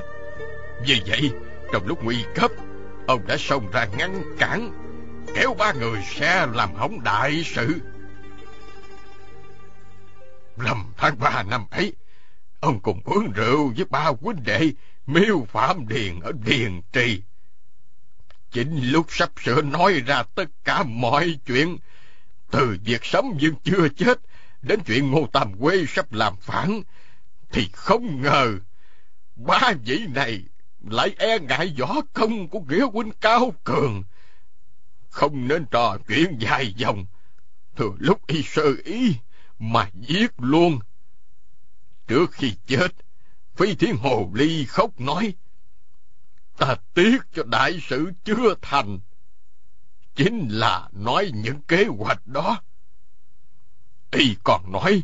Vì 0.85 1.01
vậy, 1.07 1.31
trong 1.73 1.87
lúc 1.87 2.03
nguy 2.03 2.25
cấp, 2.35 2.51
ông 3.07 3.27
đã 3.27 3.37
xông 3.37 3.71
ra 3.71 3.85
ngăn 3.97 4.23
cản, 4.39 4.71
kéo 5.35 5.53
ba 5.53 5.73
người 5.73 5.99
xe 6.15 6.47
làm 6.53 6.73
hỏng 6.73 7.03
đại 7.03 7.43
sự. 7.45 7.75
Rằm 10.57 10.85
tháng 10.97 11.19
ba 11.19 11.43
năm 11.43 11.65
ấy, 11.71 11.93
ông 12.59 12.79
cùng 12.79 13.01
uống 13.05 13.31
rượu 13.31 13.73
với 13.75 13.85
ba 13.89 14.11
huynh 14.21 14.43
đệ 14.43 14.71
miêu 15.05 15.47
phạm 15.51 15.87
điền 15.87 16.19
ở 16.19 16.31
điền 16.45 16.81
trì 16.93 17.21
Chính 18.51 18.91
lúc 18.91 19.05
sắp 19.09 19.29
sửa 19.43 19.61
nói 19.61 20.01
ra 20.05 20.23
tất 20.35 20.45
cả 20.63 20.83
mọi 20.83 21.37
chuyện, 21.45 21.77
từ 22.51 22.77
việc 22.83 23.05
sấm 23.05 23.25
nhưng 23.39 23.55
chưa 23.63 23.87
chết 23.97 24.19
đến 24.67 24.79
chuyện 24.85 25.11
Ngô 25.11 25.27
Tam 25.33 25.59
Quê 25.59 25.85
sắp 25.87 26.13
làm 26.13 26.35
phản, 26.41 26.81
thì 27.51 27.69
không 27.73 28.21
ngờ 28.21 28.59
ba 29.35 29.73
vị 29.85 30.05
này 30.13 30.43
lại 30.89 31.15
e 31.17 31.39
ngại 31.39 31.75
võ 31.79 32.01
công 32.13 32.47
của 32.47 32.59
nghĩa 32.59 32.85
huynh 32.93 33.11
cao 33.21 33.53
cường. 33.63 34.03
Không 35.09 35.47
nên 35.47 35.65
trò 35.71 35.97
chuyện 36.07 36.37
dài 36.39 36.73
dòng, 36.77 37.05
thừa 37.75 37.91
lúc 37.99 38.27
y 38.27 38.43
sơ 38.43 38.73
ý 38.83 39.15
mà 39.59 39.89
giết 39.93 40.31
luôn. 40.37 40.79
Trước 42.07 42.31
khi 42.31 42.53
chết, 42.67 42.87
Phi 43.55 43.75
Thiên 43.75 43.95
Hồ 43.97 44.31
Ly 44.33 44.65
khóc 44.65 44.99
nói, 44.99 45.33
Ta 46.57 46.75
tiếc 46.93 47.17
cho 47.33 47.43
đại 47.43 47.79
sự 47.87 48.11
chưa 48.23 48.55
thành. 48.61 48.99
Chính 50.15 50.47
là 50.49 50.89
nói 50.91 51.31
những 51.33 51.61
kế 51.61 51.85
hoạch 51.85 52.27
đó 52.27 52.61
thì 54.15 54.35
còn 54.43 54.71
nói, 54.71 55.03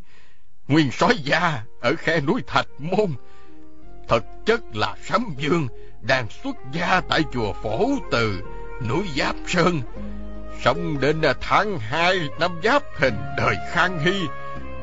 nguyên 0.68 0.92
sói 0.92 1.16
gia 1.24 1.64
ở 1.82 1.96
khe 1.98 2.22
núi 2.22 2.42
Thạch 2.48 2.68
Môn, 2.80 3.14
thực 4.08 4.24
chất 4.46 4.62
là 4.74 4.96
Sấm 5.04 5.26
Dương 5.38 5.68
đang 6.02 6.28
xuất 6.44 6.56
gia 6.72 7.02
tại 7.10 7.24
chùa 7.34 7.54
Phổ 7.54 7.90
Từ, 8.12 8.42
núi 8.90 9.04
Giáp 9.18 9.36
Sơn, 9.48 9.82
sống 10.64 11.00
đến 11.00 11.22
tháng 11.42 11.80
hai 11.80 12.30
năm 12.40 12.52
Giáp 12.64 12.84
hình 12.96 13.16
đời 13.38 13.56
Khang 13.72 14.00
Hy, 14.00 14.22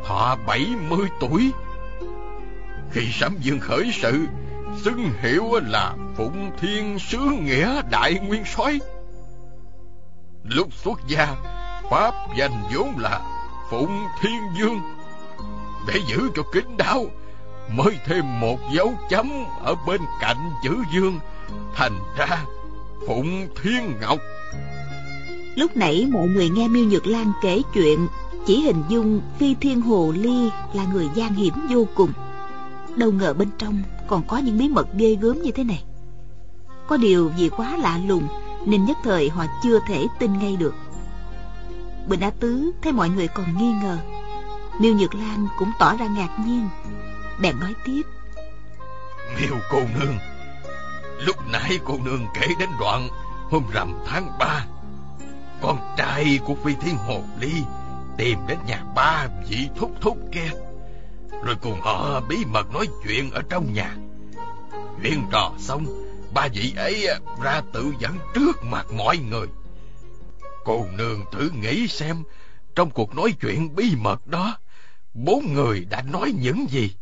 thọ 0.05 0.37
70 0.47 1.09
tuổi. 1.21 1.51
Khi 2.93 3.13
Sấm 3.13 3.37
Dương 3.41 3.61
khởi 3.61 3.91
sự, 3.95 4.27
xưng 4.85 5.11
hiệu 5.23 5.45
là 5.63 5.95
Phụng 6.17 6.51
Thiên 6.61 6.99
Sứ 6.99 7.19
Nghĩa 7.19 7.83
Đại 7.91 8.15
Nguyên 8.15 8.45
soái 8.45 8.79
Lúc 10.45 10.69
xuất 10.73 11.01
gia, 11.09 11.37
Pháp 11.91 12.15
danh 12.37 12.63
vốn 12.75 12.99
là 12.99 13.38
Phụng 13.71 14.07
Thiên 14.21 14.41
Dương. 14.59 14.81
Để 15.87 16.01
giữ 16.09 16.31
cho 16.35 16.43
kính 16.53 16.77
đáo, 16.77 17.07
mới 17.73 17.99
thêm 18.07 18.41
một 18.41 18.59
dấu 18.73 18.93
chấm 19.11 19.31
ở 19.63 19.75
bên 19.87 20.01
cạnh 20.21 20.51
chữ 20.65 20.77
Dương, 20.95 21.19
thành 21.75 21.99
ra 22.17 22.45
Phụng 23.07 23.49
Thiên 23.63 23.95
Ngọc. 24.01 24.19
Lúc 25.57 25.77
nãy 25.77 26.09
mọi 26.13 26.29
người 26.29 26.49
nghe 26.49 26.69
Miêu 26.69 26.85
Nhược 26.85 27.07
Lan 27.07 27.33
kể 27.43 27.63
chuyện, 27.75 28.07
chỉ 28.47 28.61
hình 28.61 28.83
dung 28.89 29.21
Phi 29.39 29.55
Thiên 29.55 29.81
Hồ 29.81 30.13
Ly 30.17 30.51
là 30.73 30.85
người 30.93 31.09
gian 31.15 31.35
hiểm 31.35 31.55
vô 31.71 31.87
cùng. 31.95 32.13
Đâu 32.97 33.13
ngờ 33.13 33.35
bên 33.35 33.49
trong 33.59 33.83
còn 34.07 34.23
có 34.27 34.39
những 34.39 34.59
bí 34.59 34.69
mật 34.69 34.87
ghê 34.95 35.17
gớm 35.21 35.43
như 35.43 35.51
thế 35.51 35.65
này 35.65 35.85
có 36.89 36.97
điều 36.97 37.31
vì 37.39 37.49
quá 37.49 37.77
lạ 37.77 38.01
lùng 38.07 38.29
nên 38.67 38.85
nhất 38.85 38.97
thời 39.05 39.29
họ 39.29 39.45
chưa 39.63 39.79
thể 39.89 40.07
tin 40.19 40.39
ngay 40.39 40.57
được 40.57 40.75
bình 42.09 42.21
a 42.21 42.31
tứ 42.31 42.73
thấy 42.83 42.93
mọi 42.93 43.09
người 43.09 43.29
còn 43.29 43.59
nghi 43.59 43.73
ngờ. 43.83 43.99
Miêu 44.79 44.95
nhược 44.95 45.15
lan 45.15 45.49
cũng 45.59 45.71
tỏ 45.79 45.97
ra 45.97 46.07
ngạc 46.07 46.39
nhiên. 46.47 46.69
Bèn 47.41 47.61
nói 47.61 47.75
tiếp. 47.85 48.03
Miêu 49.41 49.59
cô 49.71 49.79
nương, 49.79 50.19
lúc 51.19 51.37
nãy 51.53 51.79
cô 51.85 51.99
nương 52.05 52.27
kể 52.35 52.47
đến 52.59 52.69
đoạn 52.81 53.09
hôm 53.51 53.63
rằm 53.73 53.95
tháng 54.07 54.39
ba, 54.39 54.65
con 55.63 55.95
trai 55.97 56.39
của 56.45 56.55
phi 56.65 56.75
thiên 56.75 56.97
hồ 56.97 57.23
ly 57.41 57.53
tìm 58.17 58.39
đến 58.47 58.59
nhà 58.67 58.83
ba 58.95 59.27
vị 59.49 59.69
thúc 59.77 59.91
thúc 60.01 60.19
kia, 60.33 60.51
rồi 61.45 61.57
cùng 61.63 61.81
họ 61.81 62.21
bí 62.29 62.45
mật 62.45 62.73
nói 62.73 62.87
chuyện 63.05 63.31
ở 63.31 63.43
trong 63.51 63.73
nhà. 63.73 63.95
Chuyện 65.03 65.25
trò 65.31 65.53
xong, 65.59 65.87
ba 66.35 66.49
vị 66.55 66.73
ấy 66.77 67.07
ra 67.43 67.63
tự 67.73 67.93
dẫn 67.99 68.19
trước 68.35 68.63
mặt 68.63 68.87
mọi 68.97 69.19
người. 69.19 69.47
Cô 70.69 70.87
nương 70.99 71.25
thử 71.33 71.51
nghĩ 71.51 71.89
xem, 71.89 72.23
trong 72.75 72.91
cuộc 72.91 73.15
nói 73.15 73.35
chuyện 73.41 73.75
bí 73.75 73.97
mật 73.97 74.27
đó, 74.27 74.59
bốn 75.15 75.53
người 75.55 75.85
đã 75.85 76.03
nói 76.03 76.33
những 76.41 76.67
gì? 76.71 76.95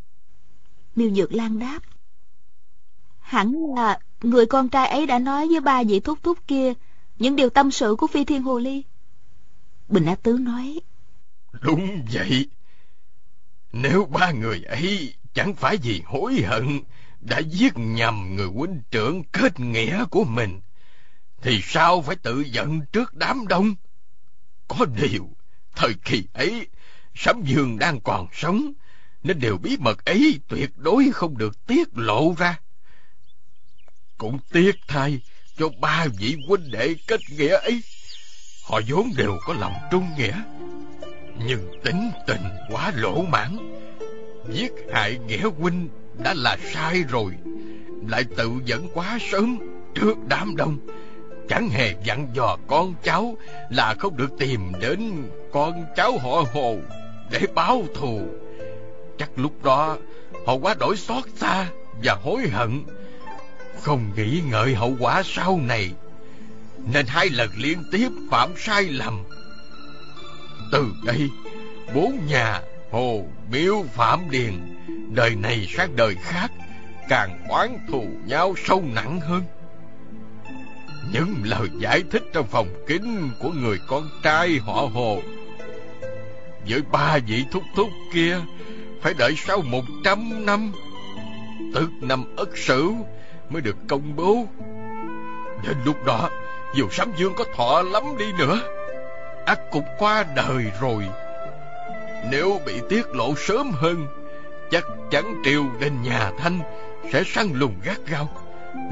Miêu 0.97 1.11
Nhược 1.11 1.33
Lan 1.33 1.59
đáp. 1.59 1.79
Hẳn 3.21 3.55
là 3.77 3.99
người 4.23 4.47
con 4.47 4.69
trai 4.69 4.89
ấy 4.89 5.07
đã 5.07 5.19
nói 5.19 5.49
với 5.49 5.61
ba 5.61 5.83
vị 5.83 6.01
thúc 6.01 6.19
thúc 6.23 6.39
kia 6.47 6.73
những 7.19 7.37
điều 7.37 7.51
tâm 7.51 7.71
sự 7.71 7.95
của 7.99 8.07
Phi 8.07 8.25
Thiên 8.25 8.43
Hồ 8.43 8.59
Ly. 8.59 8.83
Bình 9.89 10.05
Á 10.05 10.15
Tứ 10.15 10.33
nói. 10.33 10.81
Đúng 11.61 12.05
vậy. 12.13 12.49
Nếu 13.73 14.05
ba 14.05 14.31
người 14.31 14.63
ấy 14.63 15.15
chẳng 15.35 15.55
phải 15.55 15.77
vì 15.77 16.03
hối 16.07 16.35
hận 16.47 16.81
đã 17.21 17.39
giết 17.39 17.73
nhầm 17.77 18.37
người 18.37 18.49
huynh 18.49 18.81
trưởng 18.91 19.23
kết 19.33 19.61
nghĩa 19.61 20.05
của 20.11 20.25
mình, 20.25 20.61
thì 21.47 21.61
sao 21.63 22.03
phải 22.03 22.17
tự 22.17 22.41
giận 22.41 22.81
trước 22.93 23.15
đám 23.15 23.47
đông? 23.49 23.75
Có 24.69 24.85
điều, 24.85 25.31
thời 25.77 25.95
kỳ 26.05 26.25
ấy, 26.33 26.69
Sấm 27.15 27.43
Dương 27.45 27.79
đang 27.79 28.01
còn 28.01 28.27
sống, 28.33 28.73
nên 29.23 29.39
điều 29.39 29.59
bí 29.59 29.77
mật 29.77 30.05
ấy 30.05 30.41
tuyệt 30.49 30.71
đối 30.77 31.11
không 31.13 31.39
được 31.39 31.67
tiết 31.67 31.89
lộ 31.95 32.35
ra. 32.39 32.61
Cũng 34.19 34.39
tiếc 34.53 34.77
thay 34.89 35.21
cho 35.57 35.69
ba 35.81 36.07
vị 36.19 36.37
huynh 36.49 36.71
đệ 36.71 36.95
kết 37.07 37.21
nghĩa 37.31 37.57
ấy. 37.57 37.83
Họ 38.65 38.81
vốn 38.89 39.11
đều 39.17 39.39
có 39.47 39.55
lòng 39.55 39.75
trung 39.91 40.09
nghĩa, 40.17 40.43
nhưng 41.47 41.81
tính 41.85 42.11
tình 42.27 42.43
quá 42.71 42.93
lỗ 42.95 43.23
mãn. 43.23 43.59
Giết 44.53 44.73
hại 44.93 45.19
nghĩa 45.19 45.51
huynh 45.59 45.89
đã 46.25 46.35
là 46.35 46.57
sai 46.75 47.03
rồi, 47.09 47.33
lại 48.09 48.25
tự 48.37 48.51
dẫn 48.65 48.89
quá 48.95 49.19
sớm 49.31 49.59
trước 49.95 50.17
đám 50.29 50.57
đông. 50.57 50.79
Chẳng 51.49 51.71
hề 51.71 51.95
dặn 52.05 52.29
dò 52.33 52.57
con 52.67 52.95
cháu 53.03 53.37
là 53.71 53.95
không 53.99 54.17
được 54.17 54.31
tìm 54.39 54.73
đến 54.81 55.29
con 55.53 55.85
cháu 55.97 56.19
họ 56.19 56.45
hồ 56.53 56.77
để 57.31 57.41
báo 57.55 57.83
thù. 57.95 58.21
Chắc 59.19 59.31
lúc 59.37 59.65
đó 59.65 59.97
họ 60.47 60.55
quá 60.55 60.75
đổi 60.79 60.97
xót 60.97 61.25
xa 61.37 61.67
và 62.05 62.15
hối 62.23 62.49
hận, 62.49 62.85
không 63.83 64.11
nghĩ 64.17 64.43
ngợi 64.51 64.75
hậu 64.75 64.97
quả 65.01 65.23
sau 65.25 65.61
này, 65.63 65.91
nên 66.93 67.07
hai 67.07 67.29
lần 67.31 67.51
liên 67.57 67.85
tiếp 67.93 68.09
phạm 68.31 68.55
sai 68.57 68.83
lầm. 68.83 69.25
Từ 70.73 70.87
đây, 71.05 71.29
bốn 71.95 72.27
nhà 72.27 72.61
Hồ, 72.91 73.25
Miêu, 73.51 73.85
Phạm 73.95 74.31
Điền, 74.31 74.77
đời 75.15 75.35
này 75.35 75.67
sang 75.77 75.97
đời 75.97 76.15
khác, 76.23 76.53
càng 77.09 77.47
oán 77.49 77.79
thù 77.89 78.05
nhau 78.27 78.55
sâu 78.67 78.85
nặng 78.95 79.21
hơn. 79.21 79.43
Những 81.13 81.35
lời 81.45 81.69
giải 81.79 82.03
thích 82.11 82.23
trong 82.33 82.47
phòng 82.47 82.69
kính 82.87 83.31
của 83.41 83.51
người 83.51 83.79
con 83.87 84.09
trai 84.23 84.61
họ 84.67 84.73
Hồ. 84.73 85.21
Với 86.69 86.83
ba 86.93 87.19
vị 87.27 87.45
thúc 87.53 87.63
thúc 87.77 87.89
kia, 88.13 88.41
phải 89.03 89.15
đợi 89.15 89.35
sau 89.37 89.61
một 89.61 89.85
trăm 90.05 90.47
năm, 90.47 90.73
tức 91.75 91.91
năm 92.01 92.25
ất 92.37 92.59
sửu 92.59 92.95
mới 93.51 93.63
được 93.63 93.77
công 93.89 94.17
bố. 94.17 94.47
Đến 95.63 95.77
lúc 95.85 96.05
đó 96.05 96.31
dù 96.75 96.89
sấm 96.91 97.13
dương 97.17 97.33
có 97.37 97.45
thọ 97.57 97.83
lắm 97.83 98.03
đi 98.19 98.33
nữa. 98.39 98.61
Ắt 99.47 99.59
cũng 99.71 99.85
qua 99.99 100.25
đời 100.37 100.65
rồi. 100.81 101.05
Nếu 102.31 102.61
bị 102.67 102.81
tiết 102.89 103.07
lộ 103.07 103.35
sớm 103.37 103.71
hơn, 103.71 104.07
chắc 104.71 104.85
chắn 105.11 105.43
triều 105.45 105.65
đình 105.81 106.03
nhà 106.03 106.31
thanh 106.39 106.61
sẽ 107.13 107.23
săn 107.27 107.51
lùng 107.55 107.75
gắt 107.85 107.99
gao 108.07 108.29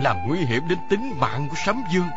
làm 0.01 0.17
nguy 0.27 0.39
hiểm 0.39 0.69
đến 0.69 0.79
tính 0.91 1.13
mạng 1.21 1.49
của 1.49 1.57
sấm 1.67 1.85
dương. 1.93 2.09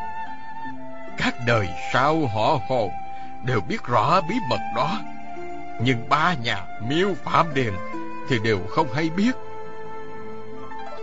Các 1.17 1.35
đời 1.47 1.67
sau 1.93 2.27
họ 2.27 2.59
hồ 2.67 2.91
đều 3.45 3.61
biết 3.61 3.83
rõ 3.83 4.21
bí 4.21 4.35
mật 4.49 4.59
đó, 4.75 5.01
nhưng 5.81 6.09
ba 6.09 6.33
nhà 6.33 6.65
miêu 6.89 7.13
phạm 7.23 7.53
điền 7.53 7.73
thì 8.29 8.39
đều 8.43 8.67
không 8.69 8.93
hay 8.93 9.09
biết. 9.09 9.35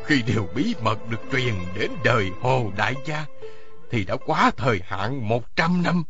Khi 0.07 0.23
điều 0.23 0.49
bí 0.55 0.75
mật 0.83 1.09
được 1.11 1.23
truyền 1.33 1.55
đến 1.79 1.91
đời 2.05 2.31
hồ 2.41 2.73
đại 2.77 2.95
gia 3.07 3.27
thì 3.91 4.05
đã 4.05 4.17
quá 4.27 4.51
thời 4.57 4.81
hạn 4.87 5.29
một 5.29 5.57
trăm 5.57 5.83
năm, 5.83 6.05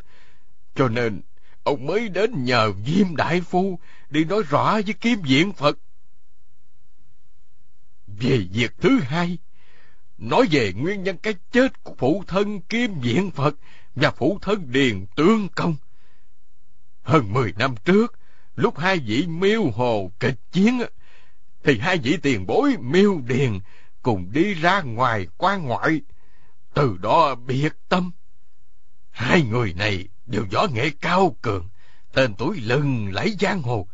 cho 0.74 0.88
nên 0.88 1.20
ông 1.64 1.86
mới 1.86 2.09
đến 2.09 2.44
nhờ 2.44 2.72
diêm 2.86 3.16
đại 3.16 3.40
phu 3.40 3.78
đi 4.11 4.24
nói 4.24 4.42
rõ 4.48 4.72
với 4.72 4.94
kim 4.94 5.22
diện 5.24 5.52
phật. 5.52 5.78
Về 8.07 8.46
việc 8.52 8.72
thứ 8.80 9.00
hai 9.00 9.38
nói 10.29 10.47
về 10.51 10.72
nguyên 10.72 11.03
nhân 11.03 11.16
cái 11.18 11.35
chết 11.53 11.83
của 11.83 11.95
phụ 11.99 12.25
thân 12.27 12.61
kim 12.61 13.01
diện 13.01 13.31
phật 13.31 13.55
và 13.95 14.11
phụ 14.11 14.39
thân 14.43 14.72
điền 14.72 15.07
tương 15.16 15.49
công. 15.49 15.77
Hơn 17.03 17.33
mười 17.33 17.53
năm 17.59 17.75
trước, 17.85 18.18
lúc 18.57 18.79
hai 18.79 18.99
vị 18.99 19.27
miêu 19.27 19.70
hồ 19.70 20.11
kịch 20.20 20.39
chiến 20.53 20.83
thì 21.64 21.79
hai 21.79 21.99
vị 21.99 22.16
tiền 22.22 22.47
bối 22.47 22.77
miêu 22.81 23.20
điền 23.27 23.59
cùng 24.03 24.33
đi 24.33 24.55
ra 24.55 24.83
ngoài 24.83 25.27
quan 25.37 25.62
ngoại. 25.66 26.01
Từ 26.75 26.97
đó 27.03 27.35
biệt 27.35 27.72
tâm. 27.89 28.11
Hai 29.11 29.43
người 29.43 29.75
này 29.75 30.09
đều 30.27 30.47
võ 30.53 30.66
nghệ 30.72 30.91
cao 31.01 31.37
cường, 31.43 31.68
tên 32.12 32.35
tuổi 32.35 32.61
lừng 32.61 33.12
lẫy 33.12 33.37
giang 33.41 33.62
hồ, 33.62 33.89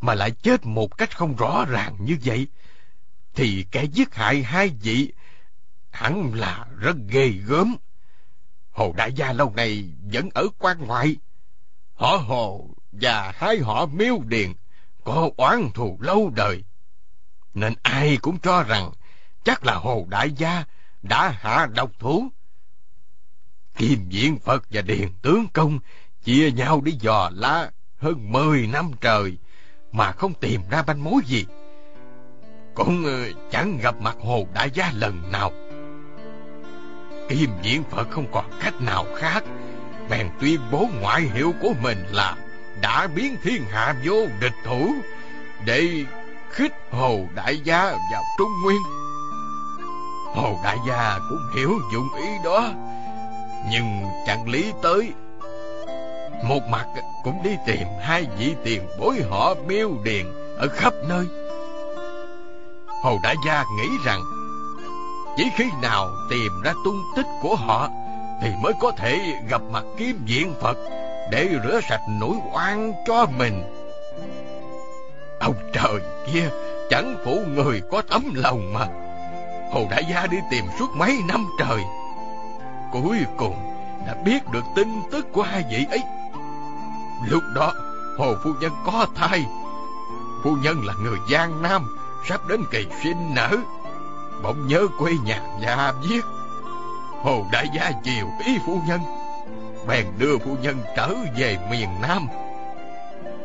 mà 0.00 0.14
lại 0.14 0.30
chết 0.30 0.66
một 0.66 0.98
cách 0.98 1.16
không 1.16 1.36
rõ 1.36 1.64
ràng 1.68 1.96
như 2.00 2.16
vậy. 2.24 2.46
Thì 3.34 3.66
kẻ 3.70 3.84
giết 3.84 4.14
hại 4.14 4.42
hai 4.42 4.68
vị 4.82 5.12
hẳn 5.94 6.34
là 6.34 6.66
rất 6.78 6.96
ghê 7.08 7.28
gớm. 7.28 7.76
Hồ 8.70 8.94
đại 8.96 9.12
gia 9.12 9.32
lâu 9.32 9.52
nay 9.56 9.84
vẫn 10.12 10.28
ở 10.34 10.46
quan 10.58 10.86
ngoại. 10.86 11.16
Họ 11.94 12.16
hồ 12.16 12.70
và 12.92 13.32
hai 13.36 13.58
họ 13.58 13.86
miêu 13.86 14.18
điền 14.26 14.52
có 15.04 15.30
oán 15.36 15.70
thù 15.74 15.98
lâu 16.00 16.32
đời. 16.34 16.64
Nên 17.54 17.74
ai 17.82 18.16
cũng 18.22 18.38
cho 18.38 18.62
rằng 18.62 18.90
chắc 19.44 19.64
là 19.64 19.74
hồ 19.74 20.06
đại 20.08 20.30
gia 20.32 20.64
đã 21.02 21.28
hạ 21.28 21.66
độc 21.74 21.90
thủ. 21.98 22.28
Kim 23.76 24.08
diện 24.08 24.38
phật 24.38 24.64
và 24.70 24.82
điền 24.82 25.08
tướng 25.22 25.46
công 25.52 25.78
chia 26.24 26.50
nhau 26.50 26.80
đi 26.80 26.92
dò 27.00 27.30
la 27.34 27.70
hơn 27.96 28.32
mười 28.32 28.66
năm 28.66 28.90
trời 29.00 29.38
mà 29.92 30.12
không 30.12 30.34
tìm 30.34 30.60
ra 30.70 30.82
manh 30.86 31.04
mối 31.04 31.22
gì. 31.26 31.46
Cũng 32.74 33.04
ờ, 33.04 33.32
chẳng 33.50 33.78
gặp 33.82 33.94
mặt 34.00 34.16
hồ 34.20 34.46
đại 34.54 34.70
gia 34.70 34.92
lần 34.92 35.32
nào 35.32 35.52
kim 37.28 37.50
diện 37.62 37.82
phật 37.90 38.10
không 38.10 38.26
còn 38.32 38.44
cách 38.62 38.80
nào 38.80 39.04
khác 39.16 39.44
bèn 40.10 40.28
tuyên 40.40 40.60
bố 40.70 40.88
ngoại 41.00 41.22
hiệu 41.22 41.52
của 41.60 41.72
mình 41.82 42.04
là 42.12 42.36
đã 42.80 43.06
biến 43.16 43.36
thiên 43.42 43.64
hạ 43.70 43.94
vô 44.04 44.26
địch 44.40 44.54
thủ 44.64 44.94
để 45.64 46.04
khích 46.50 46.72
Hồ 46.90 47.20
Đại 47.34 47.60
Gia 47.64 47.90
vào 48.12 48.22
Trung 48.38 48.52
Nguyên. 48.64 48.82
Hồ 50.34 50.60
Đại 50.64 50.78
Gia 50.88 51.18
cũng 51.30 51.40
hiểu 51.56 51.80
dụng 51.92 52.08
ý 52.16 52.28
đó, 52.44 52.70
nhưng 53.70 54.02
chẳng 54.26 54.48
lý 54.48 54.72
tới. 54.82 55.12
Một 56.44 56.60
mặt 56.70 56.86
cũng 57.24 57.42
đi 57.42 57.56
tìm 57.66 57.86
hai 58.02 58.26
vị 58.38 58.54
tiền 58.64 58.82
bối 59.00 59.22
họ 59.30 59.54
miêu 59.66 59.90
điền 60.04 60.26
ở 60.58 60.68
khắp 60.68 60.92
nơi. 61.08 61.26
Hồ 63.02 63.18
Đại 63.22 63.36
Gia 63.46 63.64
nghĩ 63.76 63.88
rằng 64.04 64.20
chỉ 65.36 65.50
khi 65.56 65.64
nào 65.82 66.10
tìm 66.30 66.62
ra 66.64 66.72
tung 66.84 67.02
tích 67.16 67.26
của 67.42 67.56
họ 67.56 67.88
thì 68.42 68.50
mới 68.62 68.72
có 68.80 68.90
thể 68.90 69.34
gặp 69.48 69.62
mặt 69.70 69.84
kiếm 69.96 70.22
diện 70.26 70.54
Phật 70.60 70.76
để 71.30 71.48
rửa 71.64 71.80
sạch 71.88 72.00
nỗi 72.20 72.36
oan 72.52 72.92
cho 73.06 73.26
mình. 73.38 73.62
Ông 75.40 75.54
trời 75.72 76.00
kia 76.32 76.50
chẳng 76.90 77.16
phụ 77.24 77.40
người 77.54 77.82
có 77.90 78.02
tấm 78.10 78.22
lòng 78.34 78.72
mà. 78.74 78.86
Hồ 79.72 79.86
Đại 79.90 80.04
Gia 80.10 80.26
đi 80.26 80.38
tìm 80.50 80.64
suốt 80.78 80.90
mấy 80.96 81.18
năm 81.28 81.46
trời. 81.58 81.82
Cuối 82.92 83.18
cùng 83.36 83.56
đã 84.06 84.14
biết 84.24 84.50
được 84.50 84.64
tin 84.76 84.88
tức 85.10 85.26
của 85.32 85.42
hai 85.42 85.64
vị 85.70 85.86
ấy. 85.90 86.02
Lúc 87.28 87.42
đó 87.54 87.72
Hồ 88.18 88.34
Phu 88.44 88.50
Nhân 88.60 88.72
có 88.86 89.06
thai. 89.14 89.46
Phu 90.44 90.56
Nhân 90.56 90.86
là 90.86 90.94
người 91.02 91.18
Giang 91.30 91.62
Nam, 91.62 91.96
sắp 92.28 92.40
đến 92.48 92.60
kỳ 92.70 92.86
sinh 93.02 93.34
nở. 93.34 93.56
Bỗng 94.42 94.66
nhớ 94.66 94.86
quê 94.98 95.12
nhà 95.24 95.40
nhà 95.60 95.92
viết. 96.08 96.24
Hồ 97.22 97.46
Đại 97.52 97.66
Gia 97.74 97.90
chiều 98.04 98.26
ý 98.46 98.58
Phu 98.66 98.80
Nhân 98.88 99.00
bèn 99.86 100.06
đưa 100.18 100.38
phu 100.38 100.56
nhân 100.62 100.76
trở 100.96 101.14
về 101.36 101.58
miền 101.70 101.88
Nam. 102.02 102.26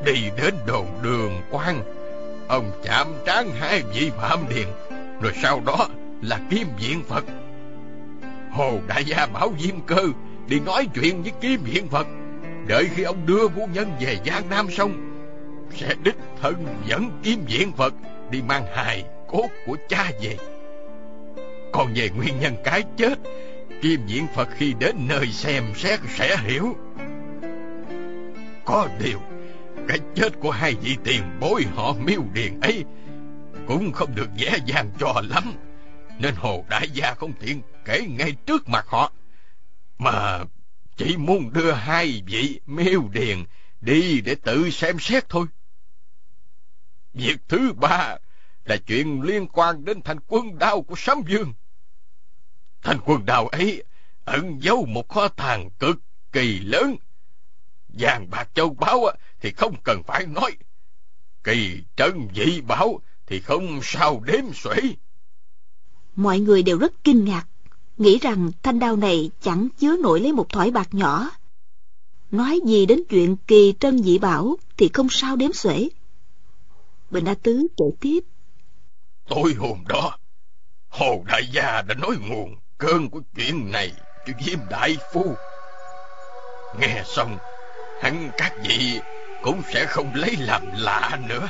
Đi 0.05 0.29
đến 0.37 0.53
đồn 0.67 0.85
đường 1.01 1.41
quan, 1.51 1.81
ông 2.47 2.71
chạm 2.83 3.07
trán 3.25 3.51
hai 3.59 3.81
vị 3.93 4.11
phạm 4.17 4.39
điền, 4.49 4.67
rồi 5.21 5.33
sau 5.41 5.61
đó 5.65 5.87
là 6.21 6.39
kim 6.49 6.67
diện 6.77 7.03
Phật. 7.07 7.25
Hồ 8.51 8.79
Đại 8.87 9.05
Gia 9.05 9.25
bảo 9.25 9.53
Diêm 9.59 9.81
Cơ 9.81 10.03
đi 10.47 10.59
nói 10.59 10.87
chuyện 10.95 11.23
với 11.23 11.31
kim 11.41 11.65
diện 11.65 11.87
Phật, 11.87 12.07
đợi 12.67 12.89
khi 12.95 13.03
ông 13.03 13.25
đưa 13.25 13.47
phu 13.47 13.67
nhân 13.73 13.91
về 13.99 14.17
Giang 14.25 14.49
Nam 14.49 14.71
xong, 14.71 14.91
sẽ 15.75 15.93
đích 16.03 16.17
thân 16.41 16.67
dẫn 16.85 17.19
kim 17.23 17.45
diện 17.47 17.71
Phật 17.71 17.93
đi 18.31 18.41
mang 18.41 18.65
hài 18.75 19.03
cốt 19.27 19.47
của 19.65 19.77
cha 19.89 20.11
về. 20.21 20.37
Còn 21.71 21.93
về 21.95 22.09
nguyên 22.09 22.39
nhân 22.39 22.55
cái 22.63 22.83
chết, 22.97 23.19
Kim 23.81 24.07
diễn 24.07 24.27
Phật 24.35 24.47
khi 24.57 24.73
đến 24.79 24.95
nơi 25.07 25.27
xem 25.31 25.63
xét 25.75 25.99
sẽ 26.09 26.37
hiểu. 26.37 26.75
Có 28.65 28.89
điều, 29.03 29.19
cái 29.87 29.99
chết 30.15 30.39
của 30.39 30.51
hai 30.51 30.75
vị 30.81 30.97
tiền 31.03 31.21
bối 31.39 31.65
họ 31.75 31.93
miêu 31.93 32.23
điền 32.33 32.59
ấy 32.59 32.85
cũng 33.67 33.91
không 33.91 34.15
được 34.15 34.29
dễ 34.35 34.57
dàng 34.65 34.91
cho 34.99 35.21
lắm. 35.29 35.53
Nên 36.19 36.35
Hồ 36.35 36.65
Đại 36.69 36.89
Gia 36.93 37.13
không 37.13 37.33
tiện 37.39 37.61
kể 37.85 38.01
ngay 38.09 38.31
trước 38.31 38.69
mặt 38.69 38.85
họ. 38.87 39.11
Mà 39.97 40.39
chỉ 40.97 41.17
muốn 41.17 41.53
đưa 41.53 41.71
hai 41.71 42.23
vị 42.25 42.59
miêu 42.65 43.09
điền 43.13 43.43
đi 43.81 44.21
để 44.21 44.35
tự 44.35 44.69
xem 44.69 44.99
xét 44.99 45.29
thôi. 45.29 45.45
Việc 47.13 47.37
thứ 47.47 47.73
ba 47.73 48.17
là 48.65 48.77
chuyện 48.77 49.21
liên 49.21 49.47
quan 49.47 49.85
đến 49.85 50.01
thành 50.01 50.17
quân 50.27 50.59
đao 50.59 50.81
của 50.81 50.95
Sám 50.97 51.21
Dương. 51.27 51.53
Thành 52.81 52.99
quân 53.05 53.25
đao 53.25 53.47
ấy 53.47 53.83
ẩn 54.25 54.59
giấu 54.61 54.85
một 54.85 55.09
kho 55.09 55.27
tàng 55.27 55.69
cực 55.79 55.97
kỳ 56.31 56.59
lớn. 56.59 56.95
Vàng 57.89 58.29
bạc 58.29 58.49
châu 58.53 58.69
báu 58.69 59.11
thì 59.41 59.51
không 59.51 59.75
cần 59.83 60.03
phải 60.03 60.25
nói. 60.25 60.57
Kỳ 61.43 61.83
trân 61.95 62.27
dị 62.35 62.61
bảo 62.61 63.01
thì 63.25 63.39
không 63.39 63.79
sao 63.83 64.23
đếm 64.25 64.53
xuể. 64.53 64.75
Mọi 66.15 66.39
người 66.39 66.63
đều 66.63 66.77
rất 66.77 67.03
kinh 67.03 67.25
ngạc, 67.25 67.45
nghĩ 67.97 68.17
rằng 68.17 68.51
thanh 68.63 68.79
đao 68.79 68.95
này 68.95 69.31
chẳng 69.41 69.67
chứa 69.79 69.97
nổi 69.97 70.19
lấy 70.19 70.33
một 70.33 70.49
thỏi 70.49 70.71
bạc 70.71 70.87
nhỏ. 70.91 71.31
Nói 72.31 72.59
gì 72.65 72.85
đến 72.85 73.01
chuyện 73.09 73.35
kỳ 73.47 73.73
trân 73.79 74.03
dị 74.03 74.17
bảo 74.17 74.55
thì 74.77 74.89
không 74.93 75.07
sao 75.09 75.35
đếm 75.35 75.53
xuể. 75.53 75.89
Bình 77.11 77.25
A 77.25 77.33
Tứ 77.33 77.67
kể 77.77 77.85
tiếp. 77.99 78.19
Tối 79.29 79.53
hôm 79.59 79.83
đó, 79.87 80.17
Hồ 80.89 81.23
Đại 81.25 81.47
Gia 81.51 81.81
đã 81.81 81.95
nói 81.95 82.15
nguồn 82.21 82.55
cơn 82.77 83.09
của 83.09 83.21
chuyện 83.35 83.71
này 83.71 83.91
cho 84.27 84.33
Diêm 84.39 84.59
Đại 84.69 84.97
Phu. 85.13 85.35
Nghe 86.79 87.03
xong, 87.05 87.37
hắn 88.01 88.29
các 88.37 88.53
vị 88.63 88.99
cũng 89.41 89.61
sẽ 89.73 89.85
không 89.85 90.11
lấy 90.15 90.35
làm 90.39 90.61
lạ 90.73 91.19
nữa. 91.27 91.47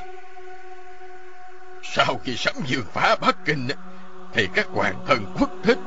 Sau 1.83 2.19
khi 2.23 2.35
sấm 2.35 2.55
dương 2.65 2.85
phá 2.93 3.15
Bắc 3.21 3.45
Kinh, 3.45 3.67
thì 4.33 4.47
các 4.55 4.67
hoàng 4.67 5.05
thần 5.07 5.25
quốc 5.39 5.49
thích, 5.63 5.77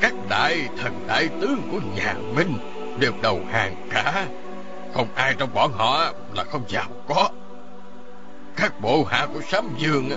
các 0.00 0.12
đại 0.28 0.68
thần 0.78 1.04
đại 1.08 1.28
tướng 1.40 1.68
của 1.72 1.80
nhà 1.96 2.14
Minh 2.34 2.58
đều 2.98 3.12
đầu 3.22 3.40
hàng 3.52 3.88
cả. 3.90 4.26
Không 4.94 5.14
ai 5.14 5.34
trong 5.38 5.54
bọn 5.54 5.72
họ 5.72 6.12
là 6.34 6.44
không 6.44 6.64
giàu 6.68 6.88
có. 7.08 7.30
Các 8.56 8.80
bộ 8.80 9.04
hạ 9.04 9.26
của 9.34 9.40
Sám 9.50 9.64
Dương 9.78 10.10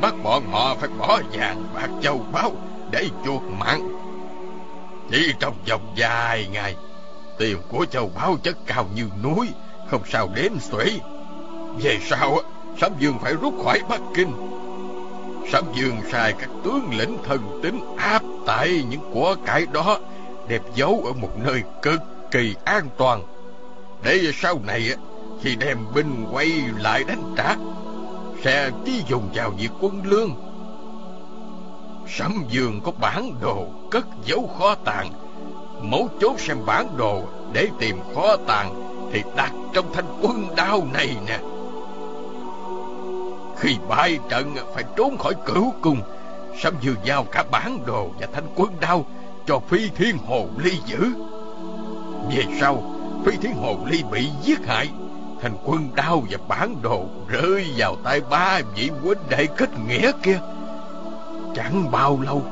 bắt 0.00 0.14
bọn 0.22 0.42
họ 0.52 0.74
phải 0.80 0.88
bỏ 0.98 1.20
vàng 1.32 1.64
bạc 1.74 1.88
châu 2.02 2.26
báu 2.32 2.52
để 2.90 3.08
chuột 3.24 3.42
mạng. 3.42 3.88
Chỉ 5.10 5.32
trong 5.40 5.54
vòng 5.68 5.92
dài 5.96 6.48
ngày, 6.52 6.76
tiền 7.38 7.56
của 7.68 7.86
châu 7.90 8.10
báu 8.14 8.36
chất 8.42 8.56
cao 8.66 8.86
như 8.94 9.08
núi, 9.22 9.48
không 9.90 10.02
sao 10.06 10.28
đến 10.34 10.52
xuể. 10.60 10.98
Về 11.82 11.98
sau, 12.02 12.38
Sám 12.80 12.92
Dương 12.98 13.18
phải 13.22 13.34
rút 13.34 13.54
khỏi 13.64 13.80
Bắc 13.88 14.00
Kinh. 14.14 14.32
Sám 15.52 15.64
Dương 15.74 15.96
sai 16.12 16.32
các 16.32 16.50
tướng 16.64 16.88
lĩnh 16.98 17.18
thần 17.24 17.60
tính 17.62 17.80
áp 17.96 18.22
tại 18.46 18.84
những 18.90 19.10
của 19.12 19.36
cải 19.46 19.66
đó, 19.72 19.98
đẹp 20.48 20.62
giấu 20.74 21.02
ở 21.06 21.12
một 21.12 21.30
nơi 21.36 21.62
cực 21.82 22.00
kỳ 22.30 22.54
an 22.64 22.88
toàn. 22.96 23.22
Để 24.02 24.20
sau 24.34 24.60
này, 24.66 24.90
khi 25.44 25.56
đem 25.56 25.78
binh 25.94 26.26
quay 26.32 26.48
lại 26.78 27.04
đánh 27.04 27.34
trả, 27.36 27.56
sẽ 28.44 28.70
chỉ 28.84 29.02
dùng 29.08 29.28
vào 29.34 29.50
việc 29.50 29.68
quân 29.80 30.02
lương. 30.04 30.30
Sấm 32.08 32.44
Dương 32.48 32.80
có 32.84 32.92
bản 33.00 33.34
đồ 33.40 33.66
cất 33.90 34.06
giấu 34.24 34.50
kho 34.58 34.74
tàng, 34.74 35.10
mấu 35.82 36.08
chốt 36.20 36.40
xem 36.40 36.58
bản 36.66 36.96
đồ 36.96 37.22
để 37.52 37.68
tìm 37.78 37.96
kho 38.14 38.36
tàng 38.36 38.74
thì 39.12 39.22
đặt 39.36 39.52
trong 39.72 39.84
thanh 39.94 40.18
quân 40.22 40.46
đao 40.56 40.86
này 40.92 41.16
nè. 41.26 41.38
Khi 43.56 43.76
bại 43.88 44.18
trận 44.28 44.54
phải 44.74 44.84
trốn 44.96 45.18
khỏi 45.18 45.34
cửu 45.46 45.72
cung, 45.82 46.00
Sấm 46.62 46.74
Dương 46.80 46.96
giao 47.04 47.24
cả 47.24 47.44
bản 47.50 47.78
đồ 47.86 48.10
và 48.20 48.26
thanh 48.32 48.46
quân 48.54 48.72
đao 48.80 49.04
cho 49.46 49.58
Phi 49.68 49.88
Thiên 49.88 50.16
Hồ 50.26 50.46
Ly 50.58 50.78
giữ. 50.86 51.12
Về 52.30 52.44
sau, 52.60 52.82
Phi 53.26 53.36
Thiên 53.36 53.54
Hồ 53.54 53.76
Ly 53.86 54.02
bị 54.12 54.28
giết 54.42 54.66
hại 54.66 54.88
thành 55.44 55.56
quân 55.64 55.88
đao 55.94 56.22
và 56.30 56.38
bản 56.48 56.76
đồ 56.82 57.04
rơi 57.28 57.66
vào 57.76 57.96
tay 58.04 58.20
ba 58.30 58.60
vị 58.76 58.90
huynh 59.02 59.18
đệ 59.28 59.46
kết 59.56 59.70
nghĩa 59.88 60.12
kia. 60.22 60.40
Chẳng 61.54 61.90
bao 61.90 62.20
lâu, 62.20 62.42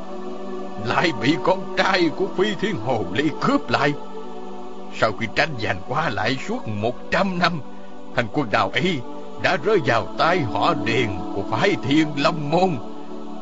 lại 0.85 1.11
bị 1.23 1.37
con 1.45 1.75
trai 1.77 2.09
của 2.17 2.27
Phi 2.37 2.55
Thiên 2.61 2.77
Hồ 2.77 3.05
Ly 3.13 3.31
cướp 3.41 3.71
lại. 3.71 3.93
Sau 5.01 5.13
khi 5.21 5.27
tranh 5.35 5.55
giành 5.63 5.81
qua 5.89 6.11
lại 6.11 6.37
suốt 6.49 6.69
một 6.69 7.11
trăm 7.11 7.39
năm, 7.39 7.61
thành 8.17 8.27
quân 8.33 8.49
đào 8.51 8.71
ấy 8.71 9.01
đã 9.43 9.57
rơi 9.65 9.79
vào 9.87 10.07
tay 10.19 10.41
họ 10.41 10.75
điền 10.85 11.09
của 11.35 11.43
phái 11.51 11.77
Thiên 11.85 12.09
Long 12.17 12.51
Môn. 12.51 12.77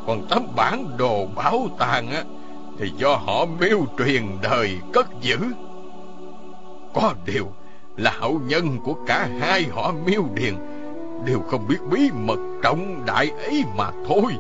Còn 0.07 0.27
tấm 0.29 0.47
bản 0.57 0.97
đồ 0.97 1.27
bảo 1.27 1.69
tàng 1.79 2.11
á, 2.11 2.23
thì 2.79 2.93
do 2.97 3.15
họ 3.15 3.47
miêu 3.61 3.87
truyền 3.99 4.23
đời 4.43 4.79
cất 4.93 5.07
giữ. 5.21 5.39
Có 6.95 7.15
điều, 7.25 7.53
là 8.01 8.11
hậu 8.19 8.41
nhân 8.47 8.79
của 8.85 8.95
cả 9.07 9.29
hai 9.41 9.65
họ 9.73 9.93
miêu 10.07 10.25
điền. 10.35 10.55
Đều 11.27 11.41
không 11.41 11.69
biết 11.69 11.79
bí 11.91 12.11
mật 12.15 12.39
trọng 12.63 13.03
đại 13.07 13.31
ấy 13.31 13.65
mà 13.77 13.91
thôi. 14.09 14.33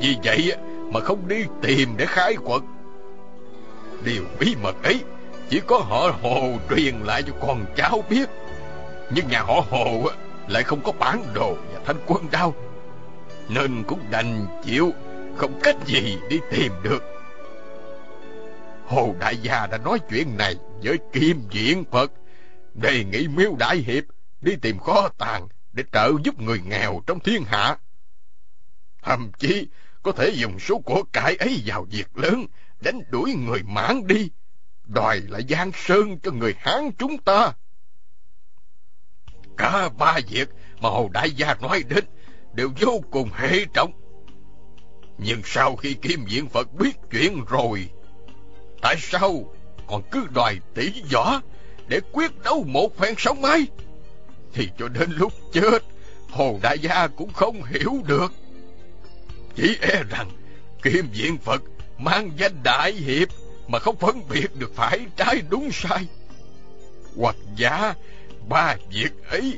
Vì 0.00 0.16
vậy 0.24 0.52
mà 0.92 1.00
không 1.00 1.28
đi 1.28 1.44
tìm 1.62 1.88
để 1.96 2.06
khai 2.06 2.36
quật. 2.44 2.62
Điều 4.04 4.22
bí 4.40 4.56
mật 4.62 4.82
ấy 4.82 5.00
chỉ 5.48 5.60
có 5.66 5.78
họ 5.78 6.14
hồ 6.22 6.52
truyền 6.70 6.94
lại 7.04 7.22
cho 7.22 7.32
con 7.40 7.64
cháu 7.76 8.04
biết. 8.10 8.28
Nhưng 9.14 9.28
nhà 9.28 9.40
họ 9.42 9.64
hồ 9.70 10.02
lại 10.48 10.62
không 10.62 10.80
có 10.84 10.92
bản 10.98 11.22
đồ 11.34 11.54
và 11.74 11.80
thanh 11.84 11.96
quân 12.06 12.22
đao 12.30 12.54
nên 13.48 13.82
cũng 13.86 14.00
đành 14.10 14.46
chịu, 14.64 14.92
không 15.36 15.60
cách 15.62 15.76
gì 15.86 16.18
đi 16.28 16.40
tìm 16.50 16.72
được. 16.82 17.04
Hồ 18.86 19.14
đại 19.20 19.36
gia 19.36 19.66
đã 19.66 19.78
nói 19.84 19.98
chuyện 20.10 20.36
này 20.38 20.54
với 20.84 20.98
kim 21.12 21.42
diện 21.50 21.84
phật 21.90 22.12
đề 22.74 23.04
nghị 23.04 23.28
miêu 23.28 23.56
đại 23.58 23.76
hiệp 23.76 24.04
đi 24.40 24.56
tìm 24.56 24.78
kho 24.78 25.08
tàng 25.08 25.48
để 25.72 25.84
trợ 25.92 26.12
giúp 26.24 26.40
người 26.40 26.60
nghèo 26.66 27.02
trong 27.06 27.20
thiên 27.20 27.44
hạ. 27.44 27.76
Thậm 29.02 29.30
chí 29.38 29.68
có 30.02 30.12
thể 30.12 30.28
dùng 30.28 30.58
số 30.58 30.78
của 30.78 31.02
cải 31.12 31.36
ấy 31.36 31.62
vào 31.66 31.86
việc 31.90 32.18
lớn, 32.18 32.46
đánh 32.80 33.00
đuổi 33.10 33.34
người 33.34 33.62
mãn 33.62 34.06
đi, 34.06 34.30
đòi 34.84 35.20
lại 35.20 35.44
giang 35.48 35.70
sơn 35.74 36.18
cho 36.22 36.30
người 36.30 36.54
Hán 36.58 36.90
chúng 36.98 37.18
ta. 37.18 37.52
Cả 39.56 39.88
ba 39.88 40.18
việc 40.28 40.48
mà 40.80 40.88
Hồ 40.88 41.08
Đại 41.12 41.30
Gia 41.30 41.54
nói 41.54 41.82
đến 41.88 42.04
đều 42.54 42.70
vô 42.80 43.02
cùng 43.10 43.30
hệ 43.32 43.64
trọng. 43.74 43.92
Nhưng 45.18 45.40
sau 45.44 45.76
khi 45.76 45.94
Kim 45.94 46.26
Diện 46.26 46.48
Phật 46.48 46.72
biết 46.72 46.96
chuyện 47.10 47.44
rồi, 47.48 47.90
tại 48.82 48.96
sao 48.98 49.54
còn 49.86 50.02
cứ 50.10 50.26
đòi 50.34 50.60
tỷ 50.74 51.02
võ 51.12 51.40
để 51.92 52.00
quyết 52.12 52.42
đấu 52.44 52.64
một 52.68 52.98
phen 52.98 53.14
sống 53.18 53.42
mái 53.42 53.66
thì 54.54 54.68
cho 54.78 54.88
đến 54.88 55.10
lúc 55.10 55.32
chết 55.52 55.82
hồn 56.30 56.58
đại 56.62 56.78
gia 56.78 57.06
cũng 57.06 57.32
không 57.32 57.62
hiểu 57.64 57.92
được. 58.06 58.32
Chỉ 59.56 59.76
e 59.80 60.02
rằng 60.10 60.30
kim 60.82 61.08
diện 61.12 61.38
phật 61.38 61.62
mang 61.98 62.30
danh 62.36 62.62
đại 62.62 62.92
hiệp 62.92 63.28
mà 63.68 63.78
không 63.78 63.96
phân 63.96 64.28
biệt 64.28 64.56
được 64.56 64.72
phải 64.74 65.00
trái 65.16 65.42
đúng 65.50 65.72
sai. 65.72 66.06
Hoặc 67.16 67.36
giả 67.56 67.94
ba 68.48 68.76
việc 68.90 69.10
ấy 69.30 69.54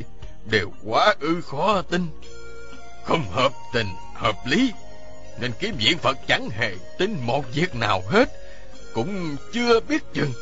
đều 0.50 0.70
quá 0.84 1.14
ư 1.20 1.40
khó 1.40 1.82
tin. 1.82 2.06
Không 3.04 3.24
hợp 3.30 3.52
tình, 3.72 3.88
hợp 4.14 4.36
lý, 4.46 4.72
nên 5.40 5.52
kiếm 5.58 5.74
diện 5.78 5.98
phật 5.98 6.18
chẳng 6.28 6.48
hề 6.50 6.74
tin 6.98 7.16
một 7.22 7.44
việc 7.54 7.74
nào 7.74 8.02
hết, 8.08 8.28
cũng 8.94 9.36
chưa 9.52 9.80
biết 9.80 10.02
chừng. 10.14 10.32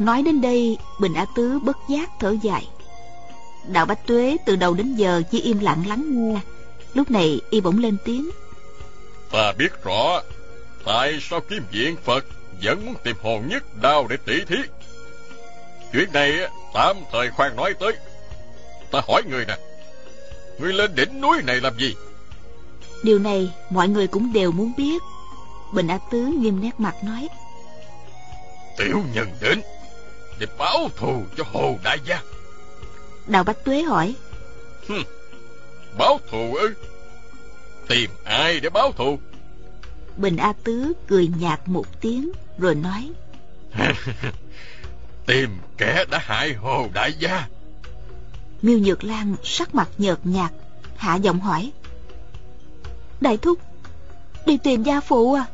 Nói 0.00 0.22
đến 0.22 0.40
đây, 0.40 0.78
Bình 1.00 1.14
Á 1.14 1.26
Tứ 1.36 1.58
bất 1.58 1.76
giác 1.88 2.10
thở 2.20 2.36
dài. 2.42 2.68
Đạo 3.66 3.86
Bách 3.86 4.06
Tuế 4.06 4.36
từ 4.46 4.56
đầu 4.56 4.74
đến 4.74 4.94
giờ 4.94 5.22
chỉ 5.30 5.40
im 5.40 5.58
lặng 5.58 5.84
lắng 5.86 6.04
nghe. 6.08 6.40
Lúc 6.94 7.10
này 7.10 7.40
y 7.50 7.60
bỗng 7.60 7.78
lên 7.78 7.96
tiếng. 8.04 8.30
Ta 9.32 9.52
biết 9.52 9.84
rõ 9.84 10.22
tại 10.84 11.18
sao 11.30 11.40
Kim 11.40 11.62
Diện 11.70 11.96
Phật 12.04 12.24
vẫn 12.62 12.86
muốn 12.86 12.94
tìm 13.04 13.16
hồn 13.22 13.48
nhất 13.48 13.62
đao 13.82 14.06
để 14.10 14.16
tỷ 14.26 14.44
thí. 14.44 14.56
Chuyện 15.92 16.12
này 16.12 16.32
tạm 16.74 16.96
thời 17.12 17.30
khoan 17.30 17.56
nói 17.56 17.74
tới. 17.80 17.92
Ta 18.90 19.00
hỏi 19.08 19.22
người 19.30 19.44
nè, 19.46 19.56
người 20.58 20.72
lên 20.72 20.94
đỉnh 20.94 21.20
núi 21.20 21.42
này 21.42 21.60
làm 21.60 21.78
gì? 21.78 21.94
Điều 23.02 23.18
này 23.18 23.52
mọi 23.70 23.88
người 23.88 24.06
cũng 24.06 24.32
đều 24.32 24.52
muốn 24.52 24.72
biết. 24.76 25.02
Bình 25.72 25.88
Á 25.88 25.98
Tứ 26.10 26.18
nghiêm 26.18 26.60
nét 26.60 26.80
mặt 26.80 26.94
nói. 27.04 27.28
Tiểu 28.78 29.02
nhân 29.14 29.28
đến 29.40 29.62
để 30.40 30.46
báo 30.58 30.90
thù 30.96 31.24
cho 31.36 31.44
Hồ 31.52 31.78
Đại 31.84 31.98
Gia. 32.04 32.22
Đào 33.26 33.44
Bách 33.44 33.64
Tuế 33.64 33.82
hỏi. 33.82 34.14
Hừm, 34.88 35.02
báo 35.98 36.20
thù 36.30 36.54
ư? 36.54 36.74
Tìm 37.88 38.10
ai 38.24 38.60
để 38.60 38.70
báo 38.70 38.92
thù? 38.92 39.18
Bình 40.16 40.36
A 40.36 40.52
Tứ 40.64 40.92
cười 41.08 41.30
nhạt 41.38 41.60
một 41.66 42.00
tiếng 42.00 42.30
rồi 42.58 42.74
nói 42.74 43.10
Tìm 45.26 45.58
kẻ 45.76 46.04
đã 46.10 46.18
hại 46.18 46.54
Hồ 46.54 46.88
Đại 46.94 47.12
Gia 47.18 47.48
Miêu 48.62 48.78
Nhược 48.78 49.04
Lan 49.04 49.34
sắc 49.44 49.74
mặt 49.74 49.88
nhợt 49.98 50.18
nhạt 50.24 50.52
Hạ 50.96 51.16
giọng 51.16 51.40
hỏi 51.40 51.72
Đại 53.20 53.36
thúc 53.36 53.58
Đi 54.46 54.58
tìm 54.64 54.82
gia 54.82 55.00
phụ 55.00 55.34
à 55.34 55.44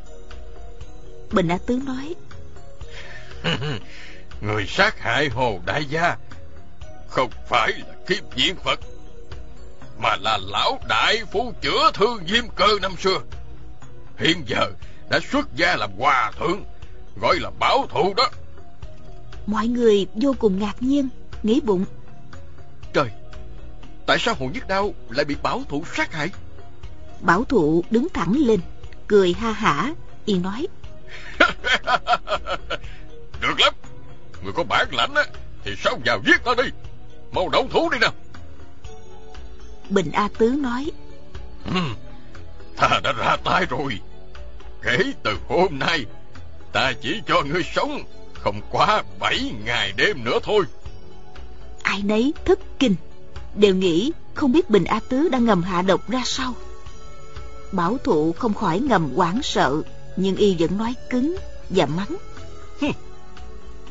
Bình 1.32 1.48
A 1.48 1.58
Tứ 1.58 1.80
nói 1.86 2.14
Người 4.40 4.66
sát 4.66 5.00
hại 5.00 5.28
Hồ 5.28 5.60
Đại 5.66 5.84
Gia 5.84 6.16
Không 7.08 7.30
phải 7.48 7.72
là 7.72 7.94
kiếp 8.08 8.36
diễn 8.36 8.56
Phật 8.56 8.80
Mà 9.98 10.16
là 10.16 10.38
lão 10.42 10.78
đại 10.88 11.22
phu 11.32 11.52
chữa 11.62 11.90
thương 11.94 12.22
diêm 12.28 12.48
cơ 12.56 12.66
năm 12.82 12.96
xưa. 12.96 13.18
Hiện 14.16 14.42
giờ 14.46 14.70
đã 15.10 15.20
xuất 15.32 15.56
gia 15.56 15.76
làm 15.76 15.90
hòa 15.98 16.32
thượng 16.38 16.64
Gọi 17.20 17.38
là 17.40 17.50
bảo 17.58 17.86
thụ 17.90 18.14
đó. 18.14 18.30
Mọi 19.46 19.66
người 19.66 20.06
vô 20.14 20.34
cùng 20.38 20.58
ngạc 20.58 20.76
nhiên 20.80 21.08
Nghĩ 21.42 21.60
bụng. 21.60 21.84
Trời 22.92 23.10
Tại 24.06 24.18
sao 24.18 24.34
Hồ 24.34 24.50
Nhất 24.54 24.68
Đao 24.68 24.94
lại 25.10 25.24
bị 25.24 25.36
bảo 25.42 25.62
thụ 25.68 25.84
sát 25.94 26.12
hại? 26.12 26.30
Bảo 27.20 27.44
thụ 27.44 27.84
đứng 27.90 28.08
thẳng 28.08 28.32
lên 28.36 28.60
Cười 29.06 29.32
ha 29.32 29.52
hả 29.52 29.94
Y 30.24 30.38
nói. 30.38 30.66
Được 33.40 33.60
lắm 33.60 33.74
Người 34.46 34.52
có 34.52 34.64
bản 34.64 34.94
lãnh 34.94 35.14
á 35.14 35.24
Thì 35.64 35.74
sao 35.84 35.98
vào 36.04 36.20
giết 36.26 36.44
ta 36.44 36.54
đi? 36.56 36.70
Mau 37.32 37.48
động 37.48 37.68
thủ 37.70 37.90
đi 37.90 37.98
nào. 37.98 38.12
Bình 39.90 40.12
A 40.12 40.28
Tứ 40.38 40.48
nói. 40.48 40.90
Ừ, 41.64 41.80
Ta 42.76 43.00
đã 43.04 43.12
ra 43.12 43.36
tay 43.44 43.66
rồi. 43.70 44.00
Kể 44.82 44.98
từ 45.22 45.36
hôm 45.48 45.78
nay 45.78 46.06
Ta 46.72 46.92
chỉ 47.02 47.20
cho 47.26 47.42
ngươi 47.42 47.62
sống 47.74 48.02
Không 48.34 48.60
quá 48.70 49.02
bảy 49.20 49.50
ngày 49.64 49.92
đêm 49.96 50.24
nữa 50.24 50.38
thôi. 50.42 50.64
Ai 51.82 52.02
nấy 52.02 52.34
thất 52.44 52.58
kinh 52.78 52.94
Đều 53.54 53.74
nghĩ 53.74 54.12
không 54.34 54.52
biết 54.52 54.70
Bình 54.70 54.84
A 54.84 55.00
Tứ 55.08 55.28
đang 55.28 55.44
ngầm 55.44 55.62
hạ 55.62 55.82
độc 55.82 56.10
ra 56.10 56.22
sao. 56.24 56.54
Bảo 57.72 57.98
thụ 58.04 58.32
không 58.32 58.54
khỏi 58.54 58.80
ngầm 58.80 59.10
hoảng 59.16 59.42
sợ 59.42 59.82
Nhưng 60.16 60.36
y 60.36 60.56
vẫn 60.58 60.78
nói 60.78 60.94
cứng 61.10 61.36
và 61.70 61.86
mắng 61.86 62.16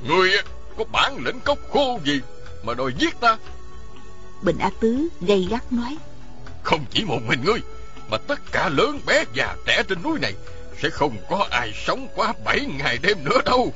Ngươi 0.04 0.32
có 0.78 0.84
bản 0.92 1.18
lĩnh 1.26 1.40
cốc 1.40 1.60
khô 1.74 2.00
gì 2.04 2.22
Mà 2.64 2.74
đòi 2.74 2.94
giết 3.00 3.20
ta? 3.20 3.38
Bình 4.42 4.58
A 4.60 4.70
Tứ 4.80 5.08
gây 5.22 5.48
gắt 5.50 5.74
nói. 5.74 5.98
Không 6.64 6.86
chỉ 6.92 7.04
một 7.04 7.20
mình 7.28 7.44
ngươi 7.44 7.60
Mà 8.10 8.18
tất 8.18 8.52
cả 8.52 8.70
lớn 8.70 9.00
bé 9.06 9.24
già 9.34 9.56
trẻ 9.66 9.84
trên 9.90 10.04
núi 10.04 10.20
này 10.20 10.34
Sẽ 10.82 10.90
không 10.90 11.18
có 11.30 11.48
ai 11.50 11.74
sống 11.86 12.08
quá 12.16 12.34
bảy 12.46 12.66
ngày 12.78 12.98
đêm 13.02 13.18
nữa 13.24 13.42
đâu. 13.46 13.74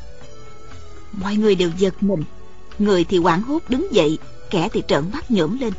Mọi 1.11 1.35
người 1.35 1.55
đều 1.55 1.71
giật 1.77 2.03
mình. 2.03 2.23
Người 2.79 3.03
thì 3.03 3.17
hoảng 3.17 3.41
hốt 3.41 3.59
đứng 3.69 3.93
dậy 3.95 4.17
Kẻ 4.49 4.69
thì 4.73 4.83
trợn 4.87 5.11
mắt 5.13 5.31
nhổm 5.31 5.59
lên. 5.59 5.73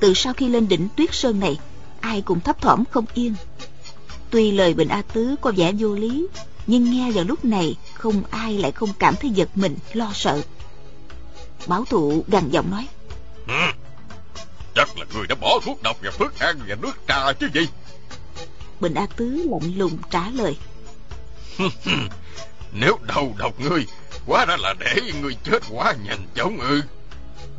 Từ 0.00 0.14
sau 0.14 0.32
khi 0.32 0.48
lên 0.48 0.68
đỉnh 0.68 0.88
tuyết 0.96 1.14
sơn 1.14 1.40
này 1.40 1.58
Ai 2.00 2.22
cũng 2.22 2.40
thấp 2.40 2.60
thỏm 2.60 2.84
không 2.90 3.04
yên. 3.14 3.34
Tuy 4.30 4.50
lời 4.50 4.74
Bình 4.74 4.88
A 4.88 5.02
Tứ 5.02 5.34
có 5.40 5.52
vẻ 5.56 5.72
vô 5.78 5.94
lý 5.94 6.26
Nhưng 6.66 6.90
nghe 6.90 7.10
vào 7.10 7.24
lúc 7.24 7.44
này 7.44 7.76
Không 7.94 8.22
ai 8.30 8.58
lại 8.58 8.72
không 8.72 8.92
cảm 8.98 9.14
thấy 9.20 9.30
giật 9.30 9.48
mình 9.54 9.76
Lo 9.92 10.10
sợ. 10.14 10.42
Bảo 11.66 11.84
thụ 11.84 12.24
gằn 12.28 12.50
giọng 12.50 12.70
nói. 12.70 12.88
Ừ, 13.46 13.72
Chắc 14.74 14.98
là 14.98 15.04
người 15.14 15.26
đã 15.26 15.34
bỏ 15.34 15.60
thuốc 15.64 15.82
độc 15.82 15.96
vào 16.02 16.12
thức 16.12 16.38
ăn 16.38 16.58
và 16.68 16.74
nước 16.74 16.92
trà 17.08 17.32
chứ 17.32 17.48
gì? 17.54 17.68
Bình 18.80 18.94
A 18.94 19.06
Tứ 19.16 19.48
lạnh 19.50 19.78
lùng 19.78 19.98
trả 20.10 20.30
lời. 20.30 20.56
Nếu 22.72 22.98
đầu 23.06 23.34
độc 23.38 23.60
ngươi 23.60 23.86
Quá 24.26 24.44
ra 24.44 24.56
là 24.56 24.74
để 24.78 25.12
ngươi 25.22 25.36
chết 25.44 25.62
quá 25.70 25.94
nhanh 26.04 26.26
chóng 26.34 26.60
ư. 26.60 26.82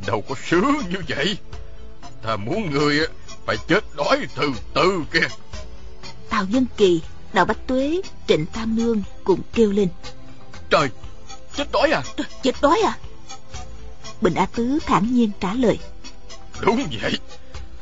Đâu 0.07 0.23
có 0.29 0.35
sướng 0.49 0.77
như 0.89 0.97
vậy. 1.07 1.37
Ta 2.23 2.35
muốn 2.35 2.71
ngươi 2.71 2.99
phải 3.45 3.57
chết 3.67 3.83
đói 3.95 4.27
từ 4.35 4.51
từ 4.73 5.03
kìa. 5.13 5.27
Tào 6.29 6.45
Dân 6.45 6.65
Kỳ, 6.77 7.01
Đào 7.37 7.45
Bách 7.45 7.67
Tuế, 7.67 8.01
Trịnh 8.27 8.45
Tam 8.45 8.75
Nương 8.75 9.01
cùng 9.23 9.41
kêu 9.53 9.71
lên. 9.71 9.89
Trời, 10.69 10.89
chết 11.55 11.71
đói 11.71 11.91
à? 11.91 12.03
Trời, 12.17 12.27
chết 12.41 12.55
đói 12.61 12.79
à? 12.85 12.97
Bình 14.21 14.33
A 14.33 14.45
Tứ 14.45 14.79
thản 14.85 15.13
nhiên 15.13 15.31
trả 15.39 15.53
lời. 15.53 15.79
Đúng 16.61 16.87
vậy. 17.01 17.19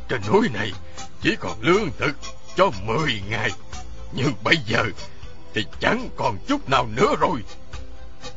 Trên 0.10 0.22
núi 0.28 0.50
này 0.54 0.72
chỉ 1.22 1.36
còn 1.40 1.62
lương 1.62 1.90
thực 1.98 2.16
cho 2.56 2.72
10 2.86 3.22
ngày. 3.30 3.52
Nhưng 4.14 4.34
bây 4.44 4.58
giờ 4.68 4.84
thì 5.54 5.66
chẳng 5.80 6.10
còn 6.16 6.38
chút 6.48 6.70
nào 6.70 6.88
nữa 6.96 7.16
rồi. 7.20 7.44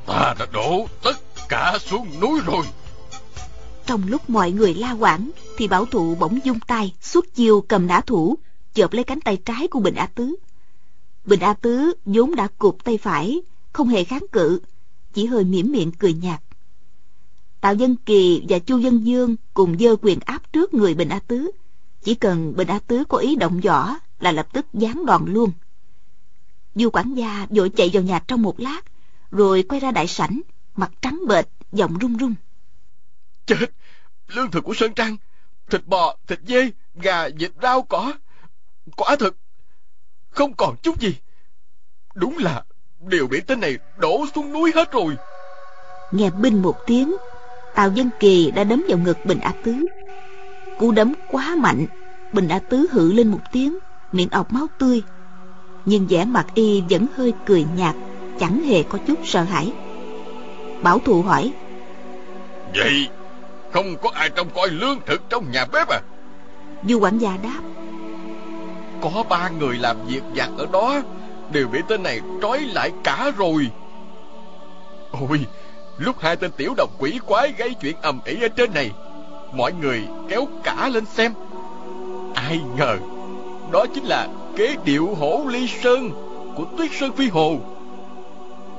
Ta 0.06 0.34
đã 0.38 0.46
đổ 0.52 0.86
tất 1.02 1.16
cả 1.48 1.78
xuống 1.80 2.20
núi 2.20 2.40
rồi. 2.46 2.64
Trong 3.86 4.08
lúc 4.08 4.30
mọi 4.30 4.50
người 4.50 4.74
la 4.74 4.92
quảng 4.92 5.30
Thì 5.56 5.68
bảo 5.68 5.84
thụ 5.86 6.14
bỗng 6.14 6.38
dung 6.44 6.60
tay 6.60 6.94
Xuất 7.00 7.34
chiêu 7.34 7.64
cầm 7.68 7.86
nã 7.86 8.00
thủ 8.00 8.38
Chộp 8.74 8.92
lấy 8.92 9.04
cánh 9.04 9.20
tay 9.20 9.36
trái 9.44 9.68
của 9.68 9.80
Bình 9.80 9.94
A 9.94 10.06
Tứ 10.06 10.36
Bình 11.28 11.40
A 11.40 11.54
Tứ 11.54 11.92
vốn 12.04 12.34
đã 12.34 12.48
cụp 12.58 12.84
tay 12.84 12.98
phải 12.98 13.42
Không 13.72 13.88
hề 13.88 14.04
kháng 14.04 14.26
cự 14.32 14.60
Chỉ 15.12 15.26
hơi 15.26 15.44
mỉm 15.44 15.72
miệng 15.72 15.92
cười 15.92 16.12
nhạt. 16.12 16.40
Tạo 17.60 17.74
Dân 17.74 17.96
Kỳ 17.96 18.42
và 18.48 18.58
Chu 18.58 18.78
Dân 18.78 19.06
Dương 19.06 19.36
Cùng 19.54 19.78
dơ 19.78 19.96
quyền 20.02 20.18
áp 20.24 20.52
trước 20.52 20.74
người 20.74 20.94
Bình 20.94 21.08
A 21.08 21.18
Tứ. 21.18 21.50
Chỉ 22.02 22.14
cần 22.14 22.56
Bình 22.56 22.68
A 22.68 22.78
Tứ 22.78 23.04
có 23.08 23.18
ý 23.18 23.36
động 23.36 23.60
võ 23.60 23.94
Là 24.20 24.32
lập 24.32 24.48
tức 24.52 24.66
giáng 24.72 25.06
đòn 25.06 25.24
luôn. 25.26 25.52
Du 26.74 26.90
quản 26.90 27.14
gia 27.14 27.46
vội 27.50 27.70
chạy 27.70 27.90
vào 27.92 28.02
nhà 28.02 28.18
trong 28.28 28.42
một 28.42 28.60
lát 28.60 28.80
Rồi 29.30 29.62
quay 29.62 29.80
ra 29.80 29.90
đại 29.90 30.06
sảnh 30.06 30.40
Mặt 30.76 30.90
trắng 31.02 31.20
bệch, 31.28 31.48
giọng 31.72 31.98
run 31.98 32.16
run. 32.16 32.34
Chết, 33.46 33.70
lương 34.28 34.50
thực 34.50 34.64
của 34.64 34.74
Sơn 34.74 34.94
Trang 34.94 35.16
Thịt 35.70 35.86
bò, 35.86 36.16
thịt 36.26 36.40
dê, 36.46 36.70
gà, 36.94 37.28
vịt, 37.28 37.52
rau, 37.62 37.82
cỏ. 37.82 38.12
Quả 38.96 39.16
thực 39.16 39.36
không 40.38 40.52
còn 40.52 40.76
chút 40.82 41.00
gì. 41.00 41.16
Đúng 42.14 42.38
là 42.38 42.62
đều 43.00 43.26
bị 43.26 43.40
tên 43.40 43.60
này 43.60 43.78
đổ 43.96 44.24
xuống 44.34 44.52
núi 44.52 44.72
hết 44.74 44.92
rồi. 44.92 45.16
Nghe 46.12 46.30
binh 46.30 46.62
một 46.62 46.76
tiếng 46.86 47.16
Tào 47.74 47.90
Dân 47.90 48.10
Kỳ 48.20 48.50
đã 48.50 48.64
đấm 48.64 48.84
vào 48.88 48.98
ngực 48.98 49.18
Bình 49.24 49.38
A 49.40 49.52
Tứ. 49.64 49.86
Cú 50.78 50.92
đấm 50.92 51.12
quá 51.30 51.56
mạnh 51.58 51.86
Bình 52.32 52.48
A 52.48 52.58
Tứ 52.58 52.86
hự 52.90 53.12
lên 53.12 53.28
một 53.28 53.38
tiếng 53.52 53.78
Miệng 54.12 54.28
ọc 54.30 54.52
máu 54.52 54.66
tươi. 54.78 55.02
Nhưng 55.84 56.06
vẻ 56.06 56.24
mặt 56.24 56.46
y 56.54 56.82
vẫn 56.90 57.06
hơi 57.16 57.32
cười 57.46 57.66
nhạt 57.76 57.94
Chẳng 58.40 58.64
hề 58.64 58.82
có 58.82 58.98
chút 59.06 59.18
sợ 59.24 59.42
hãi. 59.42 59.72
Bảo 60.82 60.98
thụ 60.98 61.22
hỏi 61.22 61.52
Vậy 62.74 63.08
không 63.72 63.96
có 64.02 64.10
ai 64.14 64.30
trông 64.30 64.48
coi 64.54 64.68
lương 64.68 64.98
thực 65.06 65.22
trong 65.30 65.50
nhà 65.50 65.66
bếp 65.72 65.88
à? 65.88 66.00
Du 66.88 66.98
quản 66.98 67.18
gia 67.18 67.36
đáp 67.42 67.60
có 69.00 69.24
ba 69.28 69.48
người 69.48 69.76
làm 69.76 69.96
việc 70.06 70.22
giặt 70.36 70.48
ở 70.58 70.66
đó, 70.72 71.02
Đều 71.52 71.68
bị 71.68 71.78
tên 71.88 72.02
này 72.02 72.20
trói 72.42 72.60
lại 72.60 72.92
cả 73.04 73.30
rồi. 73.36 73.70
Ôi, 75.28 75.46
Lúc 75.98 76.16
hai 76.20 76.36
tên 76.36 76.50
tiểu 76.56 76.74
đồng 76.76 76.90
quỷ 76.98 77.18
quái 77.26 77.52
gây 77.58 77.74
chuyện 77.74 77.96
ầm 78.02 78.20
ĩ 78.24 78.42
ở 78.42 78.48
trên 78.48 78.74
này, 78.74 78.90
Mọi 79.52 79.72
người 79.72 80.02
kéo 80.28 80.46
cả 80.62 80.88
lên 80.88 81.04
xem. 81.06 81.32
Ai 82.34 82.60
ngờ, 82.76 82.96
Đó 83.72 83.84
chính 83.94 84.04
là 84.04 84.28
kế 84.56 84.76
điệu 84.84 85.14
hổ 85.14 85.44
ly 85.48 85.68
sơn 85.82 86.10
Của 86.56 86.64
tuyết 86.78 86.90
sơn 87.00 87.12
phi 87.12 87.28
hồ. 87.28 87.56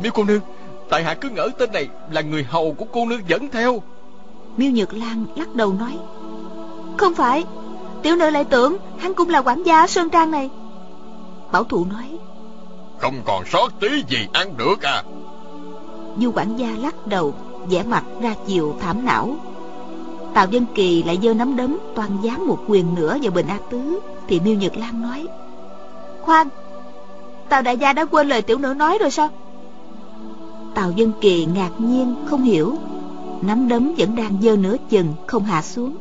Miêu 0.04 0.12
cô 0.16 0.24
nương, 0.24 0.42
Tại 0.90 1.04
hạ 1.04 1.14
cứ 1.14 1.30
ngỡ 1.30 1.50
tên 1.58 1.72
này 1.72 1.88
là 2.12 2.22
người 2.22 2.44
hầu 2.44 2.74
của 2.74 2.86
cô 2.92 3.06
nương 3.06 3.22
dẫn 3.28 3.50
theo. 3.50 3.82
Miêu 4.58 4.72
Nhược 4.72 4.94
Lan 4.94 5.26
lắc 5.36 5.56
đầu 5.56 5.74
nói, 5.74 5.98
Không 6.98 7.16
phải 7.16 7.44
Tiểu 8.02 8.16
nữ 8.16 8.30
lại 8.30 8.44
tưởng 8.44 8.78
hắn 8.98 9.14
cũng 9.14 9.30
là 9.30 9.42
quản 9.42 9.64
gia 9.64 9.88
Sơn 9.88 10.10
Trang 10.10 10.32
này. 10.32 10.50
Bảo 11.52 11.64
thụ 11.64 11.86
nói 11.86 12.18
Không 12.98 13.22
còn 13.26 13.46
sót 13.46 13.80
tí 13.80 13.88
gì 14.08 14.28
ăn 14.34 14.58
được 14.58 14.82
à? 14.82 15.04
Du 16.18 16.32
quản 16.36 16.58
gia 16.58 16.70
lắc 16.82 17.08
đầu 17.08 17.34
vẻ 17.70 17.84
mặt 17.84 18.04
ra 18.22 18.36
chiều 18.48 18.76
thảm 18.80 19.06
não. 19.06 19.36
Tào 20.34 20.48
Dân 20.48 20.66
Kỳ 20.76 21.04
lại 21.04 21.20
giơ 21.24 21.34
nắm 21.34 21.56
đấm 21.56 21.78
toàn 21.96 22.10
dám 22.22 22.48
một 22.48 22.60
quyền 22.68 22.96
nữa 22.96 23.18
vào 23.22 23.32
Bình 23.32 23.48
A 23.48 23.58
Tứ 23.70 24.00
Thì 24.28 24.40
Miêu 24.40 24.56
Nhược 24.56 24.78
Lan 24.78 25.02
nói 25.02 25.28
Khoan 26.22 26.48
Tào 27.50 27.62
đại 27.62 27.78
gia 27.78 27.94
đã 27.94 28.06
quên 28.06 28.28
lời 28.28 28.42
tiểu 28.42 28.58
nữ 28.58 28.74
nói 28.74 28.98
rồi 28.98 29.12
sao? 29.12 29.30
Tào 30.76 30.92
Dân 30.92 31.12
Kỳ 31.22 31.46
ngạc 31.46 31.72
nhiên 31.78 32.16
không 32.30 32.44
hiểu. 32.44 32.76
Nắm 33.42 33.68
đấm 33.68 33.94
vẫn 33.98 34.16
đang 34.16 34.38
giơ 34.42 34.56
nửa 34.56 34.76
chừng 34.90 35.14
Không 35.28 35.44
hạ 35.44 35.62
xuống 35.62 35.96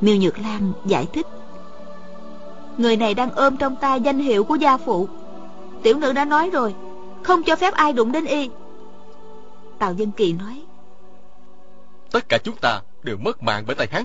Miêu 0.00 0.16
Nhược 0.16 0.38
Lan 0.38 0.72
giải 0.86 1.06
thích 1.12 1.26
Người 2.78 2.96
này 2.96 3.14
đang 3.14 3.30
ôm 3.30 3.56
trong 3.56 3.76
tay 3.76 4.00
danh 4.00 4.18
hiệu 4.18 4.44
của 4.44 4.54
gia 4.54 4.76
phụ 4.76 5.08
Tiểu 5.82 5.98
nữ 5.98 6.12
đã 6.12 6.24
nói 6.24 6.50
rồi 6.50 6.74
Không 7.22 7.42
cho 7.42 7.56
phép 7.56 7.74
ai 7.74 7.92
đụng 7.92 8.12
đến 8.12 8.24
y 8.24 8.50
Tào 9.78 9.94
Dân 9.94 10.10
Kỳ 10.10 10.32
nói 10.32 10.62
Tất 12.10 12.28
cả 12.28 12.38
chúng 12.38 12.56
ta 12.56 12.80
đều 13.02 13.16
mất 13.16 13.42
mạng 13.42 13.64
bởi 13.66 13.76
tay 13.76 13.88
hắn 13.90 14.04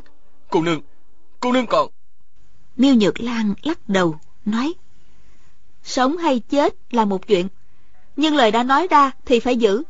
Cô 0.49 0.61
nương 0.61 0.81
Cô 1.39 1.51
nương 1.51 1.67
còn 1.67 1.89
Miêu 2.77 2.95
Nhược 2.95 3.19
Lan 3.19 3.53
lắc 3.63 3.89
đầu 3.89 4.15
Nói 4.45 4.73
Sống 5.83 6.17
hay 6.17 6.39
chết 6.39 6.75
là 6.91 7.05
một 7.05 7.27
chuyện, 7.27 7.47
nhưng 8.15 8.35
lời 8.35 8.51
đã 8.51 8.63
nói 8.63 8.87
ra 8.87 9.11
thì 9.25 9.39
phải 9.39 9.55
giữ. 9.55 9.83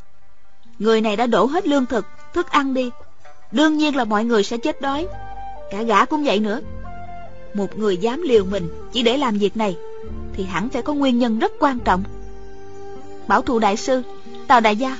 Người 0.80 1.02
này 1.02 1.16
đã 1.16 1.28
đổ 1.28 1.46
hết 1.46 1.68
lương 1.68 1.86
thực, 1.86 2.06
thức 2.34 2.50
ăn 2.50 2.74
đi. 2.74 2.90
Đương 3.52 3.78
nhiên 3.78 3.96
là 3.96 4.06
mọi 4.06 4.26
người 4.26 4.44
sẽ 4.44 4.58
chết 4.58 4.82
đói. 4.82 5.08
Cả 5.72 5.84
gã 5.84 6.06
cũng 6.06 6.24
vậy 6.24 6.40
nữa. 6.40 6.60
Một 7.54 7.78
người 7.78 7.98
dám 7.98 8.22
liều 8.22 8.46
mình 8.46 8.70
chỉ 8.94 9.04
để 9.04 9.18
làm 9.18 9.38
việc 9.38 9.58
này 9.58 9.78
thì 10.34 10.46
hẳn 10.46 10.70
phải 10.70 10.82
có 10.82 10.94
nguyên 10.94 11.20
nhân 11.20 11.40
rất 11.40 11.52
quan 11.60 11.80
trọng. 11.80 12.04
Bảo 13.28 13.42
thụ 13.42 13.60
đại 13.60 13.78
sư, 13.78 14.04
Tào 14.48 14.62
đại 14.62 14.76
gia, 14.76 14.98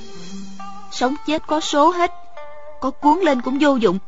sống 0.92 1.16
chết 1.28 1.48
có 1.48 1.60
số 1.60 1.90
hết, 1.90 2.12
có 2.82 2.92
cuốn 2.92 3.20
lên 3.20 3.42
cũng 3.42 3.58
vô 3.62 3.76
dụng. 3.76 4.00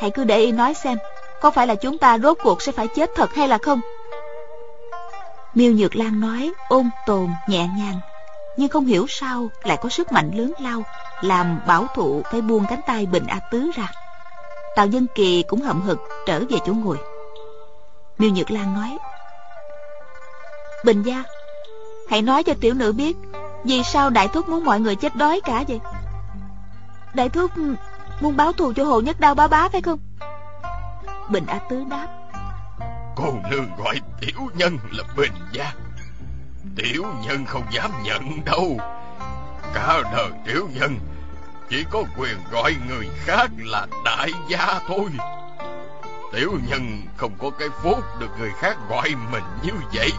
Hãy 0.00 0.10
cứ 0.10 0.24
để 0.24 0.38
y 0.38 0.52
nói 0.52 0.74
xem, 0.74 0.98
có 1.40 1.50
phải 1.50 1.66
là 1.66 1.74
chúng 1.74 1.98
ta 1.98 2.18
rốt 2.18 2.38
cuộc 2.42 2.62
sẽ 2.62 2.72
phải 2.72 2.88
chết 2.88 3.10
thật 3.16 3.34
hay 3.34 3.48
là 3.48 3.58
không? 3.58 3.80
Miêu 5.54 5.72
Nhược 5.72 5.96
Lan 5.96 6.20
nói 6.20 6.52
ôn 6.68 6.90
tồn 7.06 7.28
nhẹ 7.48 7.68
nhàng, 7.78 8.00
nhưng 8.56 8.68
không 8.68 8.86
hiểu 8.86 9.06
sao 9.08 9.48
lại 9.64 9.78
có 9.82 9.88
sức 9.88 10.12
mạnh 10.12 10.30
lớn 10.34 10.52
lao, 10.60 10.82
làm 11.20 11.60
bảo 11.66 11.86
thụ 11.94 12.22
phải 12.30 12.40
buông 12.40 12.64
cánh 12.70 12.80
tay 12.86 13.06
Bình 13.06 13.26
A 13.26 13.40
Tứ 13.50 13.70
ra. 13.76 13.88
Tào 14.78 14.86
Dân 14.86 15.06
Kỳ 15.14 15.44
cũng 15.48 15.60
hậm 15.60 15.80
hực 15.80 15.98
trở 16.26 16.40
về 16.50 16.58
chỗ 16.66 16.72
ngồi. 16.72 16.96
Miêu 18.18 18.30
Nhược 18.30 18.50
Lan 18.50 18.74
nói, 18.74 18.98
Bình 20.84 21.02
gia, 21.02 21.22
hãy 22.10 22.22
nói 22.22 22.42
cho 22.42 22.54
tiểu 22.60 22.74
nữ 22.74 22.92
biết, 22.92 23.16
vì 23.64 23.82
sao 23.82 24.10
đại 24.10 24.28
thúc 24.28 24.48
muốn 24.48 24.64
mọi 24.64 24.80
người 24.80 24.96
chết 24.96 25.16
đói 25.16 25.40
cả 25.44 25.64
vậy? 25.68 25.80
Đại 27.14 27.28
thúc 27.28 27.50
muốn 28.20 28.36
báo 28.36 28.52
thù 28.52 28.72
cho 28.76 28.84
Hồ 28.84 29.00
Nhất 29.00 29.20
Đao 29.20 29.34
bá 29.34 29.48
bá 29.48 29.68
phải 29.68 29.80
không? 29.80 29.98
Bình 31.30 31.44
A 31.46 31.58
Tứ 31.70 31.84
đáp, 31.90 32.06
Cô 33.16 33.34
nương 33.50 33.66
gọi 33.78 34.00
tiểu 34.20 34.40
nhân 34.54 34.78
là 34.92 35.04
Bình 35.16 35.32
gia 35.52 35.72
Tiểu 36.76 37.04
nhân 37.26 37.44
không 37.46 37.64
dám 37.70 37.90
nhận 38.02 38.44
đâu 38.44 38.78
Cả 39.74 40.02
đời 40.16 40.30
tiểu 40.46 40.68
nhân 40.74 40.98
chỉ 41.70 41.84
có 41.90 42.04
quyền 42.16 42.36
gọi 42.50 42.76
người 42.88 43.08
khác 43.24 43.50
là 43.58 43.86
đại 44.04 44.30
gia 44.48 44.80
thôi. 44.86 45.10
Tiểu 46.32 46.52
nhân 46.68 47.02
không 47.16 47.32
có 47.38 47.50
cái 47.50 47.68
phúc 47.82 48.04
được 48.18 48.30
người 48.38 48.50
khác 48.60 48.76
gọi 48.88 49.14
mình 49.32 49.44
như 49.62 49.72
vậy. 49.94 50.10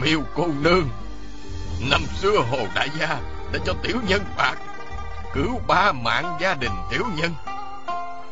Miêu 0.00 0.20
cô 0.34 0.46
nương, 0.60 0.88
Năm 1.90 2.00
xưa 2.20 2.38
Hồ 2.50 2.58
Đại 2.74 2.88
Gia 3.00 3.08
đã 3.52 3.58
cho 3.66 3.72
tiểu 3.82 3.96
nhân 4.08 4.22
bạc, 4.36 4.54
Cứu 5.34 5.60
ba 5.66 5.92
mạng 5.92 6.36
gia 6.40 6.54
đình 6.54 6.72
tiểu 6.90 7.04
nhân. 7.16 7.34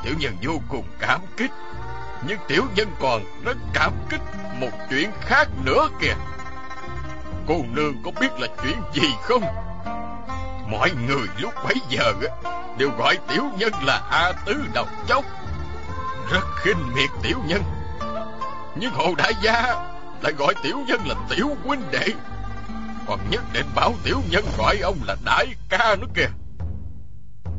Tiểu 0.03 0.15
nhân 0.19 0.37
vô 0.43 0.53
cùng 0.69 0.85
cảm 1.01 1.21
kích, 1.37 1.51
nhưng 2.29 2.39
tiểu 2.49 2.65
nhân 2.77 2.89
còn 3.01 3.23
rất 3.45 3.57
cảm 3.75 3.93
kích 4.11 4.21
một 4.61 4.71
chuyện 4.91 5.11
khác 5.21 5.49
nữa 5.65 5.89
kìa. 6.01 6.15
Cô 7.49 7.55
nương 7.73 8.03
có 8.05 8.11
biết 8.21 8.33
là 8.39 8.47
chuyện 8.63 8.77
gì 8.95 9.15
không? 9.23 9.72
Mọi 10.73 10.91
người 11.07 11.27
lúc 11.39 11.55
bấy 11.65 11.75
giờ 11.89 12.13
Đều 12.79 12.91
gọi 12.99 13.19
tiểu 13.29 13.43
nhân 13.59 13.73
là 13.83 14.03
A 14.11 14.33
Tứ 14.47 14.65
Độc 14.75 14.89
Chốc. 15.07 15.25
Rất 16.31 16.45
khinh 16.57 16.95
miệt 16.95 17.11
tiểu 17.23 17.39
nhân. 17.47 17.63
Nhưng 18.77 18.93
Hồ 18.93 19.15
Đại 19.19 19.33
Gia 19.43 19.63
Lại 20.23 20.33
gọi 20.33 20.55
tiểu 20.63 20.77
nhân 20.87 21.01
là 21.07 21.15
tiểu 21.31 21.49
huynh 21.65 21.91
đệ. 21.91 22.07
Còn 23.07 23.21
nhất 23.31 23.43
định 23.53 23.67
bảo 23.75 23.95
tiểu 24.05 24.21
nhân 24.31 24.45
gọi 24.59 24.79
ông 24.83 24.99
là 25.07 25.17
đại 25.25 25.47
ca 25.69 25.97
nữa 26.01 26.07
kìa. 26.15 26.29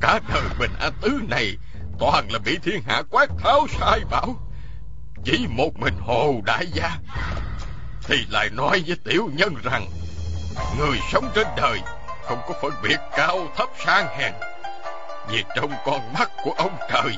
Cả 0.02 0.20
đời 0.34 0.44
mình 0.60 0.72
A 0.80 0.90
Tứ 1.02 1.22
này 1.30 1.58
Toàn 2.00 2.28
là 2.32 2.40
bị 2.40 2.58
thiên 2.64 2.82
hạ 2.88 3.02
quát 3.10 3.30
tháo 3.44 3.68
sai 3.80 4.00
bảo. 4.12 4.36
Chỉ 5.24 5.48
một 5.50 5.80
mình 5.80 5.96
Hồ 6.02 6.42
Đại 6.46 6.68
Gia 6.74 6.98
Thì 8.04 8.26
lại 8.30 8.50
nói 8.50 8.84
với 8.88 8.98
tiểu 9.04 9.30
nhân 9.34 9.56
rằng, 9.64 9.86
Người 10.78 11.00
sống 11.12 11.32
trên 11.36 11.48
đời 11.58 11.80
không 12.26 12.42
có 12.48 12.54
phân 12.62 12.72
biệt 12.84 13.00
cao 13.12 13.48
thấp 13.56 13.70
sang 13.86 14.18
hèn 14.18 14.34
Vì 15.28 15.44
trong 15.56 15.72
con 15.86 16.14
mắt 16.14 16.32
của 16.44 16.52
ông 16.58 16.78
trời, 16.90 17.18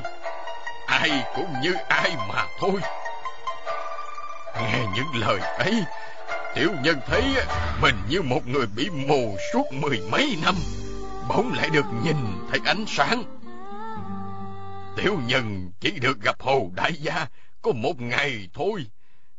Ai 0.87 1.23
cũng 1.35 1.53
như 1.61 1.73
ai 1.87 2.15
mà 2.29 2.47
thôi 2.59 2.79
Nghe 4.55 4.85
những 4.95 5.21
lời 5.21 5.39
ấy, 5.39 5.83
Tiểu 6.55 6.69
nhân 6.83 6.99
thấy 7.07 7.23
mình 7.81 7.95
như 8.09 8.21
một 8.21 8.47
người 8.47 8.65
bị 8.75 8.89
mù 8.89 9.37
suốt 9.53 9.65
mười 9.71 10.01
mấy 10.11 10.37
năm, 10.43 10.55
Bỗng 11.29 11.53
lại 11.53 11.69
được 11.69 11.85
nhìn 12.03 12.15
thấy 12.49 12.59
ánh 12.65 12.85
sáng 12.87 13.23
Tiểu 14.95 15.17
nhân 15.27 15.71
chỉ 15.79 15.91
được 15.91 16.21
gặp 16.21 16.41
Hồ 16.41 16.71
Đại 16.75 16.93
Gia 16.93 17.27
có 17.61 17.71
một 17.71 18.01
ngày 18.01 18.49
thôi. 18.53 18.85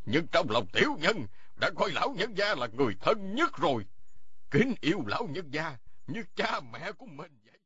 Nhưng 0.06 0.26
trong 0.26 0.50
lòng 0.50 0.66
tiểu 0.66 0.96
nhân 1.00 1.26
đã 1.56 1.70
coi 1.76 1.90
lão 1.90 2.14
nhân 2.18 2.38
gia 2.38 2.54
là 2.54 2.66
người 2.72 2.94
thân 3.00 3.34
nhất 3.34 3.56
rồi. 3.56 3.84
Kính 4.58 4.74
yêu 4.80 5.02
lão 5.06 5.28
nhân 5.30 5.44
gia 5.50 5.76
như 6.06 6.22
cha 6.36 6.60
mẹ 6.72 6.92
của 6.92 7.06
mình 7.06 7.30
vậy. 7.44 7.58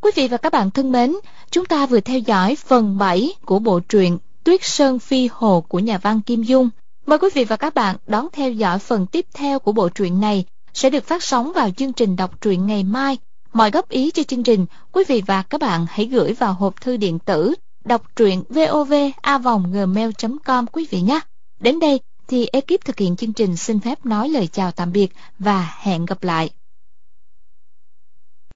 Quý 0.00 0.10
vị 0.14 0.28
và 0.28 0.36
các 0.36 0.52
bạn 0.52 0.70
thân 0.70 0.92
mến, 0.92 1.14
chúng 1.50 1.64
ta 1.64 1.86
vừa 1.86 2.00
theo 2.00 2.18
dõi 2.18 2.56
phần 2.56 2.98
7 2.98 3.34
của 3.44 3.58
bộ 3.58 3.80
truyện 3.80 4.18
Tuyết 4.44 4.60
Sơn 4.62 4.98
Phi 4.98 5.28
Hồ 5.32 5.64
của 5.68 5.78
nhà 5.78 5.98
văn 5.98 6.20
Kim 6.20 6.42
Dung. 6.42 6.70
Mời 7.06 7.18
quý 7.18 7.28
vị 7.34 7.44
và 7.44 7.56
các 7.56 7.74
bạn 7.74 7.96
đón 8.06 8.28
theo 8.32 8.50
dõi 8.50 8.78
phần 8.78 9.06
tiếp 9.06 9.26
theo 9.34 9.58
của 9.58 9.72
bộ 9.72 9.88
truyện 9.88 10.20
này 10.20 10.44
sẽ 10.74 10.90
được 10.90 11.04
phát 11.04 11.22
sóng 11.22 11.52
vào 11.52 11.70
chương 11.70 11.92
trình 11.92 12.16
đọc 12.16 12.40
truyện 12.40 12.66
ngày 12.66 12.84
mai. 12.84 13.18
Mọi 13.52 13.70
góp 13.70 13.88
ý 13.88 14.10
cho 14.10 14.22
chương 14.22 14.42
trình, 14.42 14.66
quý 14.92 15.04
vị 15.08 15.22
và 15.26 15.42
các 15.42 15.60
bạn 15.60 15.86
hãy 15.88 16.06
gửi 16.06 16.32
vào 16.32 16.52
hộp 16.52 16.80
thư 16.80 16.96
điện 16.96 17.18
tử 17.18 17.54
đọc 17.84 18.16
truyện 18.16 18.42
vovavonggmail.com 18.48 20.66
quý 20.66 20.86
vị 20.90 21.00
nhé. 21.00 21.20
Đến 21.60 21.80
đây 21.80 22.00
thì 22.28 22.46
ekip 22.52 22.84
thực 22.84 22.98
hiện 22.98 23.16
chương 23.16 23.32
trình 23.32 23.56
xin 23.56 23.80
phép 23.80 24.06
nói 24.06 24.28
lời 24.28 24.46
chào 24.46 24.72
tạm 24.72 24.92
biệt 24.92 25.12
và 25.38 25.74
hẹn 25.80 26.06
gặp 26.06 26.22
lại. 26.22 26.50